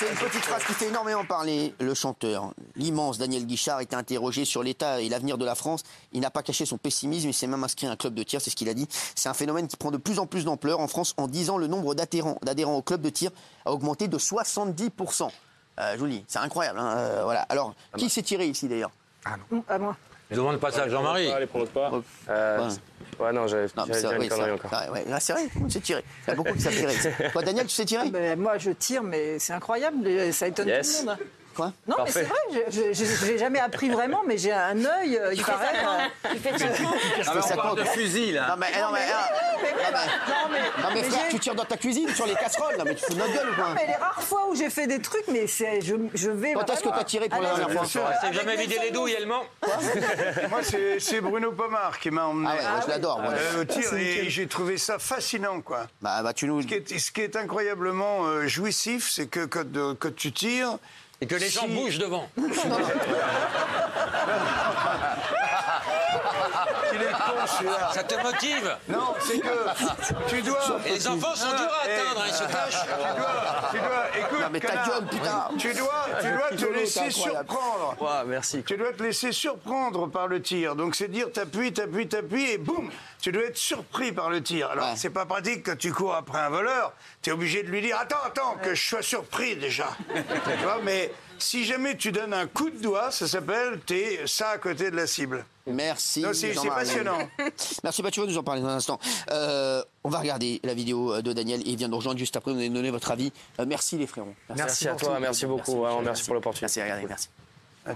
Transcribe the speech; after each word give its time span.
c'est 0.00 0.08
une 0.08 0.16
petite 0.16 0.44
phrase 0.44 0.64
qui 0.64 0.72
fait 0.72 0.88
énormément 0.88 1.24
parler. 1.26 1.74
Le 1.78 1.92
chanteur, 1.92 2.54
l'immense 2.74 3.18
Daniel 3.18 3.44
Guichard, 3.44 3.80
était 3.80 3.96
interrogé 3.96 4.46
sur 4.46 4.62
l'état 4.62 5.00
et 5.02 5.10
l'avenir 5.10 5.36
de 5.36 5.44
la 5.44 5.54
France. 5.54 5.82
Il 6.12 6.20
n'a 6.20 6.30
pas 6.30 6.42
caché 6.42 6.64
son 6.64 6.78
pessimisme, 6.78 7.28
il 7.28 7.34
s'est 7.34 7.46
même 7.46 7.62
inscrit 7.62 7.86
à 7.86 7.90
un 7.90 7.96
club 7.96 8.14
de 8.14 8.22
tir, 8.22 8.40
c'est 8.40 8.48
ce 8.48 8.56
qu'il 8.56 8.70
a 8.70 8.74
dit. 8.74 8.88
C'est 9.14 9.28
un 9.28 9.34
phénomène 9.34 9.68
qui 9.68 9.76
prend 9.76 9.90
de 9.90 9.98
plus 9.98 10.18
en 10.18 10.26
plus 10.26 10.44
d'ampleur 10.46 10.80
en 10.80 10.88
France. 10.88 11.12
En 11.18 11.28
10 11.28 11.50
ans, 11.50 11.58
le 11.58 11.66
nombre 11.66 11.94
d'adhérents, 11.94 12.38
d'adhérents 12.42 12.76
au 12.76 12.82
club 12.82 13.02
de 13.02 13.10
tir 13.10 13.30
a 13.66 13.72
augmenté 13.72 14.08
de 14.08 14.16
70%. 14.18 15.28
Euh, 15.78 15.92
je 15.94 15.98
vous 15.98 16.04
le 16.06 16.10
dis, 16.12 16.24
c'est 16.28 16.38
incroyable. 16.38 16.78
hein, 16.78 16.96
euh, 16.96 17.20
voilà. 17.24 17.42
Alors, 17.42 17.74
qui 17.98 18.08
s'est 18.08 18.22
tiré 18.22 18.46
ici 18.46 18.68
d'ailleurs? 18.68 18.90
À 19.68 19.78
moi. 19.78 19.96
Je 20.30 20.36
demande 20.36 20.52
le 20.52 20.58
passage 20.58 20.86
à 20.86 20.88
Jean-Marie. 20.88 21.30
Allez, 21.30 21.46
pour 21.46 21.60
l'autre 21.60 21.72
part. 21.72 21.92
Euh, 22.28 22.70
Ouais, 23.18 23.32
non, 23.34 23.46
j'avais 23.46 23.64
Non, 23.76 23.84
mais 23.86 23.94
j'avais 23.94 24.00
c'est 24.00 24.08
dit 24.08 24.14
oui, 24.18 24.24
une 24.24 24.30
connerie 24.30 24.50
encore. 24.52 24.70
ah, 24.72 24.90
ouais, 24.92 25.04
c'est 25.20 25.32
vrai, 25.34 25.42
monde 25.56 25.70
s'est 25.70 25.80
tiré. 25.80 26.02
Il 26.26 26.30
y 26.30 26.32
a 26.32 26.36
beaucoup 26.36 26.54
qui 26.54 26.60
s'est 26.62 26.70
tiré. 26.70 26.94
Toi, 27.32 27.42
Daniel, 27.42 27.66
tu 27.66 27.74
sais 27.74 27.84
tirer? 27.84 28.08
Ben, 28.08 28.38
moi, 28.38 28.56
je 28.56 28.70
tire, 28.70 29.02
mais 29.02 29.38
c'est 29.38 29.52
incroyable. 29.52 30.32
Ça 30.32 30.46
étonne 30.46 30.68
Yes. 30.68 31.00
tout 31.00 31.06
le 31.06 31.10
monde. 31.10 31.18
Quoi 31.60 31.72
Non, 31.86 31.96
mais 32.04 32.10
c'est 32.10 32.22
vrai, 32.22 32.38
je- 32.70 32.92
j'ai 32.92 33.38
jamais 33.38 33.58
appris 33.60 33.90
vraiment, 33.90 34.22
mais 34.26 34.38
j'ai 34.38 34.52
un 34.52 34.82
œil, 34.84 35.16
euh, 35.18 35.34
il 35.34 35.42
paraît. 35.44 35.66
euh, 36.24 36.30
Tu 36.32 36.38
fais 36.38 36.58
ça 36.58 36.66
quand 36.68 37.32
Ah, 37.38 37.42
ça 37.42 37.56
parle 37.56 37.68
compte. 37.70 37.78
de 37.80 37.84
fusil, 37.84 38.32
là. 38.32 38.48
Non, 38.50 38.54
mais, 38.58 38.66
non, 38.80 38.88
mais, 38.92 39.00
ah, 39.12 39.28
non, 40.82 40.88
mais- 40.94 41.02
frère, 41.02 41.28
tu 41.30 41.38
tires 41.38 41.54
dans 41.54 41.64
ta 41.64 41.76
cuisine 41.76 42.08
sur 42.14 42.26
les 42.26 42.34
casseroles. 42.34 42.76
Non, 42.78 42.84
mais 42.84 42.94
tu 42.94 43.04
fous 43.04 43.14
de 43.14 43.18
notre 43.18 43.32
gueule 43.32 43.50
ou 43.50 43.54
quoi? 43.54 43.74
Mais 43.74 43.86
les 43.86 43.94
rares 43.94 44.22
fois 44.22 44.48
où 44.50 44.54
j'ai 44.54 44.70
fait 44.70 44.86
des 44.86 45.00
trucs, 45.00 45.26
mais 45.28 45.46
c'est, 45.46 45.80
je, 45.80 45.94
je 46.14 46.30
vais. 46.30 46.52
Quand 46.54 46.68
est-ce 46.70 46.82
que 46.82 46.88
t'as 46.88 47.04
tiré 47.04 47.28
pour 47.28 47.40
la 47.42 47.54
dernière 47.56 47.84
fois? 47.84 48.10
C'est 48.20 48.32
jamais 48.32 48.56
vidé 48.56 48.78
les 48.82 48.90
douilles, 48.90 49.14
elle 49.18 49.26
ment. 49.26 49.42
Moi, 50.48 50.60
c'est 50.62 50.98
c'est 51.00 51.20
Bruno 51.20 51.52
Pomar 51.52 51.98
qui 51.98 52.10
m'a 52.10 52.24
emmené 52.26 52.48
Ah 52.50 52.54
ouais, 52.76 52.82
je 52.84 52.88
l'adore. 52.88 53.20
moi. 53.20 53.32
euh, 53.32 53.62
au 53.62 53.64
tir 53.64 53.92
et 53.94 54.28
j'ai 54.30 54.46
trouvé 54.46 54.78
ça 54.78 54.98
fascinant, 54.98 55.60
quoi. 55.60 55.86
Bah, 56.00 56.22
bah, 56.22 56.32
tu 56.32 56.46
nous. 56.46 56.62
Ce 56.62 56.66
qui 56.66 56.74
est, 56.74 56.98
ce 56.98 57.10
qui 57.12 57.20
est 57.22 57.36
incroyablement 57.36 58.24
euh, 58.26 58.46
jouissif, 58.46 59.10
c'est 59.10 59.26
que 59.26 59.44
quand, 59.44 59.76
euh, 59.76 59.94
quand 59.98 60.14
tu 60.14 60.32
tires, 60.32 60.78
Et 61.22 61.26
que 61.26 61.34
les 61.34 61.50
gens 61.50 61.68
bougent 61.68 61.98
devant. 61.98 62.28
celui-là. 67.58 67.90
Ça 67.92 68.02
te 68.04 68.14
motive. 68.22 68.76
Non, 68.88 69.14
c'est 69.20 69.38
que 69.40 70.28
tu 70.28 70.42
dois. 70.42 70.58
Et 70.86 70.90
les 70.92 71.08
enfants 71.08 71.34
sont 71.34 71.48
durs 71.48 71.58
à 71.60 71.86
Eh, 71.88 71.92
atteindre, 71.92 72.20
hein, 72.20 72.24
ils 72.28 72.34
se 72.34 72.44
cachent. 72.44 72.82
Tu 72.82 72.88
dois, 72.98 73.68
tu 73.72 73.78
dois, 73.78 74.18
écoute, 74.26 74.40
Non, 74.40 74.46
mais 74.52 74.60
ta 74.60 74.76
gueule, 74.86 75.06
putain. 75.10 75.48
Tu 75.58 75.74
dois, 75.74 76.06
tu 76.20 76.30
dois 76.32 76.50
te 76.56 76.72
laisser 76.74 77.10
surprendre. 77.10 77.96
Ouais, 78.00 78.24
merci. 78.26 78.62
Tu 78.62 78.76
dois 78.76 78.92
te 78.92 79.02
laisser 79.02 79.32
surprendre 79.32 80.08
par 80.08 80.26
le 80.28 80.40
tir. 80.42 80.76
Donc 80.76 80.94
c'est 80.94 81.08
dire 81.08 81.30
t'appuies, 81.32 81.72
t'appuies, 81.72 82.08
t'appuies 82.08 82.50
et 82.52 82.58
boum, 82.58 82.90
tu 83.20 83.32
dois 83.32 83.44
être 83.44 83.56
surpris 83.56 84.12
par 84.12 84.30
le 84.30 84.42
tir. 84.42 84.70
Alors 84.70 84.86
Ouais. 84.86 84.96
c'est 84.96 85.10
pas 85.10 85.26
pratique 85.26 85.64
quand 85.66 85.76
tu 85.78 85.92
cours 85.92 86.14
après 86.14 86.38
un 86.38 86.48
voleur. 86.50 86.92
Tu 87.22 87.30
es 87.30 87.32
obligé 87.32 87.62
de 87.62 87.68
lui 87.68 87.80
dire 87.82 87.98
attends, 88.00 88.16
attends, 88.26 88.56
que 88.62 88.74
je 88.74 88.88
sois 88.88 89.02
surpris 89.02 89.56
déjà. 89.56 89.88
tu 90.14 90.64
vois, 90.64 90.78
mais 90.82 91.12
si 91.42 91.64
jamais 91.64 91.96
tu 91.96 92.12
donnes 92.12 92.32
un 92.32 92.46
coup 92.46 92.70
de 92.70 92.78
doigt, 92.78 93.10
ça 93.10 93.26
s'appelle 93.26 93.80
t'es 93.86 94.20
ça 94.26 94.50
à 94.50 94.58
côté 94.58 94.90
de 94.90 94.96
la 94.96 95.06
cible. 95.06 95.44
Merci. 95.66 96.24
C'est 96.32 96.54
passionnant. 96.68 97.18
Merci, 97.84 98.02
bah, 98.02 98.10
tu 98.10 98.20
vas 98.20 98.26
nous 98.26 98.38
en 98.38 98.42
parler 98.42 98.62
dans 98.62 98.68
un 98.68 98.76
instant. 98.76 98.98
Euh, 99.30 99.82
on 100.04 100.08
va 100.08 100.18
regarder 100.18 100.60
la 100.64 100.74
vidéo 100.74 101.12
euh, 101.12 101.22
de 101.22 101.32
Daniel. 101.32 101.62
Il 101.66 101.76
vient 101.76 101.88
de 101.88 101.92
nous 101.92 101.98
rejoindre 101.98 102.18
juste 102.18 102.36
après. 102.36 102.52
Vous 102.52 102.58
allez 102.58 102.68
nous 102.68 102.76
donner 102.76 102.90
votre 102.90 103.10
avis. 103.10 103.32
Euh, 103.58 103.64
merci 103.66 103.96
les 103.96 104.06
frérots. 104.06 104.34
Merci 104.54 104.88
à 104.88 104.94
toi, 104.94 105.18
merci 105.20 105.46
beaucoup. 105.46 105.80
Vraiment, 105.80 106.02
merci 106.02 106.24
pour 106.24 106.34
l'opportunité. 106.34 106.80
Merci, 106.80 106.82
regardez, 106.82 107.06
merci. 107.08 107.28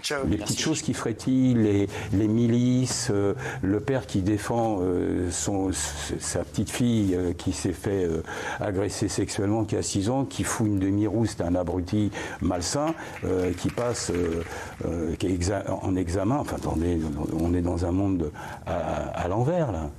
Ciao. 0.03 0.25
Les 0.28 0.37
petites 0.39 0.61
choses 0.61 0.83
qui 0.83 0.95
frétillent, 0.95 1.55
les, 1.55 1.89
les 2.12 2.28
milices, 2.28 3.09
euh, 3.12 3.34
le 3.62 3.81
père 3.81 4.06
qui 4.06 4.23
défend 4.23 4.78
euh, 4.83 5.31
son, 5.31 5.70
sa 5.73 6.41
petite 6.45 6.70
fille 6.70 7.14
euh, 7.14 7.33
qui 7.33 7.53
s'est 7.53 7.73
fait 7.73 8.05
euh, 8.05 8.22
agresser 8.61 9.09
sexuellement, 9.09 9.65
qui 9.65 9.77
a 9.77 9.83
6 9.83 10.11
ans, 10.11 10.25
qui 10.25 10.45
fout 10.45 10.67
une 10.67 10.78
demi-rousse 10.78 11.37
d'un 11.37 11.55
abruti 11.55 12.11
malsain, 12.41 12.95
euh, 13.25 13.53
qui 13.53 13.69
passe 13.69 14.11
euh, 14.11 14.42
euh, 14.87 15.15
qui 15.17 15.27
est 15.27 15.37
exa- 15.37 15.69
en 15.70 15.97
examen. 15.97 16.37
Enfin, 16.39 16.56
attendez, 16.56 16.98
on 17.41 17.55
est 17.55 17.62
dans 17.62 17.84
un 17.84 17.92
monde 17.92 18.31
à, 18.67 18.75
à 19.09 19.28
l'envers, 19.28 19.72
là. 19.72 19.91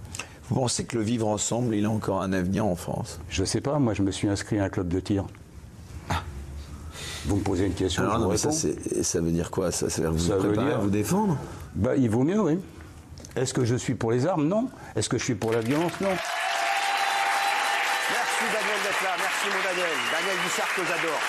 Vous 0.48 0.56
pensez 0.56 0.86
que 0.86 0.96
le 0.96 1.04
vivre 1.04 1.28
ensemble, 1.28 1.74
il 1.74 1.86
a 1.86 1.90
encore 1.90 2.22
un 2.22 2.32
avenir 2.32 2.68
en 2.68 2.76
France? 2.76 3.20
Je 3.30 3.44
sais 3.44 3.62
pas, 3.62 3.80
moi 3.80 3.96
je 3.96 4.04
me 4.04 4.12
suis 4.12 4.28
inscrit 4.28 4.60
à 4.60 4.66
un 4.66 4.70
club 4.70 4.88
de 4.90 5.00
tir. 5.00 5.26
Vous 7.28 7.38
me 7.38 7.42
posez 7.44 7.66
une 7.66 7.74
question, 7.74 8.04
Alors 8.04 8.14
je 8.16 8.20
non, 8.20 8.26
vous 8.26 8.32
mais 8.32 8.38
ça, 9.04 9.20
veut 9.20 9.32
dire 9.32 9.50
quoi? 9.52 9.72
Ça, 9.72 9.90
ça 9.90 10.02
veut 10.02 10.10
dire 10.10 10.18
vous 10.18 10.28
Ça 10.28 10.36
vous 10.36 10.42
veut 10.44 10.48
préparez 10.50 10.68
dire- 10.68 10.76
à 10.78 10.80
vous 10.82 10.90
défendre? 10.90 11.38
Bah, 11.74 11.96
il 11.96 12.10
vaut 12.10 12.24
mieux, 12.24 12.40
oui. 12.40 12.60
Est-ce 13.36 13.54
que 13.54 13.66
je 13.66 13.76
suis 13.76 13.96
pour 13.96 14.12
les 14.12 14.28
armes? 14.28 14.48
Non. 14.48 14.70
Est-ce 14.96 15.10
que 15.10 15.18
je 15.18 15.24
suis 15.24 15.36
pour 15.36 15.52
la 15.52 15.60
violence? 15.62 15.92
Non. 16.02 16.10
Merci 18.10 18.44
Daniel 18.54 18.80
d'être 18.84 19.04
là. 19.04 19.16
Merci 19.18 19.48
mon 19.48 19.64
Daniel. 19.64 19.96
Daniel 20.12 20.38
Guichard 20.46 20.74
que 20.76 20.82
j'adore. 20.86 21.20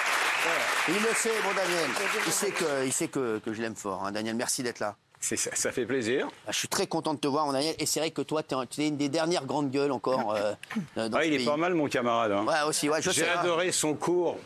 Il 0.88 0.94
le 1.02 1.14
sait, 1.16 1.30
mon 1.44 1.54
Daniel. 1.54 1.90
Il 2.26 2.32
sait 2.32 2.50
que, 2.50 2.84
il 2.86 2.92
sait 2.92 3.08
que, 3.08 3.38
que 3.38 3.52
je 3.52 3.62
l'aime 3.62 3.74
fort. 3.74 4.04
hein. 4.06 4.12
Daniel, 4.12 4.36
merci 4.36 4.62
d'être 4.62 4.78
là. 4.80 4.94
C'est- 5.18 5.36
Ça, 5.36 5.50
ça 5.54 5.72
fait 5.72 5.86
plaisir. 5.86 6.26
Bah, 6.46 6.52
Je 6.52 6.58
suis 6.58 6.68
très 6.68 6.86
content 6.86 7.14
de 7.14 7.18
te 7.18 7.26
voir, 7.26 7.46
mon 7.46 7.52
Daniel. 7.52 7.74
Et 7.78 7.86
c'est 7.86 7.98
vrai 8.00 8.10
que 8.12 8.22
toi, 8.22 8.42
tu 8.44 8.54
es 8.82 8.88
une 8.88 8.96
des 8.98 9.08
dernières 9.08 9.46
grandes 9.46 9.70
gueules 9.70 9.90
encore 9.92 10.34
euh, 10.34 10.52
euh, 10.98 11.08
dans 11.08 11.18
Ah, 11.18 11.22
ce 11.22 11.26
il 11.28 11.40
est 11.40 11.44
pas 11.44 11.56
mal, 11.56 11.74
mon 11.74 11.88
camarade. 11.88 12.30
hein. 12.32 12.44
Ouais, 12.46 12.68
aussi, 12.68 12.88
ouais, 12.88 13.00
J'ai 13.02 13.24
hein. 13.24 13.38
adoré 13.40 13.72
son 13.72 13.94
cours 13.94 14.36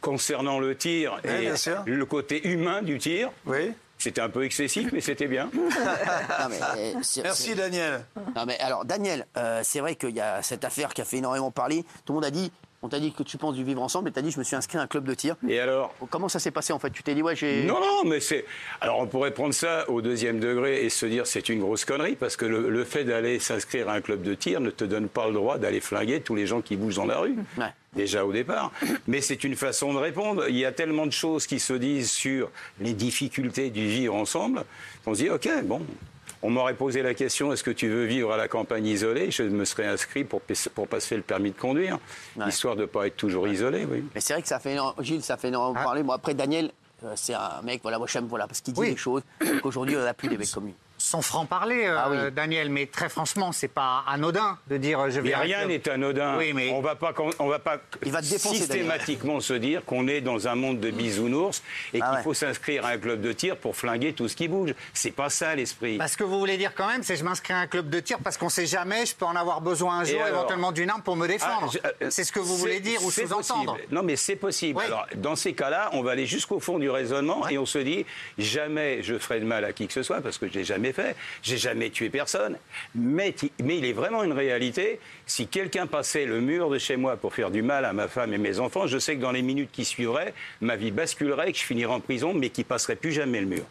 concernant 0.00 0.58
le 0.58 0.76
tir 0.76 1.20
et 1.24 1.50
le 1.86 2.04
côté 2.06 2.46
humain 2.48 2.82
du 2.82 2.98
tir. 2.98 3.30
Oui. 3.46 3.72
C'était 4.00 4.22
un 4.22 4.30
peu 4.30 4.44
excessif, 4.44 4.88
mais 4.92 5.02
c'était 5.02 5.26
bien. 5.26 5.50
Non, 5.54 6.48
mais, 6.48 6.58
euh, 6.78 7.00
Merci 7.22 7.54
Daniel. 7.54 8.02
Non, 8.34 8.46
mais 8.46 8.58
alors, 8.58 8.86
Daniel, 8.86 9.26
euh, 9.36 9.60
c'est 9.62 9.80
vrai 9.80 9.94
qu'il 9.94 10.16
y 10.16 10.20
a 10.20 10.42
cette 10.42 10.64
affaire 10.64 10.94
qui 10.94 11.02
a 11.02 11.04
fait 11.04 11.18
énormément 11.18 11.50
parler. 11.50 11.84
Tout 12.06 12.12
le 12.12 12.14
monde 12.14 12.24
a 12.24 12.30
dit, 12.30 12.50
on 12.82 12.88
t'a 12.88 12.98
dit 12.98 13.12
que 13.12 13.22
tu 13.22 13.36
penses 13.36 13.54
du 13.54 13.64
vivre 13.64 13.82
ensemble, 13.82 14.08
et 14.08 14.12
t'as 14.12 14.22
dit, 14.22 14.30
je 14.30 14.38
me 14.38 14.44
suis 14.44 14.56
inscrit 14.56 14.78
à 14.78 14.82
un 14.82 14.86
club 14.86 15.04
de 15.04 15.14
tir. 15.14 15.36
Et 15.48 15.60
alors 15.60 15.94
Comment 16.10 16.28
ça 16.28 16.38
s'est 16.38 16.50
passé 16.50 16.72
en 16.72 16.78
fait? 16.78 16.90
Tu 16.90 17.02
t'es 17.02 17.14
dit, 17.14 17.22
ouais, 17.22 17.36
j'ai. 17.36 17.64
Non, 17.64 17.80
non, 17.80 18.04
mais 18.08 18.20
c'est. 18.20 18.44
Alors, 18.80 18.98
on 19.00 19.06
pourrait 19.06 19.32
prendre 19.32 19.52
ça 19.54 19.88
au 19.90 20.00
deuxième 20.00 20.40
degré 20.40 20.84
et 20.84 20.88
se 20.90 21.04
dire 21.06 21.26
c'est 21.26 21.48
une 21.48 21.60
grosse 21.60 21.84
connerie 21.84 22.16
parce 22.16 22.36
que 22.36 22.46
le, 22.46 22.70
le 22.70 22.84
fait 22.84 23.04
d'aller 23.04 23.38
s'inscrire 23.38 23.88
à 23.88 23.94
un 23.94 24.00
club 24.00 24.22
de 24.22 24.34
tir 24.34 24.60
ne 24.60 24.70
te 24.70 24.84
donne 24.84 25.08
pas 25.08 25.26
le 25.26 25.34
droit 25.34 25.58
d'aller 25.58 25.80
flinguer 25.80 26.20
tous 26.20 26.34
les 26.34 26.46
gens 26.46 26.60
qui 26.62 26.76
bougent 26.76 26.96
dans 26.96 27.06
la 27.06 27.18
rue. 27.18 27.36
Ouais. 27.58 27.72
Déjà 27.94 28.24
au 28.24 28.32
départ. 28.32 28.70
Mais 29.08 29.20
c'est 29.20 29.42
une 29.44 29.56
façon 29.56 29.92
de 29.92 29.98
répondre. 29.98 30.44
Il 30.48 30.56
y 30.56 30.64
a 30.64 30.72
tellement 30.72 31.06
de 31.06 31.12
choses 31.12 31.46
qui 31.46 31.58
se 31.58 31.72
disent 31.72 32.10
sur 32.10 32.48
les 32.80 32.92
difficultés 32.92 33.70
du 33.70 33.86
vivre 33.88 34.14
ensemble 34.14 34.64
qu'on 35.04 35.14
se 35.14 35.22
dit 35.22 35.28
ok, 35.30 35.48
bon. 35.64 35.82
On 36.42 36.48
m'aurait 36.50 36.74
posé 36.74 37.02
la 37.02 37.12
question 37.12 37.52
est-ce 37.52 37.62
que 37.62 37.70
tu 37.70 37.88
veux 37.88 38.04
vivre 38.06 38.32
à 38.32 38.36
la 38.38 38.48
campagne 38.48 38.86
isolée? 38.86 39.30
Je 39.30 39.42
me 39.42 39.64
serais 39.66 39.86
inscrit 39.86 40.24
pour, 40.24 40.40
pour 40.74 40.88
passer 40.88 41.16
le 41.16 41.22
permis 41.22 41.50
de 41.50 41.56
conduire, 41.58 41.98
Ouais. 42.36 42.48
histoire 42.48 42.76
de 42.76 42.82
ne 42.82 42.86
pas 42.86 43.06
être 43.06 43.16
toujours 43.16 43.46
isolé. 43.46 43.84
Oui. 43.90 44.04
Mais 44.14 44.20
c'est 44.22 44.32
vrai 44.32 44.40
que 44.42 44.48
ça 44.48 44.58
fait 44.58 44.72
énormément- 44.72 45.02
Gilles, 45.02 45.22
ça 45.22 45.36
fait 45.36 45.48
énormément 45.48 45.82
parler. 45.84 46.02
Moi, 46.02 46.14
après, 46.14 46.32
Daniel, 46.32 46.70
euh, 47.04 47.12
c'est 47.14 47.34
un 47.34 47.60
mec, 47.62 47.80
voilà, 47.82 47.98
moi 47.98 48.06
j'aime, 48.10 48.26
voilà, 48.26 48.46
parce 48.46 48.62
qu'il 48.62 48.72
dit 48.72 48.80
Oui. 48.80 48.90
des 48.90 48.96
choses 48.96 49.22
qu'aujourd'hui, 49.62 49.96
on 49.96 50.00
n'a 50.02 50.14
plus 50.14 50.28
des 50.28 50.38
mecs 50.38 50.50
comme 50.50 50.66
lui. 50.66 50.74
Son 51.02 51.22
franc-parler, 51.22 51.86
euh, 51.86 51.96
Ah 51.98 52.08
oui. 52.10 52.16
Daniel, 52.30 52.68
mais 52.68 52.84
très 52.84 53.08
franchement, 53.08 53.52
c'est 53.52 53.68
pas 53.68 54.04
anodin 54.06 54.58
de 54.68 54.76
dire 54.76 55.10
je 55.10 55.20
vais. 55.20 55.30
Mais 55.30 55.34
rien 55.34 55.64
n'est 55.66 55.88
anodin. 55.88 56.36
Oui, 56.36 56.52
mais- 56.52 56.70
On 56.72 56.82
va 56.82 56.94
pas, 56.94 57.14
on 57.38 57.48
va 57.48 57.58
pas 57.58 57.78
Il 58.04 58.12
va 58.12 58.20
te 58.20 58.26
défoncer, 58.28 58.56
systématiquement 58.56 59.40
se 59.40 59.54
dire 59.54 59.82
qu'on 59.86 60.06
est 60.08 60.20
dans 60.20 60.46
un 60.46 60.54
monde 60.54 60.78
de 60.78 60.90
bisounours 60.90 61.62
et 61.94 62.00
Ah 62.02 62.06
qu'il 62.08 62.16
ouais. 62.18 62.22
faut 62.22 62.34
s'inscrire 62.34 62.84
à 62.84 62.90
un 62.90 62.98
club 62.98 63.22
de 63.22 63.32
tir 63.32 63.56
pour 63.56 63.74
flinguer 63.76 64.12
tout 64.12 64.28
ce 64.28 64.36
qui 64.36 64.46
bouge. 64.46 64.74
C'est 64.92 65.10
pas 65.10 65.30
ça 65.30 65.54
l'esprit. 65.54 65.96
Bah, 65.96 66.06
ce 66.06 66.18
que 66.18 66.24
vous 66.24 66.38
voulez 66.38 66.58
dire 66.58 66.74
quand 66.74 66.86
même, 66.88 67.02
c'est 67.02 67.16
je 67.16 67.24
m'inscris 67.24 67.54
à 67.54 67.60
un 67.60 67.66
club 67.66 67.88
de 67.88 68.00
tir 68.00 68.18
parce 68.22 68.36
qu'on 68.36 68.50
sait 68.50 68.66
jamais, 68.66 69.06
je 69.06 69.14
peux 69.16 69.24
en 69.24 69.36
avoir 69.36 69.62
besoin 69.62 70.00
un 70.00 70.04
jour, 70.04 70.20
alors 70.22 70.28
éventuellement 70.40 70.72
d'une 70.72 70.90
arme 70.90 71.02
pour 71.02 71.16
me 71.16 71.26
défendre. 71.26 71.72
Ah, 71.82 71.88
je- 72.00 72.04
euh, 72.06 72.10
c'est 72.10 72.24
ce 72.24 72.32
que 72.32 72.40
vous 72.40 72.56
voulez 72.58 72.80
dire 72.80 73.02
ou 73.02 73.10
c'est 73.10 73.26
sous-entendre. 73.26 73.72
possible. 73.76 73.94
Non, 73.94 74.02
mais 74.02 74.16
c'est 74.16 74.36
possible. 74.36 74.78
Oui. 74.78 74.84
Alors, 74.84 75.06
dans 75.16 75.34
ces 75.36 75.54
cas-là, 75.54 75.88
on 75.94 76.02
va 76.02 76.10
aller 76.12 76.26
jusqu'au 76.26 76.60
fond 76.60 76.78
du 76.78 76.90
raisonnement 76.90 77.48
et 77.48 77.56
on 77.56 77.64
se 77.66 77.78
dit 77.78 78.04
jamais 78.38 79.02
je 79.02 79.18
ferai 79.18 79.40
de 79.40 79.46
mal 79.46 79.64
à 79.64 79.72
qui 79.72 79.86
que 79.86 79.92
ce 79.94 80.02
soit 80.02 80.20
parce 80.20 80.36
que 80.36 80.46
je 80.46 80.52
l'ai 80.52 80.64
J'ai 81.42 81.56
jamais 81.56 81.90
tué 81.90 82.10
personne. 82.10 82.56
Mais, 82.94 83.34
il 83.58 83.84
est 83.84 83.92
vraiment 83.92 84.22
une 84.22 84.32
réalité. 84.32 85.00
Si 85.26 85.46
quelqu'un 85.46 85.86
passait 85.86 86.26
le 86.26 86.40
mur 86.40 86.70
de 86.70 86.78
chez 86.78 86.96
moi 86.96 87.16
pour 87.16 87.34
faire 87.34 87.50
du 87.50 87.62
mal 87.62 87.84
à 87.84 87.92
ma 87.92 88.08
femme 88.08 88.32
et 88.34 88.38
mes 88.38 88.58
enfants, 88.58 88.86
je 88.86 88.98
sais 88.98 89.16
que 89.16 89.20
dans 89.20 89.32
les 89.32 89.42
minutes 89.42 89.70
qui 89.72 89.84
suivraient, 89.84 90.34
ma 90.60 90.76
vie 90.76 90.90
basculerait, 90.90 91.52
que 91.52 91.58
je 91.58 91.64
finirais 91.64 91.92
en 91.92 92.00
prison, 92.00 92.34
mais 92.34 92.50
qu'il 92.50 92.64
passerait 92.64 92.96
plus 92.96 93.12
jamais 93.12 93.40
le 93.40 93.46
mur. 93.46 93.64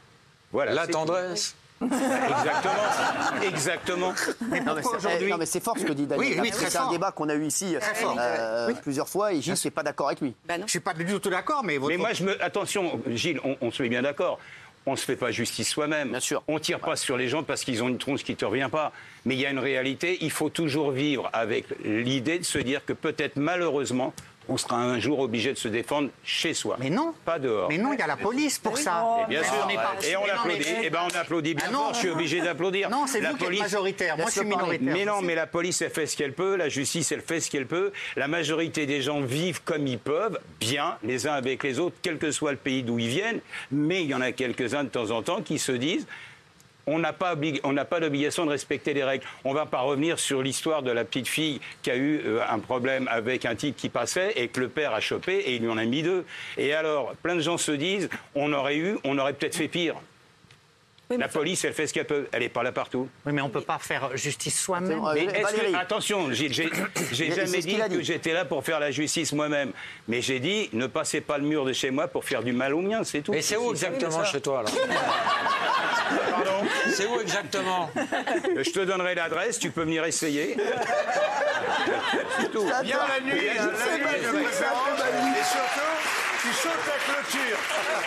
Voilà. 0.51 0.73
La 0.73 0.87
tendresse. 0.87 1.55
Exactement. 1.81 3.43
Exactement. 3.43 4.13
Mais 4.49 4.59
Non, 4.59 4.75
mais 4.75 4.81
pourquoi 4.81 4.99
c'est 4.99 5.05
eh, 5.05 5.09
aujourd'hui 5.09 5.31
non, 5.31 5.37
mais 5.37 5.45
c'est 5.45 5.63
fort 5.63 5.77
ce 5.77 5.85
que 5.85 5.93
dit 5.93 6.07
Daniel. 6.07 6.41
Oui, 6.41 6.51
c'est 6.53 6.75
un 6.77 6.89
débat 6.89 7.11
qu'on 7.11 7.29
a 7.29 7.35
eu 7.35 7.45
ici 7.45 7.75
euh, 8.17 8.73
plusieurs 8.81 9.07
fois 9.07 9.33
et 9.33 9.41
Gilles 9.41 9.55
n'est 9.63 9.71
pas 9.71 9.83
d'accord 9.83 10.07
avec 10.07 10.21
lui. 10.21 10.35
Bah 10.45 10.57
non. 10.57 10.65
Je 10.65 10.71
suis 10.71 10.79
pas 10.79 10.93
du 10.93 11.05
tout 11.19 11.29
d'accord, 11.29 11.63
mais 11.63 11.77
votre. 11.77 11.89
Mais 11.89 11.97
moi, 11.97 12.13
je 12.13 12.23
me. 12.23 12.43
Attention, 12.43 13.01
Gilles, 13.07 13.39
on, 13.43 13.55
on 13.61 13.71
se 13.71 13.81
met 13.81 13.89
bien 13.89 14.01
d'accord. 14.01 14.39
On 14.85 14.91
ne 14.91 14.95
se 14.97 15.05
fait 15.05 15.15
pas 15.15 15.31
justice 15.31 15.69
soi-même. 15.69 16.09
Bien 16.09 16.19
sûr. 16.19 16.43
On 16.47 16.59
tire 16.59 16.79
pas 16.79 16.95
sur 16.95 17.17
les 17.17 17.27
gens 17.27 17.43
parce 17.43 17.63
qu'ils 17.63 17.83
ont 17.83 17.89
une 17.89 17.97
tronche 17.97 18.23
qui 18.23 18.31
ne 18.31 18.37
te 18.37 18.45
revient 18.45 18.69
pas. 18.71 18.91
Mais 19.25 19.35
il 19.35 19.41
y 19.41 19.45
a 19.45 19.51
une 19.51 19.59
réalité. 19.59 20.17
Il 20.21 20.31
faut 20.31 20.49
toujours 20.49 20.91
vivre 20.91 21.29
avec 21.33 21.65
l'idée 21.83 22.39
de 22.39 22.45
se 22.45 22.57
dire 22.57 22.83
que 22.85 22.93
peut-être 22.93 23.35
malheureusement, 23.35 24.13
on 24.49 24.57
sera 24.57 24.77
un 24.77 24.99
jour 24.99 25.19
obligé 25.19 25.53
de 25.53 25.57
se 25.57 25.67
défendre 25.67 26.09
chez 26.23 26.53
soi. 26.53 26.75
Mais 26.79 26.89
non. 26.89 27.13
Pas 27.23 27.39
dehors. 27.39 27.69
Mais 27.69 27.77
non, 27.77 27.93
il 27.93 27.99
y 27.99 28.01
a 28.01 28.07
la 28.07 28.17
police 28.17 28.59
pour 28.59 28.77
ça. 28.77 29.17
Et 29.23 29.29
bien 29.29 29.43
sûr. 29.43 29.53
on 29.63 29.67
n'est 29.67 29.75
pas- 29.75 29.95
Et 30.07 30.15
on 30.17 30.21
Mais 30.23 30.27
non, 30.27 30.33
applaudit. 30.39 30.59
mais- 30.65 30.81
Eh 30.83 30.89
ben 30.89 30.99
on 31.11 31.15
applaudit 31.17 31.53
bien 31.53 31.65
Ah 31.67 31.71
non. 31.71 31.79
fort. 31.79 31.93
Je 31.93 31.99
suis 31.99 32.09
obligé 32.09 32.41
d'applaudir. 32.41 32.89
Non, 32.89 33.05
c'est 33.07 33.21
La 33.21 33.29
vous 33.31 33.37
qui 33.37 33.43
êtes 33.43 33.47
police- 33.49 33.61
majoritaire. 33.61 34.17
Moi, 34.17 34.25
je 34.27 34.31
suis 34.31 34.45
minoritaire. 34.45 34.93
Mais 34.93 35.05
non, 35.05 35.21
mais 35.21 35.35
la 35.35 35.47
police, 35.47 35.81
elle 35.81 35.91
fait 35.91 36.07
ce 36.07 36.17
qu'elle 36.17 36.33
peut, 36.33 36.55
la 36.55 36.67
justice, 36.69 37.11
elle 37.11 37.21
fait 37.21 37.39
ce 37.39 37.49
qu'elle 37.51 37.67
peut. 37.67 37.91
La 38.15 38.27
majorité 38.27 38.85
des 38.85 39.01
gens 39.01 39.21
vivent 39.21 39.61
comme 39.63 39.85
ils 39.87 39.99
peuvent, 39.99 40.39
bien, 40.59 40.97
les 41.03 41.27
uns 41.27 41.33
avec 41.33 41.63
les 41.63 41.79
autres, 41.79 41.95
quel 42.01 42.17
que 42.17 42.31
soit 42.31 42.51
le 42.51 42.57
pays 42.57 42.83
d'où 42.83 42.97
ils 42.99 43.07
viennent. 43.07 43.39
Mais 43.71 44.01
il 44.03 44.09
y 44.09 44.13
en 44.15 44.21
a 44.21 44.31
quelques-uns 44.31 44.83
de 44.83 44.89
temps 44.89 45.11
en 45.11 45.21
temps 45.21 45.41
qui 45.41 45.59
se 45.59 45.71
disent 45.71 46.07
on 46.89 46.99
n'a 46.99 47.13
pas, 47.13 47.35
pas 47.35 47.99
d'obligation 47.99 48.45
de 48.45 48.51
respecter 48.51 48.93
les 48.93 49.03
règles. 49.03 49.25
On 49.43 49.53
va 49.53 49.65
pas 49.65 49.81
revenir 49.81 50.19
sur 50.19 50.41
l'histoire 50.41 50.83
de 50.83 50.91
la 50.91 51.05
petite 51.05 51.27
fille 51.27 51.59
qui 51.81 51.91
a 51.91 51.95
eu 51.95 52.21
euh, 52.25 52.41
un 52.49 52.59
problème 52.59 53.07
avec 53.11 53.45
un 53.45 53.55
type 53.55 53.75
qui 53.75 53.89
passait 53.89 54.33
et 54.35 54.47
que 54.47 54.59
le 54.59 54.69
père 54.69 54.93
a 54.93 54.99
chopé 54.99 55.37
et 55.37 55.55
il 55.55 55.61
lui 55.61 55.69
en 55.69 55.77
a 55.77 55.85
mis 55.85 56.03
deux. 56.03 56.25
Et 56.57 56.73
alors, 56.73 57.13
plein 57.21 57.35
de 57.35 57.41
gens 57.41 57.57
se 57.57 57.71
disent 57.71 58.09
on 58.35 58.53
aurait 58.53 58.77
eu, 58.77 58.97
on 59.03 59.17
aurait 59.17 59.33
peut-être 59.33 59.55
fait 59.55 59.67
pire. 59.67 59.95
Oui, 61.11 61.17
mais 61.17 61.23
La 61.23 61.27
police, 61.27 61.65
elle 61.65 61.73
fait 61.73 61.87
ce 61.87 61.93
qu'elle 61.93 62.05
peut. 62.05 62.27
Elle 62.31 62.41
n'est 62.41 62.49
pas 62.49 62.61
là 62.61 62.71
partout. 62.71 63.09
Oui, 63.25 63.33
mais 63.33 63.41
on 63.41 63.47
ne 63.47 63.51
peut 63.51 63.61
pas 63.61 63.79
faire 63.79 64.15
justice 64.15 64.59
soi-même. 64.61 65.03
Euh, 65.03 65.13
Mais 65.15 65.23
est-ce 65.23 65.41
Valérie. 65.41 65.71
que, 65.71 65.77
attention, 65.77 66.27
j'ai 66.31 66.49
Mais 66.49 67.31
jamais 67.35 67.59
dit 67.61 67.79
que 67.89 68.01
j'étais 68.03 68.31
là 68.31 68.45
pour 68.45 68.63
faire 68.63 68.79
la 68.79 68.91
justice 68.91 69.33
moi-même. 69.33 69.71
Mais 70.07 70.21
j'ai 70.21 70.39
dit, 70.39 70.69
ne 70.71 70.85
passez 70.85 71.21
pas 71.21 71.39
le 71.39 71.45
mur 71.45 71.65
de 71.65 71.73
chez 71.73 71.89
moi 71.89 72.07
pour 72.07 72.23
faire 72.25 72.43
du 72.43 72.51
mal 72.53 72.75
aux 72.75 72.81
miens, 72.81 73.03
c'est 73.03 73.21
tout. 73.21 73.33
Et 73.33 73.41
c'est 73.41 73.57
où 73.57 73.71
exactement 73.71 74.23
chez 74.23 74.39
toi 74.39 74.59
alors 74.59 74.71
Pardon 76.29 76.67
C'est 76.91 77.07
où 77.07 77.19
exactement 77.19 77.89
Euh, 77.97 78.63
Je 78.63 78.69
te 78.69 78.79
donnerai 78.81 79.15
l'adresse, 79.15 79.57
tu 79.57 79.71
peux 79.71 79.81
venir 79.83 80.05
essayer. 80.05 80.57
c'est 82.39 82.51
tout. 82.51 82.65
Bien 82.83 82.97
la 83.07 83.19
nuit, 83.25 83.47
la 83.47 83.55
nuit. 83.63 84.45
Et 85.39 85.43
surtout, 85.43 85.89
tu 86.41 86.53
sautes 86.53 86.71
la 86.87 87.13
clôture. 87.13 87.57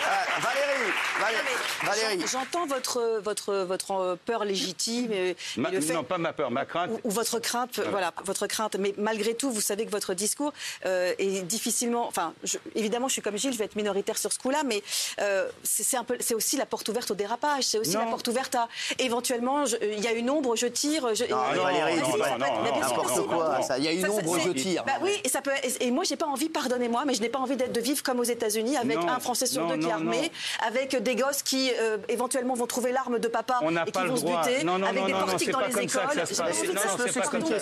Ah, 0.05 0.39
Valérie, 0.41 0.91
Valérie, 1.19 1.57
Valérie. 1.83 2.25
J'entends 2.31 2.65
votre, 2.65 3.19
votre, 3.23 3.53
votre 3.63 3.91
euh, 3.91 4.15
peur 4.25 4.43
légitime 4.45 5.11
et, 5.11 5.35
Ma- 5.57 5.69
et 5.69 5.73
le 5.73 5.81
fait- 5.81 5.93
Non, 5.93 6.03
pas 6.03 6.17
ma 6.17 6.33
peur, 6.33 6.49
ma 6.51 6.65
crainte. 6.65 6.89
ou, 6.91 6.99
ou 7.09 7.11
votre 7.11 7.39
crainte, 7.39 7.79
voilà, 7.91 8.11
votre 8.25 8.47
crainte. 8.47 8.75
Mais 8.77 8.93
malgré 8.97 9.35
tout, 9.35 9.51
vous 9.51 9.61
savez 9.61 9.85
que 9.85 9.91
votre 9.91 10.13
discours 10.13 10.53
euh, 10.85 11.13
est 11.19 11.41
difficilement. 11.43 12.07
Enfin, 12.07 12.33
je- 12.43 12.57
évidemment, 12.75 13.07
je 13.07 13.13
suis 13.13 13.21
comme 13.21 13.37
Gilles, 13.37 13.53
je 13.53 13.57
vais 13.57 13.65
être 13.65 13.75
minoritaire 13.75 14.17
sur 14.17 14.31
ce 14.33 14.39
coup-là, 14.39 14.63
mais 14.65 14.81
euh, 15.19 15.47
c'est 15.63 15.83
c'est 15.83 15.97
un 15.97 16.03
peu, 16.03 16.15
c'est 16.19 16.33
aussi 16.33 16.57
la 16.57 16.65
porte 16.65 16.87
ouverte 16.89 17.11
au 17.11 17.15
dérapage. 17.15 17.63
C'est 17.65 17.77
aussi 17.77 17.95
Non. 17.95 18.05
la 18.05 18.09
porte 18.09 18.27
ouverte 18.27 18.55
à 18.55 18.67
éventuellement, 18.99 19.65
il 19.81 19.99
y 19.99 20.07
a 20.07 20.13
une 20.13 20.29
ombre, 20.29 20.55
je 20.55 20.65
tire. 20.67 21.13
Je, 21.13 21.25
Non, 21.25 21.37
Valérie, 21.63 21.97
et- 21.97 22.01
non, 22.01 22.11
ça 22.17 22.37
non, 22.37 22.63
non, 22.63 22.79
N'importe 22.79 23.27
quoi. 23.27 23.59
Il 23.77 23.83
y 23.83 23.87
a 23.87 23.91
une 23.91 24.01
Ça, 24.01 24.11
ombre, 24.11 24.39
je 24.39 24.49
tire. 24.51 24.83
Bah 24.85 24.93
oui, 25.01 25.11
et 25.23 25.29
ça 25.29 25.41
peut. 25.41 25.51
Et, 25.63 25.85
et 25.87 25.91
moi, 25.91 26.03
j'ai 26.03 26.15
pas 26.15 26.25
envie, 26.25 26.49
pardonnez-moi, 26.49 27.03
mais 27.05 27.13
je 27.13 27.21
n'ai 27.21 27.29
pas 27.29 27.39
envie 27.39 27.55
d'être 27.55 27.71
de 27.73 27.79
vivre 27.81 28.01
comme 28.03 28.19
aux 28.23 28.31
États-Unis 28.31 28.77
avec 28.77 28.97
Non, 28.97 29.09
un 29.09 29.19
Français 29.19 29.45
sur 29.45 29.61
non, 29.63 29.69
deux 29.69 29.77
qui 29.77 29.87
est 29.87 29.91
armé, 29.91 30.17
non. 30.21 30.67
avec 30.67 30.95
des 31.03 31.15
gosses 31.15 31.43
qui 31.43 31.71
euh, 31.79 31.97
éventuellement 32.07 32.53
vont 32.53 32.67
trouver 32.67 32.91
l'arme 32.91 33.19
de 33.19 33.27
papa 33.27 33.59
On 33.61 33.71
n'a 33.71 33.83
et 33.83 33.85
qui 33.85 33.91
pas 33.91 34.03
le 34.03 34.09
vont 34.09 34.15
se 34.15 34.21
droit. 34.23 34.41
buter, 34.43 34.63
Non, 34.63 34.77
non, 34.79 34.87
avec 34.87 35.01
non, 35.01 35.05
des 35.07 35.11
non, 35.13 35.19
non, 35.19 35.25
portiques 35.27 35.49
dans 35.51 35.59
pas 35.59 35.67
les 35.67 35.73
écoles. 35.73 35.87
c'est 36.25 36.37
pas 37.19 37.23
comme 37.25 37.41
ça. 37.41 37.53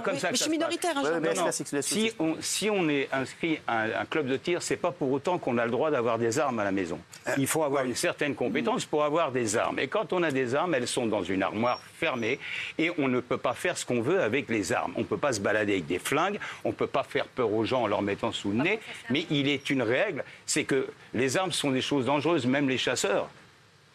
que 0.00 0.14
je 0.14 0.20
ça 0.20 0.28
suis 0.28 0.38
se 0.38 0.44
passe. 0.44 0.48
minoritaire, 0.48 0.92
hein, 0.96 1.02
je- 1.04 1.10
mais 1.18 1.28
Non, 1.34 1.40
non. 1.40 1.46
laisse-la, 1.46 1.76
laisse-la, 1.78 2.42
Si 2.42 2.70
on, 2.70 2.88
est 2.88 3.08
inscrit 3.12 3.58
à 3.66 3.80
un, 3.82 3.90
un 4.02 4.04
club 4.04 4.26
de 4.26 4.36
tir, 4.36 4.62
c'est 4.62 4.76
pas 4.76 4.90
pour 4.92 5.10
autant 5.10 5.38
qu'on 5.38 5.58
a 5.58 5.64
le 5.64 5.70
droit 5.70 5.90
d'avoir 5.90 6.18
des 6.18 6.38
armes 6.38 6.58
à 6.60 6.64
la 6.64 6.72
maison. 6.72 6.98
Il 7.38 7.46
faut 7.46 7.62
avoir 7.64 7.84
une 7.84 7.94
certaine 7.94 8.34
compétence 8.34 8.84
pour 8.84 9.04
avoir 9.04 9.32
des 9.32 9.56
armes. 9.56 9.78
Et 9.78 9.88
quand 9.88 10.12
on 10.12 10.22
a 10.22 10.30
des 10.30 10.54
armes, 10.54 10.74
elles 10.74 10.88
sont 10.88 11.06
dans 11.06 11.22
une 11.22 11.42
armoire 11.42 11.80
fermée 11.98 12.38
et 12.78 12.90
on 12.98 13.08
ne 13.08 13.20
peut 13.20 13.38
pas 13.38 13.54
faire 13.54 13.76
ce 13.78 13.84
qu'on 13.86 14.00
veut 14.02 14.20
avec 14.20 14.48
les 14.48 14.72
armes. 14.72 14.92
On 14.96 15.00
ne 15.00 15.04
peut 15.04 15.16
pas 15.18 15.32
se 15.32 15.40
balader 15.40 15.72
avec 15.74 15.86
des 15.86 15.98
flingues, 15.98 16.38
on 16.64 16.68
ne 16.68 16.74
peut 16.74 16.86
pas 16.86 17.02
faire 17.02 17.26
peur 17.26 17.52
aux 17.52 17.64
gens 17.64 17.82
en 17.82 17.86
leur 17.86 18.02
mettant 18.02 18.32
sous 18.32 18.50
le 18.50 18.62
nez. 18.62 18.80
Mais 19.10 19.26
il 19.30 19.48
est 19.48 19.69
une 19.70 19.82
règle, 19.82 20.24
c'est 20.46 20.64
que 20.64 20.88
les 21.14 21.36
armes 21.36 21.52
sont 21.52 21.70
des 21.70 21.82
choses 21.82 22.06
dangereuses, 22.06 22.46
même 22.46 22.68
les 22.68 22.78
chasseurs. 22.78 23.28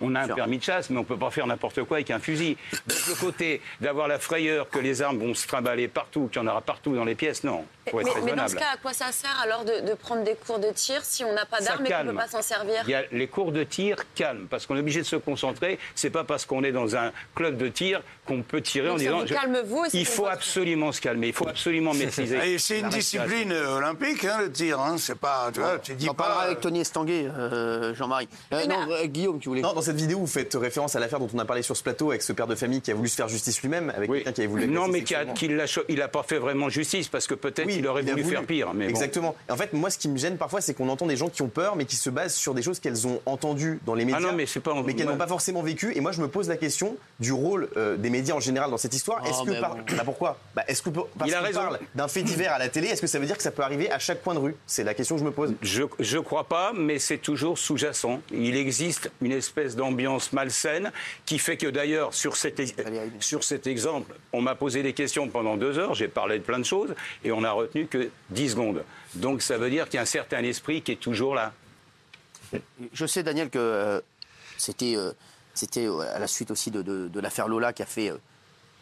On 0.01 0.13
a 0.15 0.21
un 0.21 0.27
permis 0.27 0.57
de 0.57 0.63
chasse, 0.63 0.89
mais 0.89 0.97
on 0.97 1.01
ne 1.01 1.05
peut 1.05 1.17
pas 1.17 1.31
faire 1.31 1.47
n'importe 1.47 1.83
quoi 1.83 1.97
avec 1.97 2.11
un 2.11 2.19
fusil. 2.19 2.57
Donc 2.87 2.97
le 3.07 3.15
côté 3.15 3.61
d'avoir 3.79 4.07
la 4.07 4.19
frayeur 4.19 4.69
que 4.69 4.79
les 4.79 5.01
armes 5.01 5.19
vont 5.19 5.33
se 5.33 5.47
trimballer 5.47 5.87
partout, 5.87 6.27
qu'il 6.27 6.41
y 6.41 6.45
en 6.45 6.47
aura 6.47 6.61
partout 6.61 6.95
dans 6.95 7.05
les 7.05 7.15
pièces, 7.15 7.43
non. 7.43 7.65
Faut 7.91 7.99
être 7.99 8.15
Mais, 8.15 8.31
mais 8.31 8.35
dans 8.35 8.47
ce 8.47 8.55
cas, 8.55 8.71
à 8.73 8.77
quoi 8.77 8.93
ça 8.93 9.11
sert 9.11 9.37
alors 9.43 9.63
de, 9.65 9.87
de 9.87 9.93
prendre 9.93 10.23
des 10.23 10.35
cours 10.35 10.59
de 10.59 10.69
tir 10.71 11.03
si 11.03 11.23
on 11.23 11.33
n'a 11.33 11.45
pas 11.45 11.59
d'armes 11.61 11.85
et 11.85 11.89
qu'on 11.91 12.03
ne 12.03 12.11
peut 12.11 12.17
pas 12.17 12.27
s'en 12.27 12.41
servir 12.41 12.81
Il 12.85 12.91
y 12.91 12.95
a 12.95 13.03
les 13.11 13.27
cours 13.27 13.51
de 13.51 13.63
tir 13.63 13.97
calme, 14.15 14.47
parce 14.49 14.65
qu'on 14.65 14.75
est 14.75 14.79
obligé 14.79 15.01
de 15.01 15.05
se 15.05 15.15
concentrer. 15.15 15.77
C'est 15.93 16.09
pas 16.09 16.23
parce 16.23 16.45
qu'on 16.45 16.63
est 16.63 16.71
dans 16.71 16.95
un 16.95 17.11
club 17.35 17.57
de 17.57 17.67
tir 17.67 18.01
qu'on 18.25 18.41
peut 18.41 18.61
tirer 18.61 18.87
Donc 18.87 18.95
en 18.95 18.99
disant. 18.99 19.19
vous 19.19 19.25
calme, 19.25 19.61
vous, 19.65 19.85
Il 19.93 20.05
faut 20.05 20.23
votre- 20.23 20.33
absolument 20.33 20.91
se 20.91 20.99
calmer. 21.01 21.27
Il 21.27 21.33
faut 21.33 21.47
absolument 21.47 21.93
maîtriser. 21.93 22.53
Et 22.53 22.57
c'est 22.57 22.79
une 22.79 22.89
discipline 22.89 23.51
euh, 23.51 23.77
olympique, 23.77 24.23
hein, 24.25 24.37
le 24.39 24.51
tir. 24.51 24.79
Hein. 24.79 24.95
C'est 24.97 25.15
pas, 25.19 25.49
tu 25.53 25.59
vois, 25.59 25.77
tu 25.79 25.93
dis 25.93 26.09
On 26.09 26.13
parlera 26.15 26.39
pas. 26.39 26.45
avec 26.47 26.61
Tony 26.61 26.81
Estanguet, 26.81 27.27
euh, 27.27 27.93
Jean-Marie. 27.93 28.27
Euh, 28.53 28.65
non, 28.65 28.87
euh, 28.91 29.05
Guillaume, 29.05 29.39
tu 29.39 29.49
voulais. 29.49 29.61
Non, 29.61 29.73
dans 29.73 29.81
cette 29.81 29.95
vidéo, 29.95 30.19
vous 30.19 30.27
faites 30.27 30.53
référence 30.55 30.95
à 30.95 30.99
l'affaire 30.99 31.19
dont 31.19 31.29
on 31.33 31.39
a 31.39 31.45
parlé 31.45 31.61
sur 31.61 31.77
ce 31.77 31.83
plateau 31.83 32.09
avec 32.09 32.23
ce 32.23 32.33
père 32.33 32.47
de 32.47 32.55
famille 32.55 32.81
qui 32.81 32.91
a 32.91 32.95
voulu 32.95 33.09
se 33.09 33.15
faire 33.15 33.27
justice 33.27 33.61
lui-même, 33.61 33.91
avec 33.95 34.09
Oui. 34.09 34.17
quelqu'un 34.19 34.31
qui 34.33 34.41
avait 34.41 34.47
voulu 34.47 34.67
Non, 34.67 34.87
mais 34.87 35.03
qui 35.03 35.13
a- 35.13 35.25
qu'il 35.25 35.55
l'a 35.55 35.67
cho- 35.67 35.83
il 35.87 35.97
n'a 35.99 36.07
pas 36.07 36.23
fait 36.23 36.39
vraiment 36.39 36.69
justice, 36.69 37.07
parce 37.09 37.27
que 37.27 37.35
peut-être 37.35 37.67
Oui, 37.67 37.74
aurait 37.87 38.03
il 38.03 38.09
a 38.09 38.11
voulu, 38.11 38.23
voulu. 38.23 38.35
faire 38.35 38.45
pire. 38.45 38.73
Mais. 38.73 38.87
Exactement. 38.89 39.35
En 39.49 39.55
fait, 39.55 39.73
moi, 39.73 39.89
ce 39.89 39.97
qui 39.97 40.07
me 40.09 40.17
gêne 40.17 40.37
parfois, 40.37 40.61
c'est 40.61 40.73
qu'on 40.73 40.89
entend 40.89 41.05
des 41.07 41.17
gens 41.17 41.29
qui 41.29 41.41
ont 41.41 41.47
peur, 41.47 41.75
mais 41.75 41.85
qui 41.85 41.95
se 41.95 42.09
basent 42.09 42.35
sur 42.35 42.53
des 42.53 42.61
choses 42.61 42.79
qu'elles 42.79 43.07
ont 43.07 43.21
entendues 43.25 43.79
dans 43.85 43.95
les 43.95 44.05
médias, 44.05 44.17
Ah 44.19 44.21
non, 44.21 44.33
mais 44.33 44.45
pas. 44.45 44.73
mais 44.85 44.93
qu'elles 44.93 45.07
n'ont 45.07 45.17
pas 45.17 45.27
forcément 45.27 45.61
vécues. 45.61 45.93
Et 45.95 46.01
moi, 46.01 46.11
je 46.11 46.21
me 46.21 46.27
pose 46.27 46.47
la 46.47 46.57
question 46.57 46.95
du 47.19 47.31
rôle 47.31 47.69
euh, 47.77 47.97
des 47.97 48.09
médias 48.09 48.35
en 48.35 48.39
général 48.39 48.69
dans 48.71 48.77
cette 48.77 48.93
histoire. 48.93 49.21
Oh, 49.23 49.27
Est-ce 49.29 49.43
que 49.43 49.49
mais 49.51 49.59
par- 49.61 49.75
bon. 49.75 49.83
bah, 49.97 50.01
pourquoi? 50.05 50.37
Bah, 50.55 50.63
Est-ce 50.67 50.81
que 50.81 50.89
parce 50.89 51.31
a 51.33 51.41
raison. 51.41 51.59
parle 51.61 51.79
d'un 51.95 52.07
fait 52.07 52.23
divers 52.23 52.53
à 52.53 52.59
la 52.59 52.69
télé, 52.69 52.87
est-ce 52.87 53.01
que 53.01 53.07
ça 53.07 53.19
veut 53.19 53.25
dire 53.25 53.37
que 53.37 53.43
ça 53.43 53.51
peut 53.51 53.63
arriver 53.63 53.91
à 53.91 53.99
chaque 53.99 54.23
coin 54.23 54.33
de 54.33 54.39
rue? 54.39 54.55
C'est 54.67 54.83
la 54.83 54.93
question 54.93 55.15
que 55.15 55.19
je 55.21 55.25
me 55.25 55.31
pose. 55.31 55.53
Je 55.61 55.81
ne 55.83 56.19
crois 56.21 56.43
pas, 56.45 56.71
mais 56.75 56.99
c'est 56.99 57.17
toujours 57.17 57.57
sous-jacent. 57.57 58.21
Il 58.31 58.55
existe 58.55 59.11
une 59.21 59.31
espèce 59.31 59.75
d'ambiance 59.75 60.31
malsaine 60.33 60.91
qui 61.25 61.39
fait 61.39 61.57
que 61.57 61.67
d'ailleurs, 61.67 62.13
sur, 62.13 62.35
cet 62.37 62.59
ex- 62.59 62.73
sur 63.19 63.43
cet 63.43 63.67
exemple, 63.67 64.13
on 64.33 64.41
m'a 64.41 64.55
posé 64.55 64.83
des 64.83 64.93
questions 64.93 65.27
pendant 65.27 65.57
deux 65.57 65.77
heures, 65.79 65.93
j'ai 65.95 66.07
parlé 66.07 66.37
de 66.39 66.43
plein 66.43 66.59
de 66.59 66.65
choses, 66.65 66.93
et 67.23 67.31
on 67.31 67.41
n'a 67.41 67.53
retenu 67.65 67.87
que 67.87 68.09
10 68.29 68.49
secondes. 68.51 68.83
Donc 69.15 69.41
ça 69.41 69.57
veut 69.57 69.69
dire 69.69 69.85
qu'il 69.85 69.95
y 69.95 69.99
a 69.99 70.01
un 70.03 70.05
certain 70.05 70.43
esprit 70.43 70.81
qui 70.81 70.91
est 70.93 70.95
toujours 70.99 71.35
là. 71.35 71.53
Je 72.93 73.05
sais, 73.05 73.23
Daniel, 73.23 73.49
que 73.49 73.57
euh, 73.59 74.01
c'était 74.57 74.95
euh, 74.95 75.11
c'était 75.53 75.87
euh, 75.87 75.99
à 76.15 76.19
la 76.19 76.27
suite 76.27 76.51
aussi 76.51 76.71
de, 76.71 76.81
de- 76.81 77.07
de 77.07 77.19
l'affaire 77.19 77.47
Lola 77.47 77.73
qui 77.73 77.81
a 77.83 77.85
fait. 77.85 78.09
euh, 78.11 78.17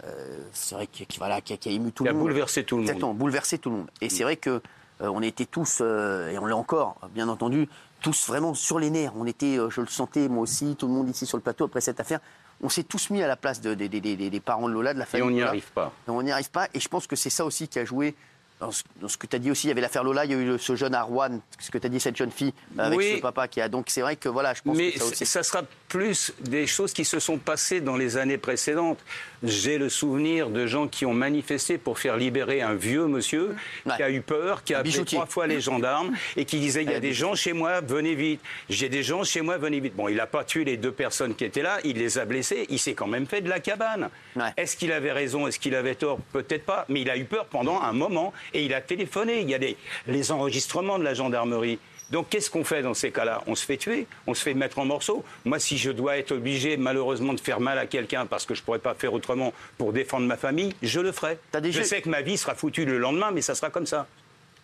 euh, 0.05 0.37
c'est 0.51 0.75
vrai 0.75 0.87
qu'il 0.87 1.07
qui- 1.07 1.17
voilà, 1.17 1.41
qui 1.41 1.53
a, 1.53 1.57
qui 1.57 1.69
a 1.69 1.71
ému 1.71 1.91
tout 1.91 2.03
Qui 2.03 2.09
le 2.09 2.11
a 2.11 2.13
monde. 2.13 2.23
bouleversé 2.23 2.63
tout 2.63 2.75
le 2.75 2.81
monde. 2.81 2.89
Exactement, 2.89 3.13
bouleversé 3.13 3.57
tout 3.57 3.69
le 3.69 3.77
monde. 3.77 3.87
Et 4.01 4.09
c'est 4.09 4.23
vrai 4.23 4.35
que 4.37 4.61
on 4.99 5.21
était 5.21 5.45
tous, 5.45 5.81
et 5.81 6.37
on 6.37 6.45
l'est 6.45 6.53
encore, 6.53 6.95
bien 7.13 7.27
entendu, 7.27 7.67
tous 8.01 8.27
vraiment 8.27 8.53
sur 8.53 8.79
les 8.79 8.89
nerfs. 8.89 9.11
On 9.17 9.25
était, 9.25 9.57
je 9.69 9.81
le 9.81 9.87
sentais, 9.87 10.29
moi 10.29 10.43
aussi, 10.43 10.75
tout 10.77 10.87
le 10.87 10.93
monde 10.93 11.09
ici 11.09 11.25
sur 11.25 11.35
le 11.35 11.41
plateau 11.43 11.65
après 11.65 11.81
cette 11.81 11.99
affaire. 11.99 12.19
On 12.61 12.69
s'est 12.69 12.83
tous 12.83 13.09
mis 13.09 13.21
à 13.21 13.27
la 13.27 13.35
place 13.35 13.59
de- 13.59 13.73
des- 13.73 13.89
des 13.89 14.39
parents 14.39 14.69
de 14.69 14.73
Lola, 14.73 14.93
de 14.93 14.99
la 14.99 15.05
Et 15.05 15.07
famille. 15.07 15.25
on 15.25 15.29
de 15.29 15.33
n'y 15.35 15.41
arrive 15.41 15.71
pas. 15.73 15.91
Et 16.07 16.11
on 16.11 16.21
n'y 16.21 16.31
arrive 16.31 16.51
pas. 16.51 16.67
Et 16.73 16.79
je 16.79 16.87
pense 16.87 17.07
que 17.07 17.15
c'est 17.17 17.31
ça 17.31 17.43
aussi 17.43 17.67
qui 17.67 17.79
a 17.79 17.85
joué. 17.85 18.15
Dans 18.63 18.71
ce, 18.71 18.83
dans 19.01 19.09
ce 19.09 19.17
que 19.17 19.27
tu 19.27 19.35
as 19.35 19.39
dit 19.39 19.51
aussi, 19.51 19.67
il 19.67 19.69
y 19.69 19.71
avait 19.71 19.81
l'affaire 19.81 20.05
Lola, 20.05 20.23
il 20.23 20.31
y 20.31 20.33
a 20.33 20.37
eu 20.37 20.57
ce 20.57 20.77
jeune 20.77 20.95
Arwan, 20.95 21.41
ce 21.59 21.69
que 21.69 21.77
tu 21.77 21.85
as 21.85 21.89
dit, 21.89 21.99
cette 21.99 22.15
jeune 22.15 22.31
fille, 22.31 22.53
avec 22.77 22.97
Oui. 22.97 23.15
ce 23.17 23.21
papa 23.21 23.49
qui 23.49 23.59
a. 23.59 23.67
Donc 23.67 23.87
c'est 23.89 23.99
vrai 23.99 24.15
que 24.15 24.29
voilà, 24.29 24.53
je 24.53 24.61
pense 24.61 24.77
Mais 24.77 24.93
que 24.93 24.99
ça 24.99 25.05
aussi. 25.05 25.25
ça 25.25 25.43
sera 25.43 25.63
plus 25.89 26.31
des 26.39 26.65
choses 26.65 26.93
qui 26.93 27.03
se 27.03 27.19
sont 27.19 27.37
passées 27.37 27.81
dans 27.81 27.97
les 27.97 28.15
années 28.15 28.37
précédentes. 28.37 28.99
J'ai 29.43 29.77
le 29.77 29.89
souvenir 29.89 30.49
de 30.49 30.65
gens 30.65 30.87
qui 30.87 31.05
ont 31.05 31.13
manifesté 31.13 31.77
pour 31.77 31.99
faire 31.99 32.15
libérer 32.15 32.61
un 32.61 32.75
vieux 32.75 33.07
monsieur 33.07 33.55
Ouais. 33.85 33.93
qui 33.97 34.03
a 34.03 34.09
eu 34.09 34.21
peur, 34.21 34.63
qui 34.63 34.73
a 34.73 34.79
appelé 34.79 35.03
trois 35.05 35.25
fois 35.25 35.47
les 35.47 35.59
gendarmes 35.59 36.13
et 36.37 36.45
qui 36.45 36.59
disait 36.59 36.83
il 36.83 36.89
y 36.89 36.91
a 36.91 36.95
Ouais, 36.95 36.99
des 37.01 37.13
gens 37.13 37.35
chez 37.35 37.51
moi, 37.53 37.81
venez 37.81 38.15
vite. 38.15 38.39
J'ai 38.69 38.87
des 38.87 39.03
gens 39.03 39.23
chez 39.23 39.41
moi, 39.41 39.57
venez 39.57 39.79
vite. 39.81 39.95
Bon, 39.95 40.07
il 40.07 40.15
n'a 40.15 40.27
pas 40.27 40.43
tué 40.45 40.63
les 40.63 40.77
deux 40.77 40.91
personnes 40.93 41.35
qui 41.35 41.43
étaient 41.43 41.61
là, 41.61 41.79
il 41.83 41.97
les 41.97 42.17
a 42.17 42.25
blessés, 42.25 42.65
il 42.69 42.79
s'est 42.79 42.93
quand 42.93 43.07
même 43.07 43.25
fait 43.25 43.41
de 43.41 43.49
la 43.49 43.59
cabane. 43.59 44.09
Ouais. 44.35 44.43
Est-ce 44.55 44.77
qu'il 44.77 44.91
avait 44.93 45.11
raison, 45.11 45.45
est-ce 45.47 45.59
qu'il 45.59 45.75
avait 45.75 45.95
tort? 45.95 46.19
Peut-être 46.31 46.65
pas, 46.65 46.85
mais 46.87 47.01
il 47.01 47.09
a 47.09 47.17
eu 47.17 47.25
peur 47.25 47.45
pendant 47.45 47.81
un 47.81 47.91
moment 47.93 48.31
et 48.53 48.63
il 48.63 48.73
a 48.73 48.79
téléphoné. 48.81 49.41
Il 49.41 49.49
y 49.49 49.55
a 49.55 49.59
des, 49.59 49.75
les 50.07 50.31
enregistrements 50.31 50.97
de 50.99 51.03
la 51.03 51.13
gendarmerie. 51.13 51.79
Donc 52.13 52.29
qu'est-ce 52.29 52.51
qu'on 52.51 52.63
fait 52.63 52.83
dans 52.83 52.93
ces 52.93 53.09
cas-là? 53.11 53.41
On 53.47 53.55
se 53.55 53.65
fait 53.65 53.75
tuer, 53.77 54.05
on 54.27 54.35
se 54.35 54.43
fait 54.43 54.53
mettre 54.53 54.77
en 54.77 54.85
morceaux. 54.85 55.25
Moi, 55.45 55.57
si 55.57 55.79
je 55.79 55.89
dois 55.89 56.15
être 56.17 56.31
obligé 56.31 56.77
malheureusement 56.77 57.33
de 57.33 57.39
faire 57.39 57.59
mal 57.59 57.79
à 57.79 57.87
quelqu'un 57.87 58.27
parce 58.27 58.45
que 58.45 58.53
je 58.53 58.61
ne 58.61 58.65
pourrais 58.65 58.77
pas 58.77 58.93
faire 58.93 59.13
autrement 59.13 59.51
pour 59.79 59.93
défendre 59.93 60.27
ma 60.27 60.37
famille, 60.37 60.75
je 60.83 60.99
le 60.99 61.11
ferai. 61.11 61.39
T'as 61.51 61.59
déjà- 61.59 61.81
Je 61.81 61.85
sais 61.87 62.03
que 62.03 62.09
ma 62.09 62.21
vie 62.21 62.37
sera 62.37 62.53
foutue 62.53 62.85
le 62.85 62.99
lendemain, 62.99 63.31
mais 63.31 63.41
ça 63.41 63.55
sera 63.55 63.71
comme 63.71 63.87
ça. 63.87 64.05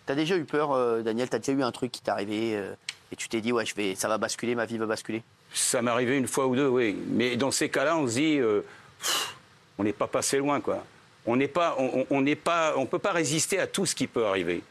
Tu 0.05 0.11
as 0.11 0.15
déjà 0.15 0.37
eu 0.37 0.45
peur, 0.45 0.73
euh, 0.73 1.01
Daniel? 1.01 1.27
Tu 1.27 1.35
as 1.35 1.39
déjà 1.39 1.51
eu 1.53 1.63
un 1.63 1.71
truc 1.71 1.91
qui 1.91 2.01
t'est 2.03 2.11
arrivé 2.11 2.55
euh, 2.55 2.71
et 3.11 3.15
tu 3.15 3.27
t'es 3.29 3.41
dit, 3.41 3.51
ouais, 3.51 3.65
je 3.65 3.73
vais, 3.73 3.95
ça 3.95 4.07
va 4.07 4.19
basculer, 4.19 4.53
ma 4.53 4.65
vie 4.67 4.77
va 4.77 4.85
basculer? 4.85 5.23
Ça 5.51 5.81
m'est 5.81 5.89
arrivé 5.89 6.17
une 6.19 6.27
fois 6.27 6.45
ou 6.45 6.55
deux, 6.55 6.67
oui. 6.67 6.95
Mais 7.07 7.35
dans 7.35 7.49
ces 7.49 7.69
cas-là, 7.69 7.97
on 7.97 8.07
se 8.07 8.13
dit, 8.13 8.37
euh, 8.39 8.61
pff, 8.99 9.35
on 9.79 9.83
n'est 9.83 9.93
pas 9.93 10.05
passé 10.07 10.37
loin, 10.37 10.61
quoi. 10.61 10.85
On 11.25 11.35
n'est 11.35 11.47
pas, 11.47 11.75
on, 11.79 12.01
on- 12.01 12.07
on 12.11 12.21
n'est 12.21 12.35
pas, 12.35 12.75
on 12.77 12.85
peut 12.85 12.99
pas 12.99 13.11
résister 13.11 13.57
à 13.59 13.65
tout 13.65 13.87
ce 13.87 13.95
qui 13.95 14.05
peut 14.05 14.25
arriver. 14.27 14.61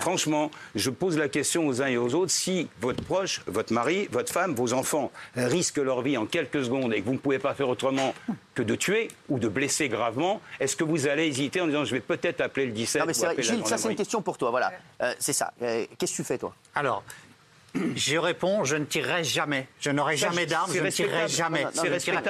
Franchement, 0.00 0.50
je 0.74 0.90
pose 0.90 1.16
la 1.18 1.28
question 1.28 1.66
aux 1.66 1.82
uns 1.82 1.86
et 1.86 1.96
aux 1.96 2.14
autres 2.14 2.30
si 2.32 2.68
votre 2.80 3.02
proche, 3.04 3.42
votre 3.46 3.72
mari, 3.72 4.08
votre 4.12 4.32
femme, 4.32 4.54
vos 4.54 4.72
enfants 4.72 5.10
risquent 5.36 5.78
leur 5.78 6.02
vie 6.02 6.16
en 6.16 6.26
quelques 6.26 6.64
secondes 6.64 6.92
et 6.94 7.00
que 7.00 7.06
vous 7.06 7.12
ne 7.14 7.18
pouvez 7.18 7.38
pas 7.38 7.54
faire 7.54 7.68
autrement 7.68 8.14
que 8.54 8.62
de 8.62 8.74
tuer 8.74 9.08
ou 9.28 9.38
de 9.38 9.48
blesser 9.48 9.88
gravement, 9.88 10.40
est-ce 10.60 10.76
que 10.76 10.84
vous 10.84 11.06
allez 11.06 11.26
hésiter 11.26 11.60
en 11.60 11.66
disant 11.66 11.84
je 11.84 11.92
vais 11.92 12.00
peut-être 12.00 12.40
appeler 12.40 12.66
le 12.66 12.72
17 12.72 13.00
Non, 13.00 13.06
mais 13.06 13.10
ou 13.10 13.14
c'est 13.14 13.20
vrai. 13.26 13.32
appeler 13.34 13.46
la 13.46 13.54
Gilles, 13.54 13.66
ça 13.66 13.78
c'est 13.78 13.90
une 13.90 13.96
question 13.96 14.22
pour 14.22 14.38
toi. 14.38 14.50
Voilà, 14.50 14.72
Euh, 15.02 15.12
c'est 15.18 15.32
ça. 15.32 15.52
Euh, 15.62 15.84
Qu'est-ce 15.98 16.12
que 16.12 16.16
tu 16.16 16.24
fais 16.24 16.38
toi? 16.38 16.54
Alors, 16.74 17.02
je 17.74 18.16
réponds, 18.16 18.64
je 18.64 18.76
ne 18.76 18.84
tirerai 18.84 19.24
jamais. 19.24 19.68
Je 19.80 19.90
n'aurai 19.90 20.16
jamais 20.16 20.46
d'armes, 20.46 20.72
je 20.72 20.80
ne 20.80 20.90
tirerai 20.90 21.28
jamais. 21.28 21.64
Non, 21.64 21.70
non. 21.74 21.82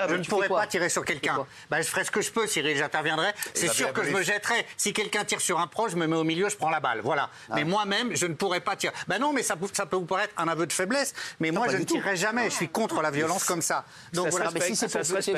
Je 0.09 0.15
ne 0.15 0.25
quoi 0.25 0.49
pas 0.49 0.67
tirer 0.67 0.89
sur 0.89 1.05
quelqu'un. 1.05 1.47
Ben, 1.71 1.81
je 1.83 1.89
ferai 1.89 2.05
ce 2.05 2.11
que 2.11 2.21
je 2.21 2.31
peux, 2.31 2.47
Cyril, 2.47 2.77
j'interviendrai. 2.77 3.29
C'est 3.55 3.69
sûr 3.73 3.93
que 3.93 4.05
je 4.05 4.11
me 4.11 4.23
jetterai. 4.23 4.67
Si 4.77 4.93
quelqu'un 4.93 5.25
tire 5.25 5.41
sur 5.41 5.59
un 5.61 5.67
proche, 5.67 5.93
je 5.93 5.97
me 5.97 6.07
mets 6.07 6.17
au 6.17 6.25
milieu, 6.25 6.49
je 6.49 6.57
prends 6.57 6.71
la 6.71 6.81
balle. 6.81 7.01
Voilà. 7.03 7.31
Ah. 7.51 7.55
Mais 7.55 7.65
moi-même, 7.65 8.15
je 8.17 8.27
ne 8.27 8.35
pourrais 8.35 8.61
pas 8.61 8.77
tirer. 8.77 8.93
Ben 9.07 9.19
non, 9.19 9.33
mais 9.33 9.43
ça, 9.43 9.57
peut- 9.57 9.69
ça 9.73 9.87
peut 9.87 9.97
vous 9.97 10.05
paraître 10.07 10.35
un 10.37 10.49
aveu 10.49 10.67
de 10.67 10.73
faiblesse. 10.73 11.15
Mais 11.41 11.51
moi, 11.51 11.67
je 11.69 11.77
ne 11.77 11.85
tout. 11.85 11.95
tirerai 11.95 12.17
jamais. 12.17 12.51
Je 12.51 12.55
suis 12.57 12.69
contre 12.69 13.01
la 13.01 13.11
violence 13.11 13.45
comme 13.45 13.63
ça. 13.63 13.85
Donc 14.13 14.27
Ça 14.27 14.31
voilà. 14.31 14.51
Mais 14.53 14.61
si 14.61 14.77
c'est 14.77 14.89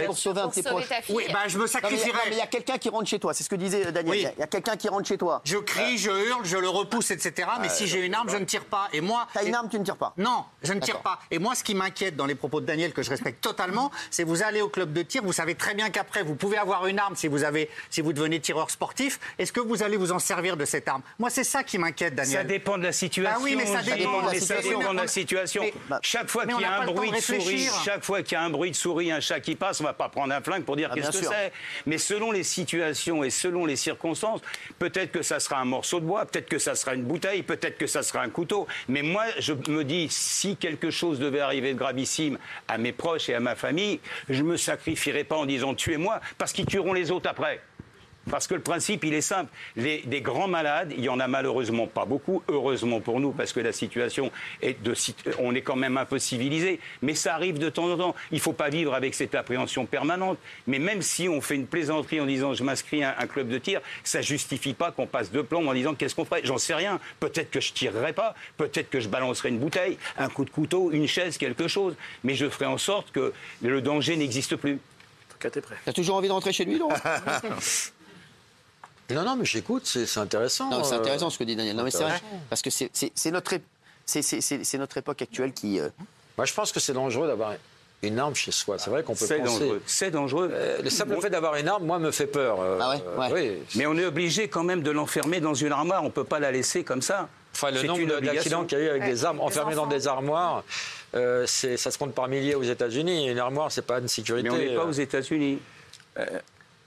pour, 0.07 0.17
sauver 0.17 0.41
un 0.41 0.47
de 0.49 0.53
tes 0.53 0.63
proches. 0.63 0.85
Oui, 1.11 1.25
ben 1.33 1.41
je 1.47 1.59
me 1.59 1.67
sacrifierai. 1.67 2.19
mais 2.27 2.33
il 2.37 2.39
y 2.39 2.43
a 2.43 2.47
quelqu'un 2.47 2.79
qui 2.79 2.89
rentre 2.89 3.09
chez 3.09 3.19
toi. 3.19 3.35
C'est 3.35 3.45
ce 3.45 3.49
que 3.49 3.57
disait 3.57 3.91
Daniel. 3.93 4.17
Il 4.17 4.23
y 4.23 4.27
a- 4.27 4.33
il 4.37 4.41
y 4.41 4.43
a 4.43 4.47
quelqu'un 4.47 4.77
qui 4.77 4.89
rentre 4.89 5.07
chez 5.07 5.19
toi. 5.19 5.41
Je 5.45 5.57
crie, 5.59 5.99
je 5.99 6.11
hurle, 6.11 6.45
je 6.45 6.57
le 6.57 6.69
repousse, 6.69 7.11
etc. 7.11 7.49
Mais 7.61 7.69
si 7.69 7.87
j'ai 7.87 8.01
une 8.05 8.15
arme, 8.15 8.29
je 8.29 8.37
ne 8.37 8.45
tire 8.45 8.65
pas. 8.65 8.89
Et 8.93 9.01
moi, 9.01 9.27
T'as 9.33 9.45
une 9.45 9.55
arme, 9.55 9.69
tu 9.69 9.79
ne 9.79 9.85
tires 9.91 9.97
pas. 9.97 10.15
Non, 10.17 10.45
je 10.63 10.73
ne 10.73 10.81
tire 10.81 11.01
pas. 11.01 11.19
Et 11.31 11.39
moi, 11.39 11.55
ce 11.55 11.65
qui 11.65 11.75
m'inquiète 11.75 12.17
dans 12.17 12.27
les 12.27 12.35
propos 12.35 12.61
de 12.61 12.67
Daniel, 12.67 12.93
que 12.93 13.03
je 13.03 13.11
respecte 13.11 13.41
totalement, 13.43 13.91
c'est 14.11 14.25
vous 14.25 14.43
allez 14.43 14.61
au 14.63 14.69
club 14.69 14.93
de 14.93 15.03
tir, 15.03 15.23
vous 15.23 15.33
savez 15.33 15.55
très 15.55 15.75
bien 15.75 15.91
qu'après, 15.91 16.23
vous 16.23 16.35
pouvez 16.35 16.57
avoir 16.59 16.87
une 16.87 16.99
arme 16.99 17.17
si 17.17 17.29
vous, 17.29 17.45
avez, 17.45 17.69
si 17.91 18.01
vous 18.01 18.13
devenez 18.13 18.41
tireur 18.41 18.71
sportif. 18.71 19.19
Est-ce 19.39 19.53
que 19.53 19.61
vous 19.61 19.83
allez 19.83 19.97
vous 19.97 20.13
en 20.13 20.19
servir 20.19 20.57
de 20.57 20.65
cette 20.65 20.87
arme? 20.89 21.03
Moi, 21.19 21.31
c'est 21.31 21.45
ça 21.45 21.63
qui 21.63 21.79
m'inquiète, 21.79 22.15
Daniel. 22.15 22.39
Ça 22.39 22.45
dépend 22.45 22.79
de 22.79 22.85
la 22.85 22.93
situation. 22.93 23.37
Ah 23.39 23.43
oui, 23.43 23.55
mais 23.57 23.67
ça 23.67 23.83
dépend 23.83 24.23
de 24.23 24.27
la 24.27 24.35
situation. 24.41 24.79
dépend 24.79 24.91
de 24.93 24.97
la 24.97 25.03
Mais- 25.03 25.09
situation. 25.09 25.63
mais- 25.63 25.97
chaque 26.03 26.29
fois 26.31 26.47
qu'il 26.47 26.61
y 26.61 26.65
a 26.65 26.81
un 26.81 26.87
bruit 26.87 27.11
de 27.11 27.17
de 27.17 27.21
souris, 27.21 27.69
chaque 27.85 28.05
fois 28.05 28.23
qu'il 28.23 28.33
y 28.33 28.37
a 28.37 28.43
un 28.43 28.51
bruit 28.51 28.71
de 28.71 28.77
souris, 28.77 29.11
un 29.13 29.21
chat 29.21 29.41
qui 29.41 29.55
passe, 29.57 29.81
on 29.81 29.85
va 29.85 29.93
pas 29.93 30.09
prendre 30.09 30.33
un 30.35 30.41
flingue 30.41 30.65
pour 30.65 30.77
dire 30.77 30.89
Ah, 30.91 30.95
qu'est-ce 30.95 31.11
que 31.21 31.27
c'est. 31.27 31.53
Mais 31.87 31.99
selon 31.99 32.31
les 32.33 32.43
situations 32.45 33.23
et 33.25 33.31
selon 33.31 33.67
les 33.67 33.77
circonstances, 33.77 34.41
peut-être 34.79 35.13
que 35.13 35.23
ça 35.23 35.41
sera 35.41 35.59
un 35.61 35.65
morceau 35.65 36.01
de 36.01 36.05
bois, 36.07 36.25
peut-être 36.27 36.49
que 36.49 36.59
ça 36.59 36.75
sera 36.75 36.95
une 36.95 37.05
bouteille, 37.05 37.43
peut-être 37.43 37.79
que 37.79 37.87
ça 37.87 38.03
sera 38.03 38.21
un 38.23 38.29
couteau. 38.31 38.67
Mais 38.89 39.03
moi, 39.03 39.25
je 39.39 39.53
me 39.69 39.80
dis, 39.83 40.09
si 40.11 40.57
quelque 40.57 40.91
chose 40.91 41.19
devait 41.19 41.41
arriver 41.41 41.73
de 41.73 41.79
gravissime 41.79 42.39
à 42.69 42.79
mes 42.79 42.93
proches 42.93 43.29
et 43.29 43.35
à 43.35 43.41
ma 43.41 43.55
famille, 43.55 44.01
je 44.29 44.43
me 44.43 44.57
sacrifierai 44.57 45.25
pas 45.25 45.37
en 45.37 45.47
disant 45.47 45.75
tuez-moi, 45.75 46.21
parce 46.39 46.53
qu'ils 46.53 46.67
tueront 46.67 46.93
les 46.93 47.11
autres 47.11 47.29
après. 47.29 47.61
Parce 48.29 48.47
que 48.47 48.55
le 48.55 48.61
principe, 48.61 49.05
il 49.05 49.15
est 49.15 49.23
simple. 49.23 49.51
Les, 49.77 50.03
des 50.03 50.21
grands 50.21 50.47
malades, 50.47 50.93
il 50.97 51.03
y 51.03 51.09
en 51.09 51.21
a 51.21 51.27
malheureusement 51.27 51.87
pas 51.87 52.05
beaucoup, 52.05 52.43
heureusement 52.49 53.01
pour 53.01 53.19
nous, 53.19 53.33
parce 53.33 53.53
que 53.53 53.61
la 53.61 53.73
situation 53.73 54.31
est 54.61 54.81
de, 54.83 54.95
on 55.39 55.55
est 55.55 55.63
quand 55.63 55.77
même 55.77 55.97
un 55.97 56.05
peu 56.05 56.19
civilisé. 56.19 56.81
Mais 57.03 57.15
ça 57.15 57.35
arrive 57.35 57.59
de 57.59 57.71
temps 57.71 57.91
en 57.91 57.97
temps. 57.97 58.15
Il 58.31 58.37
ne 58.37 58.41
faut 58.41 58.53
pas 58.53 58.69
vivre 58.69 58.95
avec 58.95 59.15
cette 59.15 59.35
appréhension 59.35 59.87
permanente. 59.87 60.39
Mais 60.67 60.79
même 60.79 61.03
si 61.03 61.29
on 61.29 61.41
fait 61.41 61.55
une 61.55 61.67
plaisanterie 61.67 62.21
en 62.21 62.27
disant 62.27 62.53
je 62.53 62.63
m'inscris 62.63 63.03
à 63.03 63.17
un 63.19 63.27
club 63.27 63.49
de 63.49 63.59
tir, 63.59 63.81
ça 64.05 64.21
justifie 64.21 64.75
pas 64.75 64.93
qu'on 64.93 65.07
passe 65.07 65.33
deux 65.33 65.45
plombs 65.45 65.67
en 65.67 65.75
disant 65.75 65.95
qu'est-ce 65.95 66.15
qu'on 66.15 66.25
ferait? 66.25 66.43
J'en 66.45 66.59
sais 66.59 66.75
rien. 66.75 67.01
Peut-être 67.21 67.51
que 67.51 67.61
je 67.61 67.73
tirerai 67.73 68.13
pas. 68.13 68.35
Peut-être 68.59 68.91
que 68.91 69.01
je 69.01 69.09
balancerai 69.09 69.49
une 69.49 69.59
bouteille, 69.59 69.97
un 70.19 70.29
coup 70.29 70.45
de 70.45 70.51
couteau, 70.51 70.91
une 70.93 71.09
chaise, 71.09 71.39
quelque 71.39 71.69
chose. 71.69 71.95
Mais 72.23 72.35
je 72.35 72.49
ferai 72.49 72.67
en 72.67 72.79
sorte 72.79 73.11
que 73.13 73.33
le 73.63 73.81
danger 73.81 74.17
n'existe 74.17 74.57
plus. 74.57 74.79
T'as 75.41 75.93
toujours 75.95 76.17
envie 76.17 76.29
de 76.29 76.33
rentrer 76.33 76.53
chez 76.53 76.67
lui, 76.67 76.79
Laurent? 76.79 76.95
Non, 79.15 79.23
non, 79.25 79.37
mais 79.37 79.45
j'écoute, 79.45 79.83
c'est 79.87 80.07
c'est 80.07 80.21
intéressant. 80.21 80.71
Non, 80.71 80.85
c'est 80.85 80.95
euh, 80.95 80.99
intéressant 80.99 81.31
ce 81.31 81.39
que 81.39 81.45
dit 81.45 81.57
Daniel. 81.57 81.77
Non, 81.77 81.83
mais 81.85 81.91
c'est 81.91 82.03
vrai. 82.05 82.21
Parce 82.49 82.63
que 82.63 82.71
c'est- 82.71 82.91
notre, 83.31 83.55
ép- 83.55 83.61
c'est- 84.07 84.79
notre 84.79 84.97
époque 84.99 85.23
actuelle 85.23 85.53
qui. 85.53 85.81
euh, 85.81 85.89
Moi, 86.37 86.45
je 86.47 86.55
pense 86.55 86.73
que 86.73 86.81
c'est 86.81 86.93
dangereux 86.93 87.27
d'avoir 87.27 87.55
une 88.03 88.19
arme 88.19 88.35
chez 88.35 88.51
soi. 88.51 88.79
C'est 88.79 88.89
vrai 88.89 89.03
qu'on 89.03 89.15
peut 89.15 89.27
C'est 89.27 89.39
penser. 89.39 89.59
dangereux. 89.61 89.83
C'est 89.87 90.11
dangereux. 90.11 90.51
Euh, 90.53 90.81
le 90.83 90.89
simple 90.91 91.21
fait 91.21 91.29
d'avoir 91.29 91.57
une 91.57 91.69
arme, 91.69 91.85
moi, 91.85 91.99
me 91.99 92.11
fait 92.11 92.27
peur. 92.27 92.59
euh, 92.61 92.79
Ah 92.81 92.91
ouais, 92.91 93.03
euh, 93.07 93.19
ouais. 93.19 93.51
oui. 93.59 93.59
Mais 93.77 93.85
on 93.87 93.95
est 93.99 94.07
obligé 94.07 94.49
quand 94.49 94.65
même 94.65 94.83
de 94.83 94.91
l'enfermer 94.91 95.41
dans 95.41 95.53
une 95.55 95.73
armoire. 95.73 96.03
On 96.03 96.07
ne 96.07 96.11
peut 96.11 96.25
pas 96.25 96.41
la 96.41 96.51
laisser 96.51 96.83
comme 96.83 97.03
ça. 97.03 97.29
Enfin, 97.53 97.73
le 97.73 97.83
nombre 97.83 98.21
d'accidents 98.21 98.65
qu'il 98.65 98.79
y 98.79 98.81
a 98.81 98.85
eu 98.85 98.89
avec 98.89 99.05
des 99.05 99.25
armes 99.25 99.41
enfermées 99.41 99.75
dans 99.75 99.87
des 99.87 100.07
armoires, 100.09 100.63
euh, 101.15 101.45
c'est- 101.47 101.77
ça 101.77 101.91
se 101.91 101.99
compte 101.99 102.15
par 102.15 102.29
milliers 102.29 102.55
aux 102.55 102.63
États-Unis. 102.63 103.29
Une 103.29 103.39
armoire, 103.39 103.71
c'est 103.73 103.83
pas 103.83 103.99
une 103.99 104.09
sécurité. 104.09 104.49
Mais 104.49 104.55
on 104.55 104.59
n'est 104.59 104.75
pas 104.77 104.85
aux 104.87 104.93
États-Unis. 104.93 105.59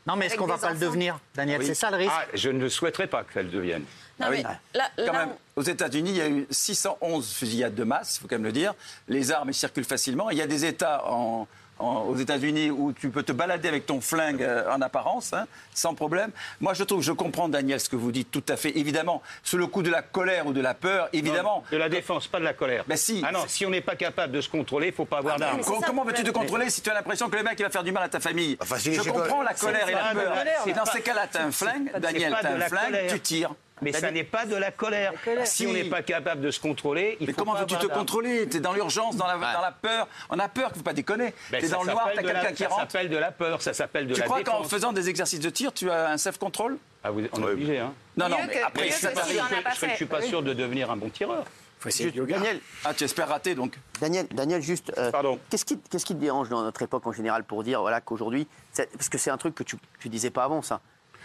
Non, 0.05 0.15
mais 0.17 0.25
est-ce 0.25 0.35
qu'on 0.35 0.45
va 0.47 0.57
pas 0.57 0.71
le 0.73 0.79
devenir, 0.79 1.17
Daniel 1.35 1.59
Oui. 1.61 1.65
C'est 1.67 1.75
ça 1.75 1.89
le 1.89 1.97
risque 1.97 2.11
Ah, 2.13 2.25
je 2.33 2.49
ne 2.49 2.67
souhaiterais 2.67 3.07
pas 3.07 3.23
que 3.23 3.33
ça 3.33 3.41
le 3.41 3.49
devienne. 3.49 3.83
Non, 4.19 4.27
Ah 4.27 4.29
mais 4.29 4.37
oui. 4.37 4.43
là, 4.43 4.59
là, 4.97 5.05
Quand 5.05 5.13
même, 5.13 5.29
aux 5.55 5.61
États-Unis, 5.63 6.11
il 6.11 6.17
y 6.17 6.21
a 6.21 6.27
eu 6.29 6.45
611 6.51 7.33
fusillades 7.33 7.73
de 7.73 7.83
masse, 7.83 8.17
il 8.17 8.21
faut 8.21 8.27
quand 8.27 8.35
même 8.35 8.43
le 8.43 8.51
dire. 8.51 8.73
Les 9.07 9.31
armes 9.31 9.53
circulent 9.53 9.85
facilement. 9.85 10.29
Il 10.29 10.37
y 10.37 10.41
a 10.41 10.47
des 10.47 10.65
États 10.65 11.03
en- 11.09 11.47
aux 11.79 12.15
États-Unis 12.15 12.71
où 12.71 12.93
tu 12.93 13.09
peux 13.09 13.23
te 13.23 13.31
balader 13.31 13.67
avec 13.67 13.85
ton 13.85 13.99
flingue 13.99 14.41
euh, 14.41 14.71
en 14.71 14.81
apparence, 14.81 15.33
hein, 15.33 15.47
sans 15.73 15.93
problème. 15.95 16.31
Moi, 16.61 16.73
je 16.73 16.83
trouve, 16.83 17.01
je 17.01 17.11
comprends, 17.11 17.49
Daniel, 17.49 17.79
ce 17.79 17.89
que 17.89 17.95
vous 17.95 18.11
dites 18.11 18.31
tout 18.31 18.43
à 18.47 18.55
fait. 18.55 18.77
Évidemment, 18.77 19.21
sous 19.43 19.57
le 19.57 19.67
coup 19.67 19.81
de 19.83 19.89
la 19.89 20.01
colère 20.01 20.47
ou 20.47 20.53
de 20.53 20.61
la 20.61 20.73
peur, 20.73 21.09
évidemment. 21.13 21.63
De 21.71 21.77
la 21.77 21.89
défense, 21.89 22.27
pas 22.27 22.39
de 22.39 22.45
la 22.45 22.53
colère. 22.53 22.83
Ben 22.87 22.95
si. 22.97 23.21
Ah 23.27 23.31
non, 23.31 23.43
si 23.47 23.65
on 23.65 23.69
n'est 23.69 23.81
pas 23.81 23.95
capable 23.95 24.33
de 24.33 24.41
se 24.41 24.49
contrôler, 24.49 24.87
il 24.87 24.91
ne 24.91 24.95
faut 24.95 25.05
pas 25.05 25.17
avoir 25.17 25.37
d'armes. 25.37 25.57
mais 25.57 25.63
Com- 25.63 25.79
ça, 25.81 25.87
Comment 25.87 26.03
veux-tu 26.03 26.23
te 26.23 26.31
contrôler 26.31 26.69
si 26.69 26.81
tu 26.81 26.89
as 26.89 26.93
l'impression 26.93 27.29
que 27.29 27.35
le 27.35 27.43
mec 27.43 27.55
il 27.59 27.63
va 27.63 27.69
faire 27.69 27.83
du 27.83 27.91
mal 27.91 28.03
à 28.03 28.09
ta 28.09 28.19
famille? 28.19 28.57
Enfin, 28.61 28.77
si- 28.77 28.93
Je 28.93 29.01
comprends 29.01 29.35
quoi- 29.37 29.43
la 29.43 29.53
colère 29.53 29.89
et 29.89 29.93
la 29.93 30.13
peur. 30.13 30.33
dans 30.67 30.73
pas- 30.83 30.91
ces 30.91 31.01
cas-là, 31.01 31.27
tu 31.31 31.37
as 31.37 31.45
un 31.45 31.51
flingue, 31.51 31.91
Daniel, 31.99 32.35
tu 32.39 32.45
as 32.47 32.51
un 32.51 32.59
flingue, 32.61 33.07
tu 33.09 33.19
tires. 33.19 33.53
Mais 33.83 33.91
ça 33.93 34.11
n'est 34.11 34.23
pas 34.23 34.45
de 34.45 34.55
la 34.55 34.71
colère. 34.71 35.13
Si 35.45 35.63
Si. 35.63 35.67
on 35.67 35.73
n'est 35.73 35.83
pas 35.85 36.01
capable 36.01 36.41
de 36.41 36.51
se 36.51 36.59
contrôler, 36.59 37.17
il 37.19 37.27
Mais 37.27 37.33
faut 37.33 37.39
comment 37.43 37.55
veux-tu 37.55 37.75
te 37.77 37.85
contrôler? 37.87 38.47
Tu 38.49 38.57
es 38.57 38.59
dans 38.59 38.73
l'urgence, 38.73 39.15
dans 39.15 39.27
la, 39.27 39.33
dans 39.35 39.61
la 39.61 39.71
peur. 39.71 40.07
On 40.29 40.39
a 40.39 40.47
peur, 40.47 40.71
faut 40.75 40.81
pas 40.81 40.93
déconner. 40.93 41.33
Ben, 41.51 41.59
tu 41.59 41.65
es 41.65 41.67
ça 41.69 41.75
dans 41.75 41.83
le 41.83 41.91
noir, 41.91 42.07
s'appelle 42.07 42.23
tu 42.23 42.25
as 42.25 42.29
de 42.29 42.33
la- 42.33 42.39
quelqu'un 42.41 42.55
qui 42.55 42.63
Ça 42.63 42.69
rentre. 42.69 42.91
s'appelle 42.91 43.09
de 43.09 43.17
la 43.17 43.31
peur, 43.31 43.61
ça 43.61 43.73
s'appelle 43.73 44.07
de 44.07 44.13
Tu 44.13 44.19
la 44.21 44.25
crois 44.25 44.43
qu'en 44.43 44.63
faisant 44.63 44.93
des 44.93 45.09
exercices 45.09 45.39
de 45.39 45.49
tir, 45.49 45.73
tu 45.73 45.89
as 45.89 46.09
un 46.09 46.17
self-control? 46.17 46.77
Ah, 47.03 47.11
vous- 47.11 47.21
on 47.33 47.41
est 47.41 47.51
obligé, 47.51 47.79
hein. 47.79 47.93
Non, 48.17 48.29
non, 48.29 48.37
mais 48.47 48.61
après, 48.61 48.89
ça 48.91 49.09
Je 49.13 49.85
ne 49.87 49.95
suis 49.95 50.05
pas 50.05 50.21
sûr 50.21 50.41
de 50.43 50.53
devenir 50.53 50.89
un 50.91 50.95
bon 50.97 51.09
tireur. 51.09 51.43
Daniel, 51.85 52.61
Ah, 52.85 52.93
tu 52.93 53.03
espères 53.03 53.27
rater 53.27 53.55
donc 53.55 53.77
Daniel, 53.99 54.25
Daniel, 54.31 54.61
juste. 54.61 54.93
euh, 54.97 55.11
Pardon. 55.11 55.37
Qu'est-ce 55.49 55.65
qui, 55.65 55.77
qu'est-ce 55.89 56.05
qui 56.05 56.15
te 56.15 56.19
dérange 56.19 56.47
dans 56.47 56.61
notre 56.63 56.81
époque 56.81 57.05
en 57.05 57.11
général 57.11 57.43
pour 57.43 57.61
dire 57.63 57.81
voilà 57.81 57.99
qu'aujourd'hui, 57.99 58.47
parce 58.73 59.09
que 59.09 59.17
c'est 59.17 59.31
un 59.31 59.37
truc 59.37 59.53
que 59.53 59.63
tu, 59.63 59.75
tu 59.99 60.07
disais 60.07 60.29
pas 60.29 60.45
avant 60.45 60.61
ça. 60.61 60.79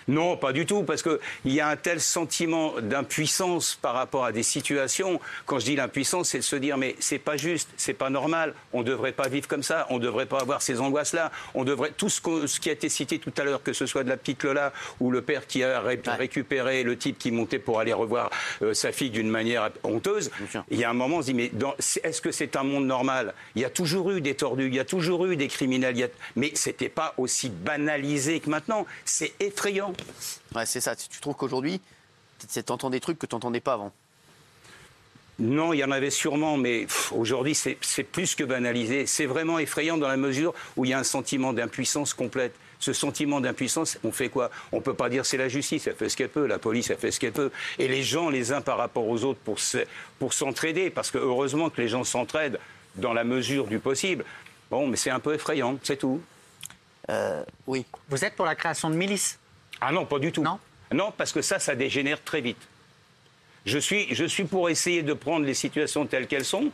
Non, 0.09 0.37
pas 0.37 0.53
du 0.53 0.67
tout, 0.67 0.83
parce 0.83 1.03
qu'il 1.03 1.19
y 1.53 1.61
a 1.61 1.69
un 1.69 1.77
tel 1.77 2.00
sentiment 2.00 2.75
d'impuissance 2.81 3.79
par 3.81 3.95
rapport 3.95 4.25
à 4.25 4.33
des 4.33 4.43
situations. 4.43 5.21
Quand 5.47 5.59
je 5.59 5.67
dis 5.67 5.77
l'impuissance, 5.77 6.31
c'est 6.31 6.38
de 6.38 6.43
se 6.43 6.57
dire 6.57 6.77
mais 6.79 6.97
c'est 6.99 7.19
pas 7.19 7.37
juste, 7.37 7.69
c'est 7.77 7.93
pas 7.95 8.11
normal, 8.11 8.55
on 8.73 8.81
ne 8.81 8.85
devrait 8.85 9.12
pas 9.12 9.29
vivre 9.29 9.47
comme 9.49 9.62
ça, 9.62 9.87
on 9.91 9.99
ne 9.99 10.03
devrait 10.03 10.27
pas 10.27 10.41
avoir 10.41 10.62
ces 10.62 10.81
angoisses-là, 10.81 11.31
on 11.55 11.65
devrait 11.65 11.93
tout 11.97 12.09
ce, 12.09 12.21
qu'on- 12.21 12.47
ce 12.47 12.59
qui 12.59 12.69
a 12.71 12.73
été 12.73 12.88
cité 12.88 13.19
tout 13.19 13.33
à 13.37 13.45
l'heure, 13.45 13.62
que 13.62 13.73
ce 13.73 13.87
soit 13.87 14.03
de 14.05 14.09
la 14.09 14.17
petite 14.17 14.43
Lola 14.45 14.73
ou 15.00 15.11
le 15.11 15.23
père 15.23 15.47
qui 15.47 15.62
a 15.62 15.81
ré- 15.81 16.00
récupéré 16.07 16.83
le 16.83 16.97
type 16.97 17.19
qui 17.19 17.31
montait 17.31 17.59
pour 17.59 17.79
aller 17.81 17.93
revoir 17.93 18.31
euh, 18.62 18.75
sa 18.75 18.93
fille 18.93 19.11
d'une 19.11 19.29
manière 19.31 19.71
honteuse. 19.85 20.31
Il 20.71 20.79
y 20.79 20.85
a 20.85 20.91
un 20.91 20.95
moment, 20.95 21.17
on 21.19 21.23
se 21.23 21.27
dit 21.27 21.35
mais 21.35 21.50
est-ce 22.03 22.21
que 22.21 22.33
c'est 22.33 22.57
un 22.57 22.62
monde 22.65 22.87
normal? 22.87 23.35
Il 23.57 23.62
y 23.62 23.65
a 23.65 23.71
toujours 23.71 24.11
eu 24.11 24.21
des 24.21 24.35
tordus, 24.35 24.67
il 24.69 24.75
y 24.75 24.81
a 24.81 24.85
toujours 24.85 25.27
eu 25.27 25.37
des 25.37 25.49
criminels, 25.49 26.03
a- 26.03 26.09
mais 26.37 26.50
c'était 26.55 26.88
pas 26.88 27.15
aussi 27.19 27.50
banalisé 27.50 28.41
que 28.41 28.49
maintenant. 28.50 28.87
C'est 29.05 29.33
effrayant. 29.41 29.93
Ouais, 30.55 30.67
c'est 30.67 30.81
ça. 30.81 30.97
Tu 30.97 31.21
trouves 31.21 31.37
qu'aujourd'hui, 31.37 31.81
tu 32.52 32.73
entends 32.73 32.90
des 32.90 33.00
trucs 33.00 33.19
que 33.19 33.26
tu 33.26 33.35
n'entendais 33.35 33.61
pas 33.61 33.75
avant? 33.75 33.93
Non, 35.38 35.73
il 35.73 35.78
y 35.78 35.85
en 35.85 35.93
avait 35.93 36.11
sûrement, 36.11 36.57
mais 36.57 36.87
aujourd'hui, 37.12 37.55
c'est 37.55 38.02
plus 38.02 38.35
que 38.35 38.43
banalisé. 38.43 39.07
C'est 39.07 39.26
vraiment 39.26 39.59
effrayant 39.61 39.97
dans 39.97 40.09
la 40.09 40.17
mesure 40.17 40.52
où 40.76 40.85
il 40.85 40.90
y 40.90 40.95
a 40.95 40.99
un 40.99 41.05
sentiment 41.05 41.52
d'impuissance 41.52 42.12
complète. 42.12 42.55
Ce 42.81 42.93
sentiment 42.93 43.40
d'impuissance, 43.40 43.99
on 44.05 44.12
fait 44.12 44.28
quoi? 44.28 44.50
On 44.71 44.76
ne 44.76 44.83
peut 44.83 44.95
pas 44.95 45.09
dire 45.09 45.26
c'est 45.26 45.37
la 45.37 45.49
justice, 45.49 45.87
elle 45.88 45.97
fait 45.97 46.09
ce 46.09 46.17
qu'elle 46.17 46.28
peut, 46.28 46.47
la 46.47 46.59
police, 46.59 46.90
elle 46.90 46.99
fait 46.99 47.11
ce 47.11 47.19
qu'elle 47.19 47.33
peut. 47.33 47.50
Et 47.78 47.88
les 47.88 48.05
gens, 48.05 48.31
les 48.31 48.52
uns 48.52 48.61
par 48.61 48.78
rapport 48.78 49.07
aux 49.09 49.25
autres, 49.25 49.40
pour 49.40 50.33
s'entraider, 50.33 50.90
parce 50.90 51.11
que 51.11 51.19
heureusement 51.19 51.71
que 51.71 51.81
les 51.81 51.88
gens 51.88 52.05
s'entraident 52.05 52.61
dans 52.95 53.12
la 53.12 53.25
mesure 53.25 53.67
du 53.67 53.78
possible. 53.81 54.25
Bon, 54.71 54.87
mais 54.87 54.97
c'est 54.97 55.11
un 55.11 55.21
peu 55.21 55.35
effrayant, 55.35 55.78
c'est 55.83 55.97
tout. 55.97 56.21
Euh, 57.11 57.43
oui. 57.67 57.85
Vous 58.09 58.25
êtes 58.25 58.37
pour 58.37 58.47
la 58.47 58.55
création 58.55 58.90
de 58.90 58.95
milices? 58.97 59.38
Ah 59.81 59.93
non, 59.93 60.05
pas 60.05 60.19
du 60.19 60.33
tout. 60.33 60.43
Non 60.43 60.59
Non, 60.93 61.13
parce 61.17 61.33
que 61.33 61.43
ça, 61.43 61.59
ça 61.59 61.75
dégénère 61.75 62.23
très 62.23 62.41
vite. 62.41 62.61
Je 63.67 63.79
suis, 63.79 64.15
je 64.15 64.25
suis 64.25 64.45
pour 64.45 64.71
essayer 64.71 65.03
de 65.03 65.13
prendre 65.13 65.45
les 65.45 65.55
situations 65.55 66.07
telles 66.07 66.27
qu'elles 66.27 66.45
sont, 66.45 66.71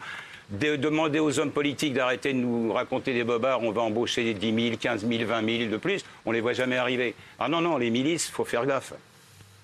de 0.51 0.77
demander 0.77 1.19
aux 1.19 1.39
hommes 1.39 1.51
politiques 1.51 1.95
d'arrêter 1.95 2.33
de 2.33 2.39
nous 2.39 2.73
raconter 2.73 3.15
des 3.15 3.25
bobards, 3.25 3.63
on 3.63 3.73
va 3.73 3.83
embaucher 3.83 4.35
10 4.35 4.69
000, 4.69 4.77
15 4.77 5.07
000, 5.07 5.25
20 5.25 5.59
000 5.59 5.71
de 5.71 5.77
plus, 5.77 6.05
on 6.25 6.33
les 6.33 6.41
voit 6.41 6.53
jamais 6.53 6.77
arriver. 6.77 7.15
Ah 7.39 7.49
non, 7.49 7.61
non, 7.61 7.79
les 7.79 7.91
milices, 7.91 8.29
faut 8.29 8.45
faire 8.45 8.67
gaffe. 8.67 8.93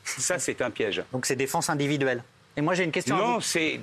Ça, 0.05 0.39
c'est 0.39 0.63
un 0.63 0.71
piège. 0.71 1.03
Donc 1.13 1.27
c'est 1.27 1.37
défense 1.37 1.71
individuelle. 1.71 2.25
Et 2.57 2.63
moi 2.63 2.75
j'ai 2.75 2.85
une 2.85 2.91
question 2.91 3.17
à 3.17 3.21
Non, 3.21 3.41
c'est 3.41 3.81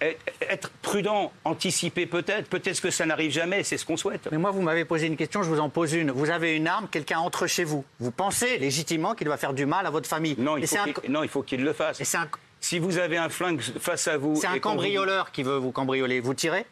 être 0.00 0.70
prudent, 0.82 1.32
anticiper 1.44 2.06
peut-être, 2.06 2.48
peut-être 2.48 2.80
que 2.80 2.90
ça 2.90 3.06
n'arrive 3.06 3.30
jamais, 3.30 3.62
c'est 3.62 3.76
ce 3.78 3.84
qu'on 3.86 3.96
souhaite. 3.96 4.28
Mais 4.30 4.38
moi, 4.38 4.50
vous 4.50 4.62
m'avez 4.62 4.84
posé 4.84 5.06
une 5.06 5.16
question, 5.16 5.42
je 5.42 5.48
vous 5.48 5.60
en 5.60 5.68
pose 5.68 5.92
une. 5.94 6.10
Vous 6.10 6.30
avez 6.30 6.54
une 6.56 6.66
arme, 6.68 6.88
quelqu'un 6.90 7.18
entre 7.18 7.46
chez 7.46 7.64
vous. 7.64 7.84
Vous 8.00 8.10
pensez 8.10 8.58
légitimement 8.58 9.14
qu'il 9.14 9.28
va 9.28 9.36
faire 9.36 9.52
du 9.54 9.66
mal 9.66 9.86
à 9.86 9.90
votre 9.90 10.08
famille. 10.08 10.34
Non, 10.38 10.56
il 10.56 10.66
faut 10.66 10.76
un- 10.78 10.92
qu'il 10.92 11.10
non, 11.12 11.22
il 11.22 11.28
faut 11.28 11.42
qu'il 11.42 11.62
le 11.64 11.72
fasse. 11.72 12.00
Et 12.00 12.04
c'est 12.04 12.18
un- 12.18 12.28
Si 12.60 12.78
vous 12.78 12.98
avez 12.98 13.16
un 13.18 13.28
flingue 13.28 13.60
face 13.60 14.08
à 14.08 14.16
vous. 14.16 14.36
C'est 14.36 14.46
un 14.46 14.54
vous 14.54 14.60
cambrioleur 14.60 15.30
qui 15.30 15.42
veut 15.42 15.56
vous 15.58 15.72
cambrioler. 15.72 16.20
Vous 16.20 16.34
tirez? 16.34 16.64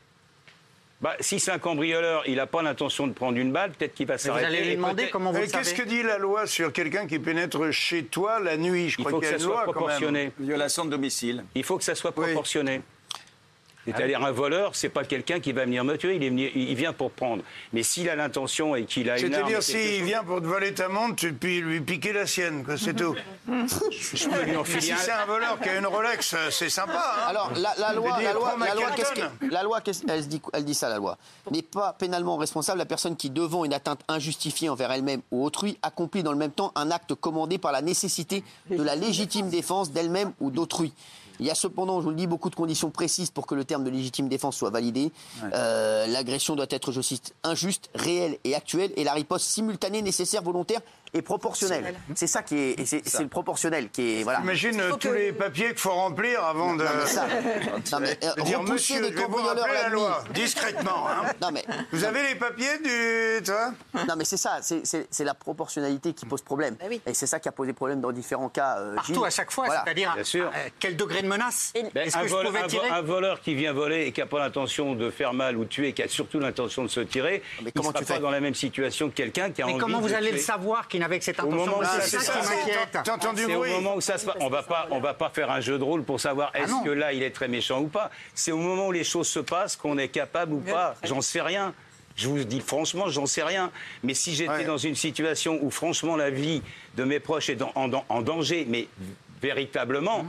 Bah, 1.01 1.15
si 1.21 1.39
c'est 1.39 1.51
un 1.51 1.59
cambrioleur, 1.59 2.23
il 2.27 2.37
n'a 2.37 2.47
pas 2.47 2.63
l'intention 2.63 3.07
de 3.07 3.13
prendre 3.13 3.37
une 3.37 3.53
balle, 3.53 3.73
peut-être 3.73 3.95
qu'il 3.95 4.07
va 4.07 4.17
s'arrêter. 4.17 4.47
allez 4.47 4.65
lui 4.65 4.77
demander 4.77 5.11
comment 5.11 5.33
vous 5.33 5.41
le 5.41 5.47
qu'est-ce 5.47 5.75
que 5.75 5.83
dit 5.83 6.03
la 6.03 6.17
loi 6.17 6.47
sur 6.47 6.73
quelqu'un 6.73 7.07
qui 7.07 7.19
pénètre 7.19 7.71
chez 7.73 8.05
toi 8.05 8.41
la 8.41 8.57
nuit? 8.57 8.89
Je 8.89 8.97
Il 8.99 9.05
crois 9.05 9.11
faut 9.11 9.21
qu'il 9.21 9.29
que 9.29 9.33
y 9.33 9.37
a 9.37 9.39
ça 9.39 9.45
une 9.45 9.51
soit 9.53 9.65
loi 9.65 9.73
proportionné. 9.73 10.33
Violation 10.41 10.87
de 10.87 10.91
domicile. 10.91 11.45
Il 11.55 11.63
faut 11.65 11.77
que 11.77 11.85
ça 11.85 11.95
soit 11.95 12.13
proportionné. 12.13 12.81
C'est-à-dire 13.87 14.21
Ah 14.23 14.29
un 14.29 14.33
voleur, 14.33 14.71
c'est 14.75 14.89
pas 14.89 15.05
quelqu'un 15.05 15.41
qui 15.41 15.53
va 15.53 15.65
venir 15.65 15.85
me 15.85 15.97
tuer, 15.97 16.17
il, 16.17 16.23
est 16.25 16.29
venu- 16.31 16.51
il 16.55 16.75
vient 16.75 16.93
pour 16.93 17.11
prendre. 17.11 17.43
Mais 17.73 17.83
s'il 17.83 18.09
a 18.09 18.17
l'intention 18.17 18.75
et 18.77 18.85
qu'il 18.85 19.11
a 19.11 19.19
une 19.19 19.35
arme... 19.35 19.45
C'est-à-dire, 19.51 19.63
s'il 19.63 20.05
vient 20.05 20.25
pour 20.25 20.41
te 20.41 20.47
voler 20.47 20.73
ta 20.75 20.89
montre, 20.89 21.17
tu 21.17 21.33
peux 21.35 21.59
lui 21.59 21.81
piquer 21.81 22.13
la 22.13 22.27
sienne, 22.27 22.65
c'est 22.79 22.95
tout. 22.97 23.15
Je 23.91 24.29
peux 24.29 24.43
lui 24.45 24.57
enfiler 24.57 24.81
Si 24.81 24.93
un- 24.93 24.97
c'est 24.97 25.11
un 25.13 25.27
voleur 25.27 25.59
qui 25.61 25.69
a 25.69 25.77
une 25.79 25.87
Rolex, 25.87 26.35
c'est 26.51 26.71
sympa. 26.71 26.93
Hein 26.95 27.27
Alors, 27.29 27.53
la, 27.55 27.93
loi, 27.93 28.21
la 28.23 28.33
loi, 28.33 28.55
la 28.59 28.75
loi, 28.75 28.91
que- 28.91 29.47
la 29.53 29.63
loi, 29.63 29.81
qu'est-ce- 29.81 30.05
elle, 30.09 30.27
dit, 30.27 30.41
elle 30.53 30.65
dit 30.65 30.75
ça, 30.75 30.89
la 30.89 30.97
loi. 30.97 31.19
N'est 31.51 31.63
pas 31.63 31.93
pénalement 31.99 32.37
responsable 32.37 32.79
la 32.79 32.87
personne 32.87 33.17
qui, 33.17 33.31
devant 33.31 33.65
une 33.65 33.75
atteinte 33.75 34.01
injustifiée 34.09 34.69
envers 34.69 34.91
elle-même 34.93 35.21
ou 35.31 35.45
autrui, 35.45 35.79
accomplit 35.83 36.23
dans 36.23 36.33
le 36.33 36.39
même 36.39 36.53
temps 36.53 36.73
un 36.75 36.91
acte 36.91 37.15
commandé 37.15 37.59
par 37.59 37.73
la 37.73 37.83
nécessité 37.83 38.43
de 38.71 38.83
la 38.83 38.97
légitime 38.97 39.51
défense 39.51 39.91
d'elle-même 39.93 40.33
ou 40.41 40.51
d'autrui. 40.51 40.93
Il 41.41 41.47
y 41.47 41.51
a 41.51 41.55
cependant, 41.55 42.01
je 42.01 42.05
vous 42.05 42.11
le 42.11 42.17
dis, 42.17 42.27
beaucoup 42.27 42.51
de 42.51 42.55
conditions 42.55 42.91
précises 42.91 43.31
pour 43.31 43.47
que 43.47 43.55
le 43.55 43.65
terme 43.65 43.85
de 43.85 43.91
légitime 43.91 44.29
défense 44.29 44.57
soit 44.57 44.71
validé. 44.71 45.13
Euh, 45.53 46.07
L'agression 46.07 46.57
doit 46.57 46.67
être, 46.71 46.93
je 46.93 47.01
cite, 47.01 47.35
injuste, 47.43 47.91
réelle 47.95 48.39
et 48.45 48.55
actuelle, 48.55 48.93
et 48.97 49.05
la 49.05 49.13
riposte 49.13 49.47
simultanée, 49.47 50.03
nécessaire, 50.03 50.43
volontaire 50.43 50.81
et 51.15 51.23
proportionnelle. 51.23 51.95
C'est 52.15 52.27
ça 52.27 52.43
qui 52.43 52.59
est, 52.59 52.85
c'est 52.85 53.07
c'est 53.09 53.23
le 53.23 53.29
proportionnel 53.29 53.89
qui 53.91 54.21
est, 54.21 54.23
voilà. 54.25 54.41
Imagine 54.41 54.83
tous 55.01 55.13
les 55.13 55.33
papiers 55.33 55.69
qu'il 55.69 55.79
faut 55.79 55.93
remplir 55.95 56.43
avant 56.45 56.75
de. 56.75 56.85
Non, 56.85 56.91
mais 57.01 57.07
ça- 57.07 57.27
non, 57.93 58.01
mais, 58.01 58.19
euh, 58.25 58.43
dire, 58.43 58.63
monsieur, 58.63 59.01
des 59.01 59.13
je 59.13 59.17
vais 59.19 59.25
vous 59.27 59.37
rappeler 59.37 59.73
la 59.83 59.89
loi, 59.89 60.23
discrètement. 60.35 61.09
hein. 61.09 61.33
Non, 61.41 61.49
mais, 61.53 61.65
Vous 61.93 62.05
avez 62.05 62.23
les 62.23 62.35
papiers 62.35 62.79
du. 62.79 63.43
Tu 63.45 63.51
vois 63.51 63.73
non, 64.09 64.15
mais 64.17 64.25
c'est 64.25 64.37
ça, 64.37 64.59
c'est- 64.63 64.85
c'est 64.85 65.07
c'est 65.11 65.25
la 65.25 65.35
proportionnalité 65.35 66.13
qui 66.13 66.27
pose 66.27 66.43
problème. 66.43 66.77
Et 67.07 67.15
c'est 67.15 67.27
ça 67.27 67.39
qui 67.41 67.49
a 67.49 67.53
posé 67.53 67.73
problème 67.73 68.01
dans 68.01 68.13
différents 68.13 68.49
cas. 68.49 68.79
euh, 68.79 68.95
Partout, 68.97 69.15
Gilles. 69.15 69.25
à 69.25 69.31
chaque 69.31 69.51
fois. 69.53 69.67
Voilà. 69.67 69.83
C'est-à-dire, 69.85 70.13
Bien 70.15 70.25
sûr. 70.25 70.47
euh, 70.47 70.69
quel 70.81 70.97
degré 70.97 71.23
de 71.23 71.29
menace 71.29 71.73
Ben, 71.95 72.07
Est-ce 72.07 72.17
un, 72.19 72.23
que 72.23 72.29
je 72.29 72.35
pouvais 72.35 72.61
un 72.61 72.67
tirer 72.67 72.89
un 72.89 73.03
voleur 73.03 73.41
qui 73.41 73.55
vient 73.55 73.73
voler 73.73 74.07
et 74.07 74.13
qui 74.13 74.21
n'a 74.21 74.27
pas 74.27 74.39
l'intention 74.41 74.95
de 74.95 75.11
faire 75.11 75.33
mal 75.33 75.57
ou 75.57 75.65
de 75.65 75.69
tuer, 75.69 75.93
qui 75.93 76.03
a 76.03 76.09
surtout 76.09 76.41
l'intention 76.41 76.83
de 76.83 76.89
se 76.89 77.01
tirer, 77.01 77.43
il 77.61 77.67
ne 77.67 77.71
comment 77.71 77.91
sera 77.91 78.01
tu 78.01 78.05
pas 78.07 78.15
fais 78.15 78.21
dans 78.21 78.31
la 78.31 78.41
même 78.41 78.55
situation 78.55 79.09
que 79.11 79.15
quelqu'un 79.15 79.51
qui 79.51 79.63
a 79.63 79.67
Mais 79.67 79.73
envie 79.73 79.81
comment 79.81 79.99
de 79.99 80.03
vous 80.09 80.15
allez 80.15 80.29
tuer. 80.31 80.37
le 80.39 80.43
savoir 80.43 80.89
qu'il 80.89 81.03
que 81.09 81.25
cette 81.25 81.41
intention 81.41 81.81
C'est 82.03 82.21
ça 82.21 82.33
qui 82.41 82.47
m'inquiète. 82.49 82.99
T'as 83.05 83.13
entendu 83.15 83.43
C'est 83.47 83.55
au 83.55 83.65
moment 83.65 83.95
où 83.97 84.01
ça 84.01 84.19
se 84.19 84.27
passe. 84.27 84.37
On 84.41 84.49
va 84.49 84.63
pas, 84.63 84.89
on 84.91 85.01
va 85.01 85.15
pas 85.15 85.31
faire 85.31 85.51
un 85.51 85.61
jeu 85.61 85.79
de 85.79 85.85
rôle 85.85 86.03
pour 86.05 86.21
savoir 86.21 86.51
Ah 86.55 86.61
est-ce 86.61 86.85
que 86.85 86.91
là 86.91 87.13
il 87.13 87.23
est 87.23 87.31
très 87.31 87.49
méchant 87.49 87.81
ou 87.81 87.89
pas. 87.89 88.11
C'est 88.35 88.53
au 88.53 88.59
moment 88.59 88.89
où 88.89 88.93
les 88.93 89.05
choses 89.05 89.29
se 89.29 89.41
passent 89.41 89.77
qu'on 89.77 89.99
est 89.99 90.09
capable 90.09 90.53
ou 90.55 90.61
pas. 90.61 90.95
J'en 91.05 91.21
sais 91.21 91.41
rien. 91.41 91.73
Je 92.17 92.29
vous 92.29 92.45
dis 92.45 92.61
franchement, 92.61 93.09
j'en 93.09 93.27
sais 93.27 93.43
rien. 93.43 93.71
Mais 94.05 94.15
si 94.15 94.35
j'étais 94.37 94.51
Ouais. 94.53 94.65
dans 94.65 94.79
une 94.79 94.95
situation 94.95 95.59
où 95.63 95.71
franchement 95.71 96.17
la 96.17 96.31
vie 96.31 96.63
de 96.97 97.03
mes 97.05 97.19
proches 97.19 97.51
est 97.51 97.61
en, 97.61 97.73
en- 97.75 98.05
en 98.09 98.23
danger, 98.23 98.65
mais 98.69 98.87
véritablement, 99.43 100.25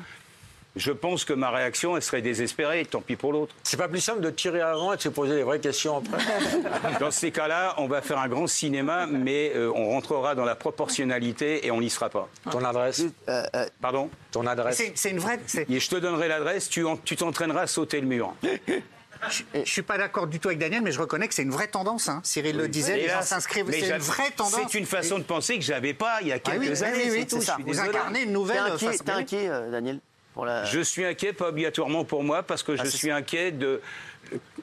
je 0.76 0.92
pense 0.92 1.24
que 1.26 1.34
ma 1.34 1.50
réaction 1.52 1.96
elle 1.96 2.02
serait 2.04 2.22
désespérée. 2.22 2.86
Tant 2.86 3.02
pis 3.02 3.16
pour 3.16 3.32
l'autre. 3.34 3.54
C'est 3.64 3.78
pas 3.78 3.88
plus 3.88 4.02
simple 4.02 4.22
de 4.22 4.30
tirer 4.30 4.62
avant 4.62 4.94
et 4.94 4.98
de 4.98 5.02
se 5.02 5.10
poser 5.10 5.36
les 5.36 5.44
vraies 5.44 5.60
questions 5.60 5.98
après 5.98 6.18
Dans 7.00 7.12
ces 7.12 7.32
cas-là, 7.32 7.76
on 7.78 7.88
va 7.88 8.02
faire 8.02 8.20
un 8.20 8.28
grand 8.28 8.48
cinéma, 8.48 9.06
mais 9.08 9.52
euh, 9.56 9.72
on 9.76 9.90
rentrera 9.90 10.36
dans 10.36 10.46
la 10.46 10.56
proportionnalité 10.56 11.66
et 11.66 11.72
on 11.72 11.80
n'y 11.82 11.90
sera 11.90 12.10
pas. 12.10 12.28
Ton 12.52 12.64
adresse 12.64 13.02
Euh, 13.30 13.44
euh, 13.56 13.66
Pardon 13.82 14.10
Ton 14.32 14.46
adresse 14.48 14.82
C'est 14.96 15.10
une 15.12 15.20
vraie. 15.20 15.40
Et 15.70 15.80
je 15.80 15.90
te 15.90 15.96
donnerai 15.96 16.28
l'adresse, 16.28 16.70
tu 16.70 16.84
en- 16.86 16.98
tu 16.98 17.16
t'entraîneras 17.16 17.62
à 17.62 17.68
sauter 17.68 18.00
le 18.02 18.08
mur. 18.08 18.34
Je 19.30 19.42
je 19.64 19.72
suis 19.72 19.82
pas 19.82 19.98
d'accord 19.98 20.28
du 20.28 20.40
tout 20.40 20.50
avec 20.50 20.60
Daniel, 20.60 20.84
mais 20.84 20.92
je 20.92 21.00
reconnais 21.00 21.28
que 21.28 21.34
c'est 21.34 21.42
une 21.42 21.50
vraie 21.50 21.70
tendance. 21.70 22.10
hein. 22.10 22.20
Cyril 22.24 22.58
le 22.58 22.68
disait, 22.68 22.96
les 22.98 23.04
gens 23.08 23.14
Hélas, 23.16 23.30
s'inscrivent. 23.30 23.66
C'est 23.72 23.90
une 23.90 23.98
vraie 23.98 24.30
tendance. 24.30 24.60
C'est 24.70 24.78
une 24.78 24.86
façon 24.86 25.18
de 25.18 25.24
penser 25.24 25.56
que 25.58 25.64
j'avais 25.64 25.96
pas 25.96 26.20
il 26.22 26.28
y 26.28 26.32
a 26.32 26.36
Ah 26.36 26.52
oui, 26.60 26.68
quelques 26.68 26.80
oui, 26.82 26.84
années. 26.86 27.04
oui, 27.06 27.12
oui, 27.20 27.26
tout, 27.26 27.42
ça. 27.42 27.58
Vous 27.66 27.80
incarnez 27.80 28.20
une 28.20 28.26
T'es 28.28 28.32
nouvelle 28.34 28.60
inquiet, 28.60 28.98
t'es 29.04 29.12
inquiet, 29.12 29.48
euh, 29.50 29.72
Daniel 29.72 30.00
pour 30.36 30.46
la... 30.46 30.64
Je 30.66 30.82
suis 30.82 31.04
inquiet, 31.04 31.34
pas 31.34 31.48
obligatoirement 31.50 32.04
pour 32.06 32.24
moi, 32.24 32.44
parce 32.44 32.62
que 32.62 32.76
je 32.76 32.82
Ah, 32.82 32.86
c'est 32.86 32.98
suis 32.98 33.10
inquiet 33.12 33.52
de 33.52 33.82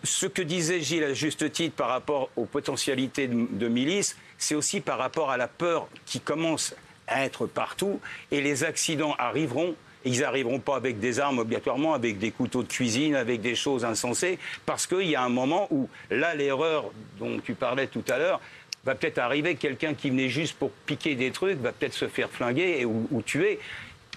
ce 0.05 0.26
que 0.26 0.43
disait 0.43 0.81
Gilles 0.81 1.05
à 1.05 1.14
juste 1.14 1.50
titre 1.50 1.75
par 1.75 1.88
rapport 1.88 2.31
aux 2.37 2.45
potentialités 2.45 3.26
de, 3.26 3.47
de 3.50 3.69
milices, 3.69 4.17
c'est 4.38 4.55
aussi 4.55 4.81
par 4.81 4.99
rapport 4.99 5.31
à 5.31 5.37
la 5.37 5.49
peur 5.49 5.88
qui 6.07 6.21
commence 6.21 6.75
à 7.09 7.25
être 7.25 7.47
partout, 7.47 7.99
et 8.31 8.41
les 8.41 8.62
accidents 8.64 9.14
arriveront. 9.19 9.75
Ils 10.05 10.21
n'arriveront 10.21 10.59
pas 10.59 10.75
avec 10.75 10.99
des 10.99 11.21
armes 11.21 11.38
obligatoirement, 11.38 11.95
avec 11.95 12.19
des 12.19 12.33
couteaux 12.33 12.64
de 12.64 12.69
cuisine, 12.69 13.14
avec 13.14 13.41
des 13.41 13.55
choses 13.55 13.85
insensées, 13.85 14.38
parce 14.67 14.87
qu'il 14.87 15.07
y 15.09 15.14
a 15.14 15.23
un 15.23 15.29
moment 15.29 15.69
où, 15.71 15.88
là, 16.11 16.35
l'erreur 16.35 16.91
dont 17.21 17.38
tu 17.38 17.55
parlais 17.55 17.87
tout 17.87 18.02
à 18.09 18.18
l'heure, 18.18 18.40
va 18.85 18.96
peut-être 18.96 19.18
arriver, 19.18 19.55
quelqu'un 19.55 19.94
qui 19.94 20.11
venait 20.11 20.29
juste 20.29 20.57
pour 20.59 20.73
piquer 20.87 21.14
des 21.14 21.31
trucs 21.31 21.61
va 21.61 21.70
peut-être 21.70 21.94
se 21.94 22.09
faire 22.09 22.29
flinguer 22.31 22.79
et- 22.81 22.85
ou, 22.85 23.07
ou 23.12 23.23
tuer. 23.23 23.61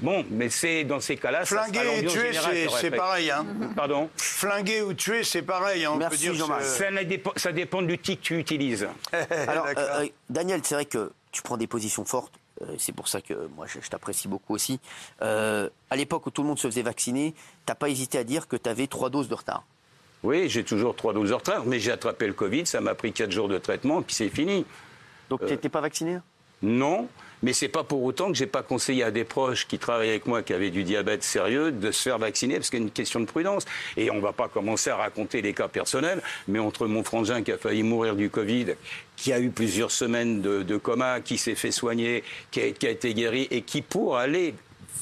Bon, 0.02 0.26
mais 0.30 0.50
c'est 0.50 0.84
dans 0.84 1.00
ces 1.00 1.16
cas-là, 1.16 1.46
ça 1.46 1.64
Flinguer 1.64 1.80
et 1.80 2.02
l'ambiance 2.02 2.14
tuer, 2.14 2.68
c'est- 2.82 2.92
pareil. 2.92 3.32
Hein. 3.32 3.46
Pardon 3.76 4.10
Flinguer 4.18 4.82
ou 4.82 4.94
tuer, 4.94 5.24
c'est 5.24 5.42
pareil. 5.42 5.86
hein, 5.86 5.92
On 5.94 5.98
Merci, 5.98 6.18
peut 6.18 6.22
dire 6.24 6.34
Jean-Marc. 6.36 6.62
que- 6.62 6.66
ça, 6.68 7.04
dépend, 7.06 7.32
ça 7.38 7.52
dépend 7.54 7.82
de 7.82 7.88
l'outil 7.88 8.18
que 8.18 8.22
tu 8.22 8.38
utilises. 8.38 8.88
Alors, 9.48 9.68
euh, 9.68 9.74
euh, 9.78 10.08
Daniel, 10.30 10.60
c'est 10.64 10.76
vrai 10.76 10.86
que 10.86 11.12
tu 11.32 11.42
prends 11.42 11.58
des 11.58 11.68
positions 11.68 12.04
fortes. 12.06 12.34
euh, 12.62 12.76
c'est 12.78 12.94
pour 12.94 13.08
ça 13.10 13.20
que 13.22 13.34
moi, 13.56 13.66
je, 13.68 13.80
je 13.82 13.90
t'apprécie 13.90 14.28
beaucoup 14.30 14.54
aussi. 14.54 14.80
Euh, 15.22 15.70
à 15.90 15.96
l'époque 15.98 16.26
où 16.28 16.30
tout 16.32 16.42
le 16.42 16.48
monde 16.50 16.60
se 16.60 16.68
faisait 16.68 16.82
vacciner, 16.84 17.34
t'as 17.66 17.76
pas 17.76 17.90
hésité 17.90 18.18
à 18.18 18.24
dire 18.24 18.48
que 18.48 18.56
tu 18.58 18.70
avais 18.70 18.88
trois 18.88 19.10
doses 19.10 19.28
de 19.30 19.34
retard. 19.36 19.64
Oui, 20.24 20.50
j'ai 20.50 20.64
toujours 20.64 20.96
3 20.96 21.14
doses 21.14 21.30
de 21.30 21.34
retard, 21.36 21.66
mais 21.66 21.80
j'ai 21.80 21.92
attrapé 21.92 22.26
le 22.28 22.34
Covid, 22.34 22.66
ça 22.66 22.80
m'a 22.82 22.96
pris 22.96 23.12
4 23.14 23.32
jours 23.32 23.48
de 23.50 23.58
traitement, 23.60 24.02
puis 24.02 24.16
c'est 24.16 24.30
fini. 24.30 24.66
Donc, 25.30 25.42
Euh. 25.44 25.48
t'étais 25.48 25.70
pas 25.70 25.82
vacciné 25.82 26.18
Non, 26.64 27.08
mais 27.44 27.54
c'est 27.54 27.68
pas 27.68 27.84
pour 27.84 28.04
autant 28.04 28.28
que 28.28 28.34
j'ai 28.34 28.46
pas 28.46 28.64
conseillé 28.64 29.04
à 29.04 29.12
des 29.12 29.24
proches 29.24 29.68
qui 29.68 29.78
travaillent 29.78 30.10
avec 30.10 30.26
moi, 30.26 30.44
qui 30.44 30.54
avaient 30.54 30.70
du 30.70 30.84
diabète 30.84 31.24
sérieux, 31.24 31.72
de 31.72 31.92
se 31.92 32.02
faire 32.02 32.18
vacciner, 32.18 32.56
parce 32.56 32.70
qu'il 32.70 32.80
y 32.80 32.82
a 32.82 32.86
une 32.86 32.92
question 32.92 33.20
de 33.20 33.26
prudence. 33.26 33.66
Et 33.98 34.12
on 34.12 34.20
va 34.20 34.34
pas 34.34 34.48
commencer 34.48 34.90
à 34.90 34.96
raconter 34.96 35.42
les 35.42 35.54
cas 35.54 35.68
personnels, 35.68 36.22
mais 36.48 36.60
entre 36.60 36.88
mon 36.88 37.04
frangin 37.04 37.44
qui 37.44 37.52
a 37.52 37.58
failli 37.58 37.84
mourir 37.84 38.16
du 38.16 38.30
Covid, 38.30 38.76
qui 39.16 39.34
a 39.34 39.40
eu 39.40 39.50
plusieurs 39.50 39.92
semaines 39.92 40.42
de, 40.42 40.78
coma, 40.78 41.22
qui 41.22 41.38
s'est 41.38 41.56
fait 41.56 41.72
soigner, 41.72 42.24
qui 42.52 42.62
a 42.62 42.66
été 42.66 43.14
guéri, 43.14 43.48
et 43.52 43.62
qui, 43.62 43.82
pour 43.82 44.18
aller 44.18 44.54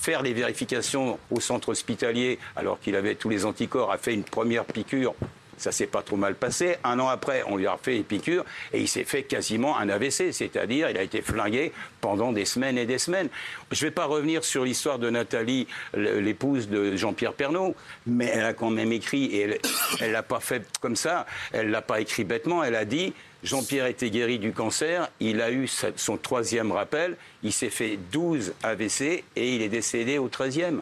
faire 0.04 0.22
les 0.22 0.34
vérifications 0.34 1.18
au 1.32 1.40
centre 1.40 1.70
hospitalier, 1.70 2.38
alors 2.56 2.80
qu'il 2.80 2.96
avait 2.96 3.16
tous 3.16 3.30
les 3.30 3.46
anticorps, 3.46 3.92
a 3.92 3.98
fait 3.98 4.14
une 4.14 4.24
première 4.24 4.66
piqûre. 4.66 5.16
Ça 5.58 5.72
s'est 5.72 5.88
pas 5.88 6.02
trop 6.02 6.16
mal 6.16 6.36
passé. 6.36 6.78
Un 6.84 7.00
an 7.00 7.08
après, 7.08 7.44
on 7.48 7.58
lui 7.58 7.68
a 7.68 7.74
refait 7.74 7.94
les 7.94 8.04
piqûres 8.04 8.46
et 8.74 8.80
il 8.80 8.88
s'est 8.88 9.04
fait 9.04 9.24
quasiment 9.24 9.78
un 9.78 9.90
AVC, 9.90 10.32
c'est-à-dire 10.32 10.90
il 10.90 10.98
a 10.98 11.04
été 11.04 11.22
flingué 11.22 11.72
pendant 12.02 12.32
des 12.32 12.46
semaines 12.46 12.78
et 12.78 12.86
des 12.86 12.98
semaines. 12.98 13.30
Je 13.72 13.84
ne 13.84 13.90
vais 13.90 13.94
pas 13.94 14.06
revenir 14.06 14.44
sur 14.44 14.66
l'histoire 14.66 15.00
de 15.00 15.10
Nathalie, 15.10 15.68
l'épouse 15.94 16.68
de 16.68 16.96
Jean-Pierre 16.96 17.34
Pernaud, 17.34 17.76
mais 18.06 18.26
elle 18.34 18.46
a 18.46 18.54
quand 18.54 18.70
même 18.70 18.92
écrit 18.92 19.26
et 19.26 19.60
elle 20.00 20.12
l'a 20.12 20.24
pas 20.24 20.40
fait 20.40 20.66
comme 20.82 20.96
ça. 20.96 21.26
Elle 21.52 21.70
l'a 21.70 21.82
pas 21.82 22.02
écrit 22.02 22.24
bêtement. 22.24 22.64
Elle 22.64 22.76
a 22.76 22.86
dit 22.86 23.14
Jean-Pierre 23.44 23.88
était 23.88 24.10
guéri 24.10 24.40
du 24.40 24.54
cancer, 24.54 25.10
il 25.20 25.42
a 25.42 25.52
eu 25.52 25.68
son 25.68 26.18
troisième 26.18 26.72
rappel, 26.72 27.18
il 27.44 27.52
s'est 27.52 27.70
fait 27.70 28.00
12 28.12 28.54
AVC 28.64 29.24
et 29.36 29.56
il 29.56 29.62
est 29.62 29.70
décédé 29.70 30.18
au 30.18 30.30
13e. 30.30 30.80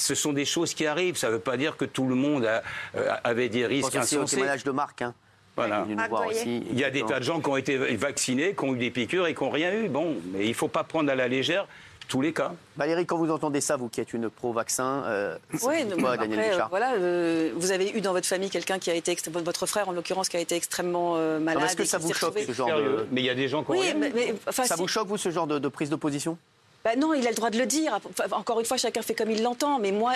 Ce 0.00 0.14
sont 0.14 0.32
des 0.32 0.44
choses 0.44 0.74
qui 0.74 0.86
arrivent. 0.86 1.16
Ça 1.16 1.28
ne 1.28 1.34
veut 1.34 1.38
pas 1.40 1.56
dire 1.56 1.76
que 1.76 1.84
tout 1.84 2.06
le 2.06 2.14
monde 2.14 2.44
a- 2.46 2.62
euh, 2.96 3.10
avait 3.22 3.48
des 3.48 3.60
Je 3.62 3.66
risques 3.66 3.96
insensés. 3.96 4.36
témoignage 4.36 4.64
de 4.64 4.70
Marc. 4.70 5.02
Hein, 5.02 5.14
Voilà. 5.56 5.84
aussi. 6.28 6.64
Il 6.70 6.78
y 6.78 6.84
a 6.84 6.90
des 6.90 7.04
tas 7.04 7.18
de 7.18 7.24
gens 7.24 7.40
qui 7.40 7.48
ont 7.50 7.56
été 7.56 7.76
vaccinés, 7.96 8.54
qui 8.56 8.64
ont 8.64 8.74
eu 8.74 8.78
des 8.78 8.90
piqûres 8.90 9.26
et 9.26 9.34
qui 9.34 9.44
n'ont 9.44 9.50
rien 9.50 9.72
eu. 9.74 9.88
Bon, 9.88 10.16
mais 10.32 10.44
il 10.44 10.48
ne 10.50 10.54
faut 10.54 10.68
pas 10.68 10.84
prendre 10.84 11.10
à 11.10 11.14
la 11.14 11.28
légère 11.28 11.66
tous 12.08 12.22
les 12.22 12.32
cas. 12.32 12.52
Valérie, 12.76 13.04
quand 13.06 13.18
vous 13.18 13.30
entendez 13.30 13.60
ça, 13.60 13.76
vous 13.76 13.88
qui 13.88 14.00
êtes 14.00 14.12
une 14.14 14.30
pro-vaccin, 14.30 15.04
euh, 15.06 15.36
Oui, 15.62 15.86
quoi, 16.00 16.16
Daniel 16.16 16.40
après, 16.40 16.54
euh, 16.60 16.64
voilà, 16.70 16.92
euh, 16.94 17.52
vous 17.54 17.70
avez 17.70 17.90
eu 17.90 18.00
dans 18.00 18.12
votre 18.12 18.26
famille 18.26 18.50
quelqu'un 18.50 18.78
qui 18.80 18.90
a 18.90 18.94
été, 18.94 19.16
votre 19.44 19.66
frère 19.66 19.88
en 19.88 19.92
l'occurrence, 19.92 20.28
qui 20.28 20.36
a 20.36 20.40
été 20.40 20.56
extrêmement 20.56 21.14
euh, 21.16 21.38
malade. 21.38 21.62
Est-ce 21.64 21.76
que 21.76 21.84
ça 21.84 21.98
vous 21.98 22.12
choque, 22.12 22.30
retrouvé- 22.34 22.46
ce 22.46 22.52
genre 22.52 22.74
de... 22.76 23.06
Mais 23.12 23.20
il 23.20 23.26
y 23.26 23.30
a 23.30 23.34
des 23.36 23.46
gens 23.48 23.62
qui 23.62 23.70
ont 23.70 23.74
Oui, 23.74 23.80
rien 23.82 23.94
eu. 23.94 23.98
mais, 23.98 24.12
mais, 24.14 24.34
enfin, 24.48 24.64
Ça 24.64 24.74
si- 24.74 24.80
vous 24.80 24.88
choque, 24.88 25.06
vous, 25.06 25.18
ce 25.18 25.30
genre 25.30 25.46
de, 25.46 25.58
de 25.60 25.68
prise 25.68 25.88
de 25.90 25.94
position 25.96 26.36
Bah 26.82 26.96
non, 26.96 27.12
il 27.12 27.26
a 27.26 27.30
le 27.30 27.36
droit 27.36 27.50
de 27.50 27.58
le 27.58 27.66
dire. 27.66 27.98
Enfin, 28.10 28.24
encore 28.34 28.58
une 28.58 28.64
fois, 28.64 28.78
chacun 28.78 29.02
fait 29.02 29.14
comme 29.14 29.30
il 29.30 29.42
l'entend. 29.42 29.78
Mais 29.78 29.92
moi, 29.92 30.14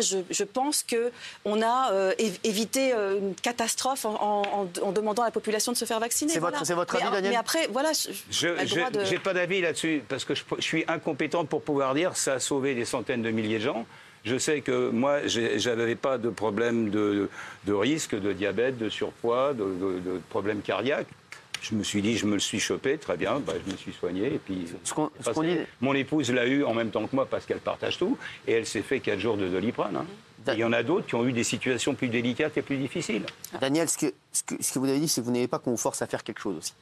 je, 0.00 0.18
je 0.30 0.42
pense 0.44 0.82
que 0.82 1.10
on 1.44 1.60
a 1.60 1.92
euh, 1.92 2.12
év- 2.18 2.38
évité 2.44 2.92
euh, 2.94 3.18
une 3.18 3.34
catastrophe 3.34 4.06
en, 4.06 4.14
en- 4.14 4.42
en- 4.62 4.86
en 4.88 4.92
demandant 4.92 5.22
à 5.22 5.26
la 5.26 5.30
population 5.32 5.70
de 5.72 5.76
se 5.76 5.84
faire 5.84 6.00
vacciner. 6.00 6.32
C'est 6.32 6.38
votre- 6.38 6.52
voilà. 6.52 6.64
c'est 6.64 6.72
votre 6.74 6.94
mais, 6.96 7.02
avis, 7.02 7.12
Daniel 7.12 7.32
Mais 7.32 7.36
après, 7.38 7.66
voilà, 7.70 7.92
je, 7.92 8.10
Je 8.30 8.48
de- 8.48 9.10
n'ai 9.10 9.18
pas 9.18 9.34
d'avis 9.34 9.60
là-dessus, 9.60 10.02
parce 10.08 10.24
que 10.24 10.34
je, 10.34 10.44
je 10.56 10.62
suis 10.62 10.84
incompétent 10.88 11.44
pour 11.44 11.60
pouvoir 11.60 11.94
dire 11.94 12.16
ça 12.16 12.34
a 12.34 12.40
sauvé 12.40 12.74
des 12.74 12.86
centaines 12.86 13.20
de 13.22 13.30
milliers 13.30 13.58
de 13.58 13.64
gens. 13.64 13.84
Je 14.24 14.36
sais 14.38 14.62
que 14.62 14.88
moi, 14.90 15.26
j'ai- 15.26 15.58
j'avais 15.58 15.94
pas 15.94 16.16
de 16.18 16.30
problème 16.30 16.88
de, 16.90 17.28
de 17.66 17.72
risque, 17.74 18.18
de 18.18 18.32
diabète, 18.32 18.78
de 18.78 18.88
surpoids, 18.88 19.52
de, 19.52 19.64
de- 19.64 19.98
de 20.00 20.20
problèmes 20.30 20.62
cardiaques. 20.62 21.06
Je 21.62 21.74
me 21.74 21.82
suis 21.82 22.00
dit, 22.02 22.16
je 22.16 22.26
me 22.26 22.34
le 22.34 22.40
suis 22.40 22.60
chopé, 22.60 22.98
très 22.98 23.16
bien, 23.16 23.40
bah, 23.40 23.52
je 23.66 23.72
me 23.72 23.76
suis 23.76 23.92
soigné. 23.92 24.26
Et 24.34 24.38
puis, 24.38 24.66
Ce 24.84 24.94
qu'on- 24.94 25.10
ce 25.20 25.40
dit- 25.42 25.58
Mon 25.80 25.94
épouse 25.94 26.30
l'a 26.32 26.46
eu 26.46 26.62
en 26.64 26.72
même 26.74 26.90
temps 26.90 27.06
que 27.06 27.14
moi 27.16 27.26
parce 27.26 27.46
qu'elle 27.46 27.58
partage 27.58 27.98
tout. 27.98 28.16
Et 28.46 28.52
elle 28.52 28.66
s'est 28.66 28.82
fait 28.82 29.00
4 29.00 29.18
jours 29.18 29.36
de 29.36 29.48
doliprane. 29.48 29.96
hein. 29.96 30.06
Il 30.52 30.58
y 30.60 30.64
en 30.64 30.72
a 30.72 30.82
d'autres 30.82 31.06
qui 31.06 31.14
ont 31.14 31.26
eu 31.26 31.32
des 31.32 31.44
situations 31.44 31.94
plus 31.94 32.08
délicates 32.08 32.56
et 32.56 32.62
plus 32.62 32.76
difficiles. 32.78 33.26
Daniel, 33.60 33.88
ce 33.88 33.98
que, 33.98 34.14
ce, 34.32 34.42
que, 34.44 34.54
ce 34.62 34.72
que 34.72 34.78
vous 34.78 34.88
avez 34.88 34.98
dit, 35.00 35.08
c'est 35.08 35.20
que 35.20 35.26
vous 35.26 35.32
n'aimez 35.32 35.48
pas 35.48 35.58
qu'on 35.58 35.72
vous 35.72 35.76
force 35.76 36.00
à 36.00 36.06
faire 36.06 36.24
quelque 36.24 36.40
chose 36.40 36.56
aussi. 36.56 36.72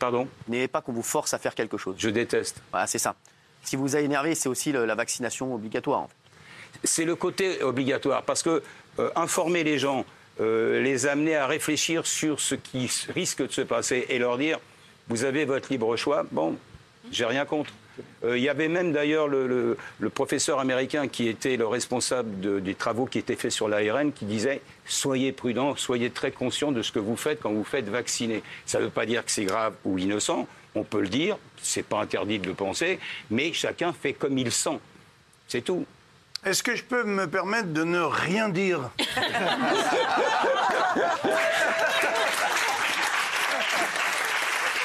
Pardon? 0.00 0.26
Vous 0.46 0.52
n'aimez 0.52 0.66
pas 0.68 0.80
qu'on 0.80 0.92
vous 0.92 1.02
force 1.02 1.32
à 1.34 1.38
faire 1.38 1.54
quelque 1.54 1.76
chose. 1.78 1.94
Je 1.98 2.08
déteste. 2.10 2.60
Voilà, 2.72 2.86
c'est 2.88 2.98
ça. 2.98 3.14
Ce 3.62 3.70
qui 3.70 3.76
vous 3.76 3.94
a 3.94 4.00
énervé, 4.00 4.34
c'est 4.34 4.48
aussi 4.48 4.72
le- 4.72 4.84
la 4.84 4.94
vaccination 4.96 5.54
obligatoire. 5.54 6.00
en 6.00 6.08
fait. 6.08 6.14
c'est 6.82 7.04
le 7.04 7.14
côté 7.14 7.62
obligatoire 7.62 8.24
parce 8.24 8.42
que 8.42 8.60
euh, 8.98 9.10
informer 9.14 9.62
les 9.62 9.78
gens, 9.78 10.04
euh, 10.40 10.82
les 10.82 11.06
amener 11.06 11.36
à 11.36 11.46
réfléchir 11.46 12.06
sur 12.06 12.40
ce 12.40 12.54
qui 12.54 12.90
risque 13.14 13.42
de 13.46 13.52
se 13.52 13.60
passer 13.62 14.06
et 14.08 14.18
leur 14.18 14.38
dire 14.38 14.58
vous 15.08 15.24
avez 15.24 15.44
votre 15.44 15.70
libre 15.70 15.96
choix, 15.96 16.24
bon, 16.32 16.56
j'ai 17.12 17.26
rien 17.26 17.44
contre. 17.44 17.70
Euh, 18.24 18.36
Il 18.36 18.42
y 18.42 18.48
avait 18.48 18.68
même 18.68 18.92
d'ailleurs 18.92 19.28
le, 19.28 19.76
professeur 20.14 20.58
américain 20.58 21.06
qui 21.08 21.28
était 21.28 21.56
le 21.56 21.66
responsable 21.66 22.40
de- 22.40 22.58
des 22.58 22.74
travaux 22.74 23.06
qui 23.06 23.18
étaient 23.18 23.36
faits 23.36 23.52
sur 23.52 23.68
l'ARN 23.68 24.12
qui 24.12 24.24
disait 24.24 24.62
soyez 24.86 25.30
prudents, 25.32 25.76
soyez 25.76 26.10
très 26.10 26.32
conscients 26.32 26.72
de 26.72 26.82
ce 26.82 26.90
que 26.90 26.98
vous 26.98 27.16
faites 27.16 27.40
quand 27.40 27.52
vous 27.52 27.62
faites 27.64 27.88
vacciner. 27.88 28.42
Ça 28.66 28.78
ne 28.80 28.84
veut 28.84 28.90
pas 28.90 29.06
dire 29.06 29.24
que 29.24 29.30
c'est 29.30 29.44
grave 29.44 29.74
ou 29.84 29.98
innocent, 29.98 30.48
on 30.74 30.82
peut 30.82 31.02
le 31.02 31.08
dire, 31.08 31.36
c'est 31.62 31.84
pas 31.84 32.00
interdit 32.00 32.38
de 32.40 32.46
le 32.48 32.54
penser, 32.54 32.98
mais 33.30 33.52
chacun 33.52 33.92
fait 33.92 34.14
comme 34.14 34.36
il 34.38 34.50
sent. 34.50 34.78
C'est 35.46 35.62
tout. 35.62 35.84
Est-ce 36.44 36.62
que 36.62 36.76
je 36.76 36.84
peux 36.84 37.04
me 37.04 37.26
permettre 37.26 37.72
de 37.72 37.84
ne 37.84 38.00
rien 38.00 38.50
dire 38.50 38.90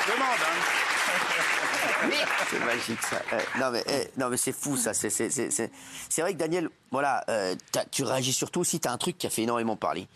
Demande, 0.08 0.40
hein. 0.42 2.10
C'est 2.50 2.60
magique 2.66 3.02
ça. 3.02 3.22
Eh, 3.34 3.60
non 3.60 3.72
mais, 3.72 3.84
eh, 3.88 4.20
non, 4.20 4.30
mais 4.30 4.38
c'est 4.38 4.52
fou 4.52 4.76
ça. 4.78 4.94
C'est, 4.94 5.10
c'est, 5.10 5.30
c'est, 5.30 5.52
c'est- 5.52 5.72
c'est 6.10 6.22
vrai 6.22 6.34
que 6.34 6.38
Daniel, 6.40 6.70
voilà, 6.92 7.24
euh, 7.30 7.56
t'as- 7.72 7.86
tu 7.86 8.04
réagis 8.04 8.34
surtout 8.34 8.62
aussi. 8.62 8.80
Tu 8.80 8.88
as 8.88 8.92
un 8.92 8.98
truc 8.98 9.18
qui 9.18 9.28
a 9.28 9.30
fait 9.30 9.44
énormément 9.44 9.76
parler. 9.76 10.08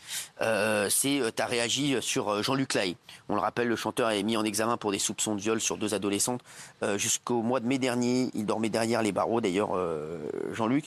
Euh, 0.42 0.90
c'est 0.90 1.22
tu 1.36 1.42
as 1.42 1.46
réagi 1.46 1.98
sur 2.02 2.30
euh, 2.30 2.42
Jean-Luc 2.42 2.74
Lahaye. 2.74 2.96
On 3.30 3.36
le 3.36 3.42
rappelle, 3.42 3.68
le 3.68 3.76
chanteur 3.76 4.10
est 4.12 4.24
mis 4.24 4.38
en 4.38 4.44
examen 4.44 4.78
pour 4.78 4.92
des 4.92 5.00
soupçons 5.00 5.36
de 5.36 5.42
viol 5.42 5.62
sur 5.62 5.78
deux 5.78 5.94
adolescentes 5.94 6.42
euh, 6.82 6.98
jusqu'au 6.98 7.42
mois 7.42 7.60
de 7.60 7.68
mai 7.68 7.78
dernier. 7.78 8.30
Il 8.34 8.46
dormait 8.46 8.70
derrière 8.70 9.02
les 9.02 9.12
barreaux 9.12 9.42
d'ailleurs, 9.42 9.72
euh, 9.76 10.18
Jean-Luc. 10.54 10.86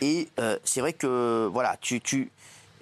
Et 0.00 0.28
euh, 0.40 0.58
c'est 0.64 0.80
vrai 0.80 0.92
que 0.92 1.48
voilà, 1.52 1.76
tu, 1.80 2.00
tu, 2.00 2.30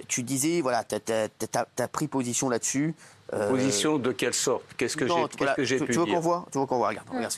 tu 0.09 0.23
disais, 0.23 0.61
voilà, 0.61 0.85
tu 0.85 0.95
as, 1.13 1.89
pris 1.89 2.09
position 2.09 2.49
là-dessus. 2.49 2.95
Euh, 3.33 3.51
Position 3.51 3.99
de 3.99 4.13
quelle 4.13 4.35
sorte? 4.35 4.63
Qu'est-ce 4.77 4.97
que 4.97 5.07
j'ai 5.09 5.79
que 5.79 5.85
tu, 5.85 5.87
pu 5.87 5.93
tu 5.95 5.99
veux 5.99 6.05
dire? 6.05 6.15
qu'on 6.15 6.21
voit? 6.21 6.47
Tu 6.53 6.59
veux 6.59 6.67
qu'on 6.67 6.77
voit 6.77 6.89
Regarde, 6.89 7.09
regarde. 7.11 7.35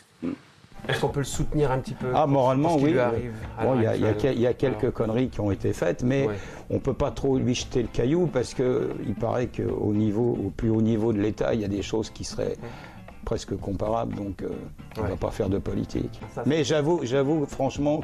Est-ce 0.88 1.01
qu'on 1.01 1.09
peut 1.09 1.20
le 1.20 1.25
soutenir 1.25 1.70
un 1.72 1.79
petit 1.79 1.94
peu 1.94 2.07
Ah, 2.14 2.27
moralement, 2.27 2.77
oui. 2.77 2.99
à 2.99 3.12
Bon, 3.62 3.75
il 3.77 3.83
y 3.83 3.87
a, 3.87 3.96
il 3.96 4.03
y 4.03 4.07
a 4.07 4.09
actuelle 4.11 4.16
quel- 4.18 4.35
il 4.37 4.40
y 4.42 4.46
a 4.46 4.55
quelques 4.55 4.83
Alors, 4.83 4.94
conneries 4.94 5.29
qui 5.29 5.40
ont 5.40 5.51
été 5.51 5.72
faites, 5.72 6.03
mais 6.03 6.27
Ouais. 6.27 6.37
on 6.70 6.75
ne 6.75 6.79
peut 6.79 6.94
pas 6.94 7.11
trop 7.11 7.38
lui 7.38 7.55
jeter 7.55 7.83
le 7.83 7.88
caillou 7.88 8.27
parce 8.27 8.55
qu'il 8.55 9.14
paraît 9.18 9.49
qu'au 9.49 9.92
niveau, 9.92 10.38
au 10.46 10.51
plus 10.51 10.70
haut 10.70 10.83
niveau 10.83 11.12
de 11.12 11.20
l'État, 11.20 11.55
il 11.55 11.61
y 11.61 11.64
a 11.64 11.68
des 11.68 11.83
choses 11.83 12.11
qui 12.11 12.25
seraient 12.25 12.57
presque 13.25 13.57
comparables, 13.57 14.14
donc 14.14 14.42
euh, 14.42 14.51
on 14.99 15.03
ne 15.03 15.09
va 15.09 15.16
pas 15.16 15.33
faire 15.33 15.49
de 15.49 15.59
politique. 15.59 16.20
Ça, 16.33 16.44
mais 16.46 16.62
j'avoue, 16.62 17.01
j'avoue 17.03 17.44
franchement 17.46 18.01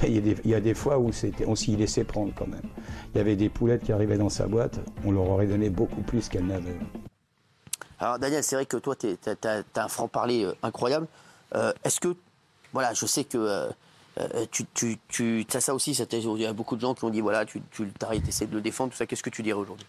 qu'il 0.00 0.14
y, 0.14 0.18
a 0.18 0.20
des- 0.20 0.36
il 0.44 0.50
y 0.50 0.54
a 0.54 0.60
des 0.60 0.74
fois 0.74 0.98
où 1.00 1.10
c'était- 1.10 1.44
on 1.46 1.56
s'y 1.56 1.74
laissait 1.74 2.04
prendre 2.04 2.32
quand 2.36 2.46
même. 2.46 2.62
Il 3.12 3.18
y 3.18 3.20
avait 3.20 3.34
des 3.34 3.48
poulettes 3.48 3.82
qui 3.82 3.90
arrivaient 3.92 4.18
dans 4.18 4.28
sa 4.28 4.46
boîte, 4.46 4.78
on 5.04 5.10
leur 5.10 5.28
aurait 5.28 5.46
donné 5.48 5.70
beaucoup 5.70 6.02
plus 6.02 6.28
qu'elles 6.28 6.46
n'avaient. 6.46 6.78
Alors 7.98 8.18
Daniel, 8.20 8.44
c'est 8.44 8.54
vrai 8.56 8.66
que 8.66 8.76
toi, 8.76 8.94
tu 8.94 9.08
as, 9.44 9.62
un 9.82 9.88
franc-parler 9.88 10.44
euh, 10.44 10.52
incroyable. 10.62 11.06
Euh, 11.54 11.72
Est-ce 11.84 12.00
que, 12.00 12.14
voilà, 12.72 12.94
je 12.94 13.06
sais 13.06 13.24
que 13.24 13.38
euh, 13.38 13.68
euh, 14.20 14.46
tu, 14.50 14.64
tu, 14.74 14.98
tu 15.08 15.46
as 15.52 15.60
ça 15.60 15.74
aussi, 15.74 15.94
ça 15.94 16.04
il 16.10 16.40
y 16.40 16.46
a 16.46 16.52
beaucoup 16.52 16.76
de 16.76 16.80
gens 16.80 16.94
qui 16.94 17.04
ont 17.04 17.10
dit, 17.10 17.20
voilà, 17.20 17.44
tu, 17.44 17.62
tu 17.70 17.86
t'arrêtes, 17.92 18.26
essaies 18.28 18.46
de 18.46 18.54
le 18.54 18.60
défendre, 18.60 18.92
tout 18.92 18.98
ça. 18.98 19.06
Qu'est-ce 19.06 19.22
que 19.22 19.30
tu 19.30 19.42
dirais 19.42 19.58
aujourd'hui? 19.58 19.86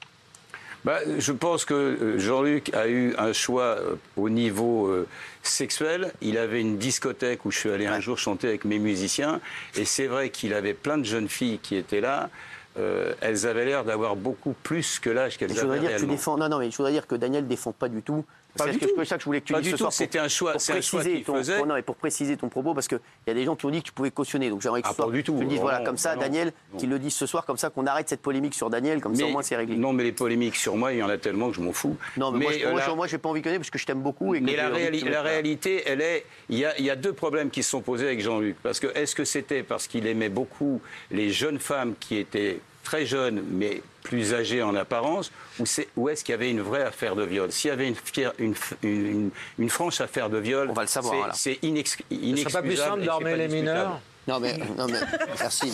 Bah, 0.86 1.00
je 1.18 1.32
pense 1.32 1.64
que 1.64 2.16
Jean-Luc 2.18 2.74
a 2.74 2.90
eu 2.90 3.16
un 3.18 3.32
choix 3.32 3.78
au 4.18 4.30
niveau 4.30 4.88
euh, 4.88 5.08
sexuel. 5.42 6.12
Il 6.20 6.38
avait 6.38 6.60
une 6.60 6.78
discothèque 6.78 7.46
où 7.46 7.52
je 7.52 7.58
suis 7.58 7.70
allé 7.70 7.86
un 7.86 8.02
jour 8.02 8.18
chanter 8.18 8.50
avec 8.50 8.66
mes 8.66 8.80
musiciens. 8.80 9.40
Et 9.76 9.86
c'est 9.86 10.08
vrai 10.08 10.30
qu'il 10.30 10.54
avait 10.54 10.74
plein 10.74 10.98
de 10.98 11.06
jeunes 11.06 11.30
filles 11.30 11.60
qui 11.60 11.78
étaient 11.78 12.02
là. 12.02 12.30
Euh, 12.78 13.14
elles 13.22 13.46
avaient 13.46 13.64
l'air 13.66 13.86
d'avoir 13.86 14.18
beaucoup 14.18 14.56
plus 14.62 15.00
que 15.00 15.10
l'âge 15.10 15.38
qu'elles 15.38 15.54
Je 15.54 15.60
avaient 15.60 15.64
voudrais 15.64 15.80
dire 15.80 15.96
que 15.96 16.02
tu 16.02 16.08
défends. 16.08 16.38
Non, 16.38 16.50
non, 16.50 16.60
mais 16.60 16.70
je 16.70 16.76
voudrais 16.76 16.92
dire 16.92 17.08
que 17.08 17.16
Daniel 17.16 17.48
défend 17.48 17.72
pas 17.72 17.88
du 17.88 18.02
tout. 18.02 18.26
C'est 18.56 18.78
que- 18.80 19.04
ça 19.06 19.16
que 19.18 19.22
je 19.22 19.26
voulais 19.26 19.42
que 19.42 19.46
tu 19.48 19.54
dises 19.62 19.72
ce 19.72 19.78
soir. 19.78 19.92
c'était 19.94 20.20
un 20.20 20.28
choix- 20.28 20.52
pour 20.54 20.62
c'est 20.62 20.74
un 20.74 20.82
choix 20.82 21.04
qu'il 21.04 21.24
faisait. 21.24 21.60
non, 21.66 21.74
mais 21.74 21.82
pour 21.82 21.96
préciser 21.96 22.38
ton 22.38 22.50
propos, 22.50 22.74
parce 22.74 22.88
qu'il 22.88 23.00
y 23.28 23.32
a 23.32 23.34
des 23.34 23.46
gens 23.46 23.56
qui 23.56 23.66
ont 23.66 23.70
dit 23.72 23.80
que 23.82 23.88
tu 23.88 23.92
pouvais 23.94 24.12
cautionner. 24.12 24.50
Donc 24.50 24.62
j'aimerais 24.62 24.82
que 24.82 24.88
Ah, 24.90 24.94
pas 24.94 25.10
du 25.10 25.24
tout. 25.24 25.36
tu 25.38 25.42
le 25.44 25.48
dises, 25.50 25.60
voilà, 25.60 25.80
comme 25.82 25.98
ça, 25.98 26.16
non, 26.16 26.22
Daniel, 26.22 26.54
qu'il 26.78 26.90
le 26.90 27.00
dise 27.00 27.14
ce 27.14 27.26
soir, 27.26 27.46
comme 27.46 27.58
ça, 27.58 27.70
qu'on 27.70 27.88
arrête 27.88 28.08
cette 28.10 28.22
polémique 28.22 28.54
sur 28.54 28.70
Daniel, 28.70 29.02
comme 29.02 29.16
ça, 29.16 29.26
au 29.26 29.30
moins, 29.30 29.42
c'est 29.42 29.56
réglé. 29.56 29.76
Non, 29.76 29.94
mais 29.94 30.04
les 30.04 30.12
polémiques 30.12 30.56
sur 30.56 30.76
moi, 30.78 30.94
il 30.94 31.00
y 31.00 31.04
en 31.04 31.10
a 31.10 31.18
tellement 31.18 31.50
que 31.50 31.56
je 31.56 31.62
m'en 31.62 31.74
fous. 31.74 31.98
Non, 32.18 32.32
mais, 32.32 32.44
moi, 32.46 32.54
je- 32.54 32.66
euh, 32.66 32.72
moi, 32.72 32.80
la- 32.88 32.96
moi, 32.96 33.08
j'ai 33.08 33.18
pas 33.18 33.30
envie 33.30 33.42
de 33.42 33.44
connaître 33.46 33.62
parce 33.62 33.70
que 33.72 33.80
je 33.80 33.86
t'aime 33.86 34.02
beaucoup. 34.02 34.36
Et 34.36 34.40
Mais 34.40 34.56
la, 34.56 34.70
réali- 34.70 35.04
réalité, 35.04 35.84
elle 35.86 36.02
est. 36.02 36.26
Il 36.50 36.58
y, 36.60 36.66
a, 36.66 36.78
il 36.78 36.86
y 36.86 36.90
a 36.90 36.96
deux 36.96 37.14
problèmes 37.14 37.50
qui 37.50 37.64
se 37.64 37.70
sont 37.72 37.82
posés 37.82 38.06
avec 38.06 38.22
Jean-Luc. 38.22 38.56
Parce 38.62 38.80
que 38.80 38.88
est-ce 38.96 39.16
que 39.16 39.26
c'était 39.26 39.64
parce 39.64 39.88
qu'il 39.88 40.06
aimait 40.08 40.30
beaucoup 40.30 40.82
les 41.12 41.30
jeunes 41.32 41.60
femmes 41.60 41.94
qui 42.00 42.18
étaient 42.18 42.60
très 42.84 43.06
jeunes 43.06 43.44
mais 43.50 43.82
plus 44.04 44.34
âgées 44.34 44.62
en 44.62 44.76
apparence, 44.76 45.32
ou, 45.60 45.66
c'est- 45.66 45.88
ou 45.96 46.10
est-ce 46.10 46.24
qu'il 46.24 46.34
y 46.34 46.36
avait 46.36 46.52
une 46.52 46.62
vraie 46.62 46.84
affaire 46.84 47.16
de 47.16 47.24
viol? 47.24 47.52
S'il 47.52 47.70
y 47.70 47.72
avait 47.72 47.88
une, 47.88 47.96
fière- 47.96 48.34
une, 48.38 48.54
une- 48.84 49.06
une- 49.08 49.30
une 49.60 49.70
franche 49.70 50.02
affaire 50.02 50.30
de 50.30 50.38
viol, 50.38 50.68
On 50.70 50.74
va 50.74 50.82
le 50.84 50.88
savoir, 50.88 51.36
c'est- 51.36 51.60
inex- 51.64 51.98
Ce 51.98 52.04
inexcusable. 52.12 52.50
serait 52.50 52.52
pas 52.52 52.62
plus 52.62 52.76
simple 52.78 53.04
d'armer 53.06 53.36
les 53.38 53.48
mineurs 53.48 54.00
Non 54.28 54.40
mais, 54.40 54.58
non 54.78 54.88
mais 54.88 55.00
merci, 55.40 55.72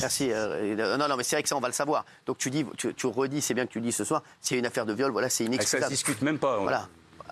merci. 0.00 0.32
euh, 0.32 0.74
euh, 0.78 0.96
non 0.96 1.06
non 1.08 1.16
mais 1.16 1.22
c'est 1.22 1.36
vrai 1.36 1.42
que 1.42 1.48
ça 1.50 1.56
on 1.56 1.60
va 1.60 1.68
le 1.68 1.74
savoir. 1.74 2.04
Donc 2.26 2.38
tu 2.38 2.50
dis, 2.50 2.64
tu, 2.78 2.94
tu 2.94 3.06
redis, 3.06 3.42
c'est 3.42 3.52
bien 3.54 3.66
que 3.66 3.72
tu 3.72 3.80
dis 3.80 3.92
ce 3.92 4.04
soir, 4.04 4.22
c'est 4.40 4.56
une 4.56 4.64
affaire 4.66 4.86
de 4.86 4.92
viol, 4.94 5.10
voilà, 5.12 5.28
c'est 5.28 5.44
Ah, 5.44 5.46
Ça 5.46 5.52
inexcusable. 5.52 5.84
se 5.84 5.90
discute 5.90 6.22
même 6.22 6.38
pas. 6.38 6.58
Voilà. 6.58 6.88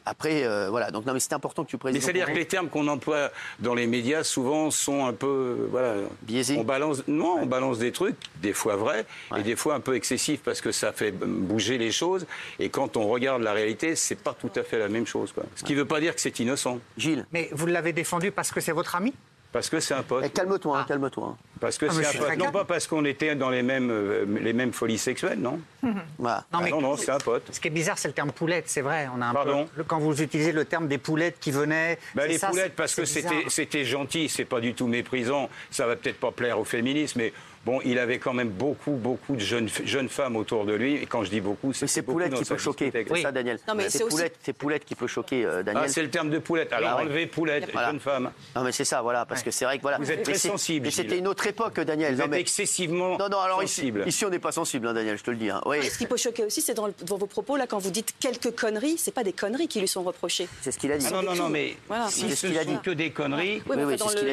Après, 0.09 0.45
euh, 0.45 0.69
voilà. 0.71 0.91
Donc 0.91 1.05
non 1.05 1.13
mais 1.13 1.21
c'est 1.21 1.33
important 1.35 1.65
que 1.65 1.71
tu 1.71 1.77
Mais 1.77 1.81
précises. 1.81 2.03
c'est-à-dire 2.05 2.27
que 2.27 2.39
les 2.39 2.47
termes 2.47 2.69
qu'on 2.69 2.89
emploie 2.89 3.31
dans 3.61 3.75
les 3.75 3.87
médias 3.87 4.25
souvent 4.25 4.71
sont 4.71 5.05
un 5.07 5.13
peu 5.13 5.69
voilà 5.71 5.95
Biaisés. 6.23 6.57
On 6.59 6.65
balance 6.65 7.03
non, 7.07 7.39
on 7.43 7.47
balance 7.47 7.79
des 7.79 7.93
trucs 7.93 8.17
des 8.43 8.53
fois 8.53 8.77
vrais 8.77 9.05
et 9.37 9.43
des 9.43 9.57
fois 9.57 9.75
un 9.75 9.81
peu 9.81 9.95
excessifs 9.95 10.41
parce 10.43 10.61
que 10.61 10.73
ça 10.73 10.93
fait 10.93 11.13
bouger 11.13 11.77
les 11.79 11.91
choses 11.91 12.27
et 12.59 12.71
quand 12.71 12.97
on 12.97 13.07
regarde 13.09 13.43
la 13.43 13.53
réalité, 13.53 13.97
c'est 13.97 14.21
pas 14.23 14.35
tout 14.35 14.51
à 14.57 14.63
fait 14.63 14.79
la 14.79 14.89
même 14.89 15.07
chose 15.07 15.33
quoi. 15.33 15.45
Ce 15.55 15.65
qui 15.65 15.75
veut 15.75 15.85
pas 15.85 16.01
dire 16.01 16.15
que 16.15 16.21
c'est 16.21 16.39
innocent 16.41 16.79
Gilles. 16.97 17.27
Mais 17.33 17.51
vous 17.53 17.67
l'avez 17.67 17.93
défendu 17.93 18.33
parce 18.33 18.51
que 18.51 18.61
c'est 18.61 18.73
votre 18.73 18.95
ami? 18.97 19.13
Parce 19.53 19.69
que 19.71 19.81
c'est 19.81 19.95
un 19.95 20.03
pote. 20.03 20.25
Eh, 20.27 20.31
calme-toi, 20.31 20.79
hein, 20.79 20.85
calme-toi. 20.87 21.37
Parce 21.61 21.77
que 21.79 21.87
Ah, 21.87 21.93
c'est 21.93 22.19
un 22.19 22.21
pote. 22.23 22.37
Non 22.39 22.53
pas 22.53 22.65
parce 22.65 22.87
qu'on 22.87 23.05
était 23.05 23.35
dans 23.35 23.51
les 23.51 23.63
mêmes 23.63 23.91
euh, 23.91 24.25
les 24.41 24.53
mêmes 24.53 24.73
folies 24.73 24.99
sexuelles, 24.99 25.39
non. 25.41 25.61
Voilà. 26.19 26.45
Non, 26.53 26.59
Ah 26.59 26.61
mais 26.63 26.71
non 26.71 26.81
non, 26.81 26.97
c'est 26.97 27.11
un 27.11 27.19
pote. 27.19 27.49
ce 27.51 27.59
qui 27.61 27.69
est 27.69 27.71
bizarre, 27.73 27.99
c'est 27.99 28.09
le 28.09 28.15
terme 28.15 28.31
poulette, 28.33 28.69
c'est 28.69 28.83
vrai. 28.83 29.09
On 29.17 29.21
a 29.23 29.27
un 29.27 29.33
Pardon 29.33 29.69
peu, 29.75 29.85
quand 29.85 29.99
vous 29.99 30.21
utilisez 30.23 30.53
le 30.53 30.65
terme 30.65 30.87
des 30.89 30.99
poulettes 30.99 31.39
qui 31.41 31.51
venaient. 31.51 31.99
Bah, 32.15 32.27
les 32.27 32.39
ça, 32.39 32.49
poulettes, 32.49 32.77
parce 32.77 32.95
que 32.95 33.05
c'était 33.05 33.85
gentil, 33.85 34.29
c'est 34.29 34.45
pas 34.45 34.61
du 34.61 34.75
tout 34.75 34.87
méprisant. 34.87 35.49
Ça 35.71 35.87
va 35.87 35.97
peut-être 35.97 36.21
pas 36.21 36.31
plaire 36.31 36.59
aux 36.59 36.65
féministes, 36.65 37.17
mais 37.17 37.33
bon, 37.69 37.81
il 37.85 37.99
avait 37.99 38.19
quand 38.19 38.33
même 38.33 38.49
beaucoup, 38.49 38.93
beaucoup 38.93 39.35
de 39.35 39.41
jeunes, 39.41 39.69
jeunes 39.85 40.09
femmes 40.09 40.37
autour 40.37 40.65
de 40.65 40.73
lui. 40.73 40.95
Et 40.95 41.07
quand 41.07 41.23
je 41.25 41.31
dis 41.31 41.41
beaucoup, 41.41 41.73
c'est 41.73 41.83
Mais 41.83 41.89
c'est 41.89 42.03
Poulette 42.03 42.35
qui 42.35 42.45
peut 42.45 42.57
choquer, 42.57 42.91
c'est 42.93 43.23
ça, 43.23 43.33
Daniel. 43.33 43.59
Non, 43.69 43.75
mais 43.75 43.91
c'est 43.91 44.53
Poulette, 44.55 44.85
qui 44.85 44.95
peut 44.95 45.07
choquer, 45.07 45.45
euh, 45.45 45.63
Daniel. 45.63 45.85
Ah, 45.87 45.89
c'est 45.89 46.03
le 46.03 46.11
terme 46.11 46.31
de 46.31 46.39
poulette. 46.39 46.73
Alors 46.73 46.91
Ah 46.91 46.97
ouais. 46.97 47.03
enlevez 47.03 47.27
poulette, 47.27 47.71
Voilà. 47.73 47.89
jeune 47.91 48.01
femme. 48.01 48.31
Non 48.57 48.63
mais 48.63 48.73
c'est 48.73 48.85
ça, 48.85 49.03
voilà, 49.03 49.27
parce 49.27 49.43
que 49.43 49.51
c'est 49.51 49.65
vrai 49.65 49.77
que 49.77 49.83
voilà. 49.83 49.99
Vous 49.99 50.11
êtes 50.11 50.23
très 50.23 50.39
sensible, 50.39 50.87
Mais 50.87 50.91
c'était 50.91 51.19
une 51.19 51.29
autre 51.29 51.47
époque, 51.47 51.79
Daniel. 51.81 52.15
Vous 52.15 52.21
non, 52.21 52.25
êtes 52.27 52.31
mais... 52.31 52.41
excessivement 52.41 53.19
non, 53.19 53.29
non, 53.29 53.41
alors 53.41 53.63
ici, 53.63 53.77
sensible. 53.81 54.05
ici 54.07 54.25
on 54.25 54.31
n'est 54.31 54.39
pas 54.39 54.53
sensible, 54.53 54.87
hein, 54.89 54.95
Daniel, 54.95 55.19
je 55.19 55.23
te 55.25 55.31
le 55.31 55.37
dis. 55.37 55.51
hein. 55.51 55.61
Oui, 55.67 55.83
Ce 55.85 55.99
qui 55.99 56.07
peut 56.07 56.17
choquer 56.17 56.45
aussi, 56.45 56.63
c'est 56.63 56.75
dans, 56.75 56.89
vos 57.07 57.27
propos, 57.27 57.57
là, 57.57 57.67
quand 57.67 57.79
vous 57.79 57.91
dites 57.91 58.15
quelques 58.19 58.55
conneries, 58.55 58.97
c'est 58.97 59.13
pas 59.15 59.25
des 59.25 59.33
conneries 59.33 59.69
qui 59.69 59.81
lui 59.81 59.89
sont 59.89 60.03
reprochées. 60.03 60.49
c'est 60.63 60.73
ce 60.73 60.79
qu'il 60.79 60.91
a 60.93 60.99
dit. 60.99 61.07
Ah 61.09 61.15
non, 61.17 61.23
non, 61.23 61.35
non, 61.35 61.49
mais 61.49 61.77
si 62.09 62.31
ce 62.31 62.37
ce 62.37 62.47
qu'il 62.47 62.59
a 62.59 62.65
sont 62.65 62.71
dit. 62.71 62.79
que 62.83 62.91
des 62.91 63.11
conneries, 63.11 63.63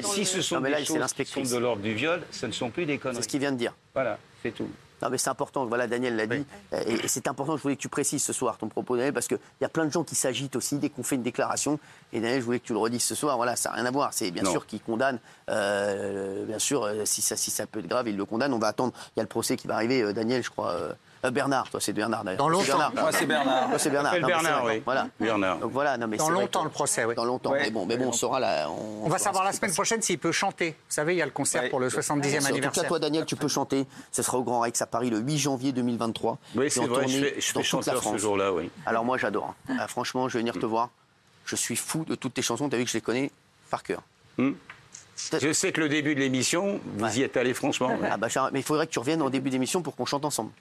si 0.03 0.25
ce 0.25 0.41
sont 0.41 0.61
des 0.61 0.71
choses 0.71 0.79
qui 0.79 0.85
sont 0.85 0.97
l'inspectrice. 0.99 1.49
de 1.51 1.57
l'ordre 1.57 1.81
du 1.81 1.93
viol, 1.93 2.21
ce 2.31 2.45
ne 2.45 2.51
sont 2.51 2.69
plus 2.69 2.85
des 2.85 2.97
conneries. 2.97 3.24
Ce 3.25 3.29
qu'il 3.29 3.39
vient 3.41 3.51
de 3.51 3.57
dire. 3.57 3.75
Voilà, 3.93 4.17
c'est 4.41 4.51
tout. 4.51 4.69
Non, 5.01 5.09
mais 5.09 5.17
c'est 5.17 5.29
important, 5.29 5.65
voilà, 5.65 5.87
Daniel 5.87 6.15
l'a 6.15 6.25
dit. 6.25 6.45
Et, 6.71 6.93
et 6.93 7.07
c'est 7.09 7.27
important, 7.27 7.57
je 7.57 7.61
voulais 7.61 7.75
que 7.75 7.81
tu 7.81 7.89
précises 7.89 8.23
ce 8.23 8.31
soir 8.31 8.57
ton 8.57 8.69
propos, 8.69 8.95
Daniel, 8.95 9.13
parce 9.13 9.27
qu'il 9.27 9.37
y 9.59 9.65
a 9.65 9.69
plein 9.69 9.85
de 9.85 9.91
gens 9.91 10.05
qui 10.05 10.15
s'agitent 10.15 10.55
aussi 10.55 10.77
dès 10.77 10.89
qu'on 10.89 11.03
fait 11.03 11.15
une 11.15 11.21
déclaration. 11.21 11.79
Et 12.13 12.21
Daniel, 12.21 12.39
je 12.39 12.45
voulais 12.45 12.59
que 12.61 12.65
tu 12.65 12.71
le 12.71 12.79
redisses 12.79 13.05
ce 13.05 13.13
soir. 13.13 13.35
Voilà, 13.35 13.57
ça 13.57 13.69
n'a 13.69 13.75
rien 13.75 13.85
à 13.85 13.91
voir. 13.91 14.13
C'est 14.13 14.31
bien 14.31 14.43
Non. 14.43 14.51
sûr 14.51 14.65
qu'il 14.65 14.79
condamne. 14.81 15.19
euh, 15.49 16.45
bien 16.45 16.59
sûr, 16.59 16.83
euh, 16.83 17.03
si 17.05 17.21
ça, 17.21 17.35
si 17.35 17.51
ça 17.51 17.67
peut 17.67 17.79
être 17.79 17.87
grave, 17.87 18.07
il 18.07 18.15
le 18.15 18.25
condamne. 18.25 18.53
On 18.53 18.57
va 18.59 18.67
attendre. 18.67 18.93
Il 19.15 19.17
y 19.17 19.19
a 19.19 19.23
le 19.23 19.29
procès 19.29 19.57
qui 19.57 19.67
va 19.67 19.75
arriver, 19.75 20.01
euh, 20.01 20.13
Daniel, 20.13 20.41
je 20.43 20.49
crois. 20.49 20.71
euh, 20.71 20.93
Euh, 21.25 21.31
Bernard, 21.31 21.69
toi 21.69 21.79
c'est 21.81 21.93
Bernard 21.93 22.23
d'ailleurs. 22.23 22.37
Dans 22.37 22.49
longtemps. 22.49 22.65
Bernard. 22.77 22.93
Moi, 22.93 23.11
c'est 23.11 23.25
Bernard. 23.25 23.69
Toi 23.69 23.79
c'est 23.79 23.89
Bernard. 23.89 24.19
Non, 24.19 24.27
Bernard, 24.27 24.65
oui. 24.65 24.81
Voilà. 24.85 25.07
Bernard. 25.19 25.57
Donc 25.59 25.71
voilà, 25.71 25.97
non 25.97 26.07
mais 26.07 26.17
Dans 26.17 26.29
longtemps, 26.29 26.59
que- 26.61 26.65
le 26.65 26.71
procès, 26.71 27.05
oui. 27.05 27.15
Dans 27.15 27.25
longtemps. 27.25 27.51
Ouais. 27.51 27.61
Mais 27.63 27.71
bon, 27.71 27.85
mais 27.85 27.97
bon, 27.97 28.07
on 28.07 28.11
saura 28.11 28.39
là. 28.39 28.69
On 28.69 29.09
va 29.09 29.17
savoir 29.17 29.43
la 29.43 29.51
semaine 29.53 29.73
prochaine 29.73 30.01
s'il 30.01 30.19
peut 30.19 30.31
chanter. 30.31 30.71
Vous 30.71 30.75
savez, 30.95 31.13
il 31.15 31.17
y 31.17 31.21
a 31.21 31.25
le 31.25 31.31
concert 31.31 31.63
Ouais. 31.63 31.69
pour 31.69 31.79
le 31.79 31.89
70e 31.89 32.37
En 32.37 32.39
tout 32.39 32.43
cas, 32.43 32.49
anniversaire. 32.49 32.87
toi, 32.87 32.99
Daniel, 32.99 33.25
tu 33.25 33.35
peux 33.35 33.47
chanter. 33.47 33.85
Ce 34.11 34.21
sera 34.21 34.37
au 34.37 34.43
Grand 34.43 34.59
Rex 34.61 34.81
à 34.81 34.85
Paris 34.85 35.09
le 35.09 35.19
8 35.19 35.37
janvier 35.37 35.71
2023. 35.71 36.37
Oui, 36.55 36.69
c'est 36.69 36.85
vrai, 36.85 37.07
je 37.07 37.17
fais, 37.19 37.35
je 37.41 37.53
dans 37.53 37.61
fais 37.61 37.69
toute 37.69 37.85
la 37.87 37.93
chanteur 37.93 38.03
ce 38.03 38.17
jour-là, 38.17 38.53
oui. 38.53 38.69
Alors 38.85 39.03
moi, 39.05 39.17
j'adore. 39.17 39.55
Ah, 39.79 39.87
franchement, 39.87 40.29
je 40.29 40.33
vais 40.33 40.39
venir 40.39 40.53
te 40.53 40.65
voir. 40.65 40.89
Je 41.45 41.55
suis 41.55 41.75
fou 41.75 42.05
de 42.05 42.15
toutes 42.15 42.33
tes 42.35 42.41
chansons. 42.41 42.69
T'as 42.69 42.77
vu 42.77 42.83
que 42.85 42.89
je 42.89 42.95
les 42.97 43.01
connais 43.01 43.31
par 43.69 43.83
cœur. 43.83 44.01
Je 44.37 45.53
sais 45.53 45.71
que 45.71 45.79
le 45.79 45.87
début 45.89 46.13
de 46.15 46.19
l'émission, 46.19 46.79
vous 46.97 47.19
y 47.19 47.23
êtes 47.23 47.37
allé 47.37 47.53
franchement. 47.53 47.87
ouais. 47.87 48.09
Ah 48.11 48.17
bah, 48.17 48.27
Charles, 48.29 48.49
mais 48.53 48.59
il 48.59 48.63
faudrait 48.63 48.85
que 48.87 48.91
tu 48.91 48.99
reviennes 48.99 49.21
en 49.21 49.29
début 49.29 49.49
d'émission 49.49 49.81
pour 49.81 49.95
qu'on 49.95 50.05
chante 50.05 50.25
ensemble. 50.25 50.51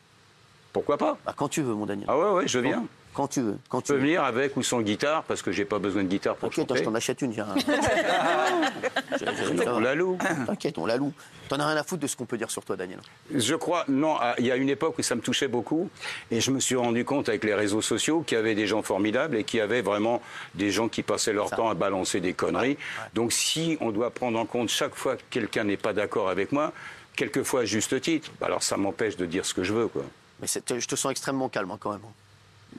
Pourquoi 0.75 0.99
pas 0.99 1.17
Bah, 1.25 1.33
quand 1.37 1.49
tu 1.49 1.63
veux, 1.63 1.73
mon 1.73 1.87
Daniel. 1.87 2.07
Ah 2.11 2.19
ouais, 2.19 2.31
ouais, 2.31 2.49
je 2.49 2.59
viens. 2.59 2.85
Quand 3.15 3.29
tu 3.29 3.43
veux. 3.43 3.57
Quand 3.69 3.81
tu 3.81 3.93
peux 3.93 3.95
veux. 3.95 4.01
venir 4.01 4.25
avec 4.25 4.57
ou 4.57 4.63
sans 4.65 4.81
guitare, 4.81 5.23
parce 5.23 5.41
que 5.41 5.53
j'ai 5.53 5.65
pas 5.65 5.79
besoin 5.79 6.03
de 6.03 6.09
guitare 6.09 6.35
pour 6.35 6.53
chanter. 6.53 6.75
je 6.79 6.83
t'en 6.83 6.97
achète 6.97 7.23
une. 7.23 7.31
un- 7.39 7.55
On 9.69 9.79
la 9.79 9.95
loue. 9.95 10.19
T'inquiète, 10.47 10.79
on 10.79 10.87
la 10.87 10.97
loue. 10.97 11.13
T'en 11.49 11.61
as 11.61 11.67
rien 11.69 11.77
à 11.77 11.85
foutre 11.85 12.03
de 12.03 12.09
ce 12.09 12.17
qu'on 12.17 12.25
peut 12.27 12.37
dire 12.37 12.51
sur 12.51 12.65
toi, 12.65 12.75
Daniel. 12.75 12.99
Je 13.33 13.55
crois, 13.55 13.85
non, 13.87 14.17
ah, 14.21 14.35
il 14.39 14.47
y 14.47 14.51
a 14.51 14.57
une 14.57 14.69
époque 14.69 14.99
où 14.99 15.03
ça 15.03 15.15
me 15.15 15.21
touchait 15.21 15.47
beaucoup 15.47 15.89
et 16.33 16.41
je 16.41 16.51
me 16.51 16.59
suis 16.59 16.75
rendu 16.75 17.05
compte 17.05 17.29
avec 17.29 17.45
les 17.45 17.55
réseaux 17.55 17.83
sociaux 17.83 18.23
qu'il 18.23 18.37
y 18.37 18.41
avait 18.41 18.57
des 18.57 18.67
gens 18.67 18.83
formidables 18.83 19.37
et 19.37 19.45
qu'il 19.45 19.59
y 19.59 19.63
avait 19.63 19.83
vraiment 19.83 20.21
des 20.57 20.73
gens 20.73 20.89
qui 20.89 21.05
passaient 21.05 21.33
leur 21.33 21.51
temps 21.51 21.69
à 21.69 21.75
balancer 21.75 22.19
des 22.21 22.33
conneries. 22.33 22.79
Donc 23.15 23.33
si 23.33 23.79
on 23.81 23.93
doit 23.93 24.11
prendre 24.11 24.41
en 24.41 24.45
compte 24.47 24.71
chaque 24.71 24.97
fois 24.97 25.15
que 25.17 25.23
quelqu'un 25.31 25.63
n'est 25.63 25.77
pas 25.77 25.93
d'accord 25.93 26.29
avec 26.29 26.51
moi, 26.51 26.73
quelquefois 27.15 27.61
à 27.61 27.65
juste 27.65 28.01
titre, 28.01 28.33
bah 28.41 28.47
alors 28.47 28.65
ça 28.65 28.77
m'empêche 28.77 29.17
de 29.17 29.27
dire 29.27 29.47
ce 29.47 29.55
que 29.55 29.63
je 29.63 29.73
veux. 29.73 29.87
Quoi. 29.87 30.03
Mais 30.41 30.47
c'est- 30.47 30.79
je 30.81 30.87
te 30.89 30.97
sens 30.97 31.11
extrêmement 31.11 31.49
calme 31.49 31.71
hein, 31.71 31.79
quand 31.81 31.91
même. 31.93 32.01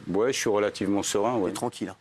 Ouais, 0.08 0.34
je 0.34 0.38
suis 0.40 0.50
relativement 0.50 1.04
serein. 1.04 1.36
Ouais. 1.36 1.52
Tranquille. 1.54 1.90
hein. 1.90 1.96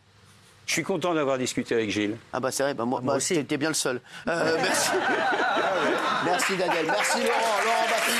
Je 0.67 0.73
suis 0.73 0.83
content 0.83 1.13
d'avoir 1.13 1.37
discuté 1.37 1.75
avec 1.75 1.91
Gilles. 1.91 2.17
Ah 2.33 2.39
bah 2.39 2.49
c'est 2.51 2.63
vrai, 2.63 2.73
bah 2.73 2.85
moi, 2.85 2.99
bah, 3.03 3.17
t'es 3.19 3.43
t'es 3.43 3.57
bien 3.57 3.69
le 3.69 3.75
seul. 3.75 4.01
Euh, 4.27 4.57
merci. 4.61 4.89
merci 6.25 6.57
Daniel, 6.57 6.85
merci 6.87 7.19
Laurent, 7.19 7.57
Laurent 7.63 7.87
Baffy. 7.89 8.17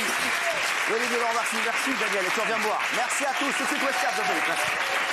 Olivier 0.94 1.16
Laurent 1.18 1.34
Baffy, 1.34 1.56
merci 1.64 1.90
Daniel, 2.00 2.24
et 2.24 2.30
tu 2.32 2.40
reviens 2.40 2.58
me 2.58 2.62
voir. 2.62 2.80
Merci 2.94 3.24
à 3.24 3.32
tous, 3.38 3.52
tout 3.56 3.62
de 3.64 3.68
suite 3.68 3.82
Western, 3.82 4.14
Merci. 4.46 5.05